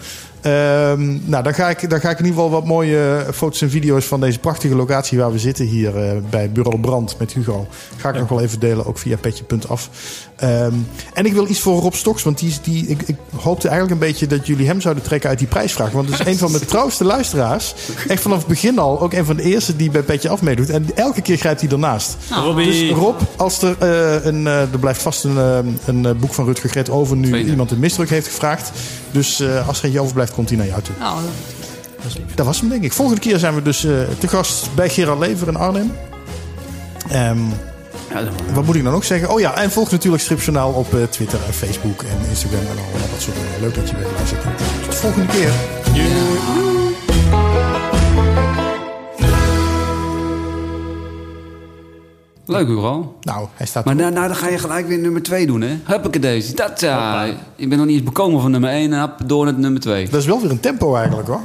[0.43, 3.71] Ehm, nou, dan ga, ik, dan ga ik in ieder geval wat mooie foto's en
[3.71, 7.67] video's van deze prachtige locatie waar we zitten hier eh, bij Bureau Brand met Hugo.
[7.97, 9.91] Ga ik nog wel even delen, ook via petje.af.
[10.37, 10.75] Ehm
[11.15, 14.09] en ik wil iets voor Rob Stoks, want die, die, ik, ik hoopte eigenlijk een
[14.09, 15.91] beetje dat jullie hem zouden trekken uit die prijsvraag.
[15.91, 17.75] Want het is een van mijn trouwste luisteraars.
[18.09, 20.71] Echt vanaf het begin al, ook een van de eerste die bij Petje Af meedoet.
[20.71, 22.17] En elke keer grijpt hij ernaast.
[22.31, 22.67] Robbie.
[22.67, 26.35] Dus Rob, als er een, een, eh, er blijft vast een, eh, een eh, boek
[26.35, 28.71] van Rutger Gret over nu iemand een misdruk heeft gevraagd.
[29.11, 30.95] Dus eh, als er eentje overblijft, komt hij naar jou toe.
[30.99, 31.19] Nou,
[32.35, 32.93] Dat was hem, denk ik.
[32.93, 35.93] Volgende keer zijn we dus eh, te gast bij Gerard Lever in Arnhem.
[37.11, 37.39] Ehm,
[38.13, 39.31] Ja, dat wat moet ik dan ook zeggen?
[39.31, 43.09] Oh ja, en volg natuurlijk Stripjournaal op eh, Twitter en Facebook en Instagram en allemaal
[43.13, 43.61] dat soort dingen.
[43.61, 44.59] Leuk dat je weer geluisterd hebt.
[44.83, 46.60] Tot de volgende keer.
[52.51, 53.17] Leuk, Hugo.
[53.23, 55.79] Nou, hij staat Maar nou, nou, dan ga je gelijk weer nummer 2 doen, hè?
[55.85, 56.55] Huppake deze.
[56.55, 57.25] Dat, ja.
[57.57, 60.09] Je bent nog niet eens bekomen van nummer 1 en hap door naar nummer 2.
[60.09, 61.41] Dat is wel weer een tempo eigenlijk hoor.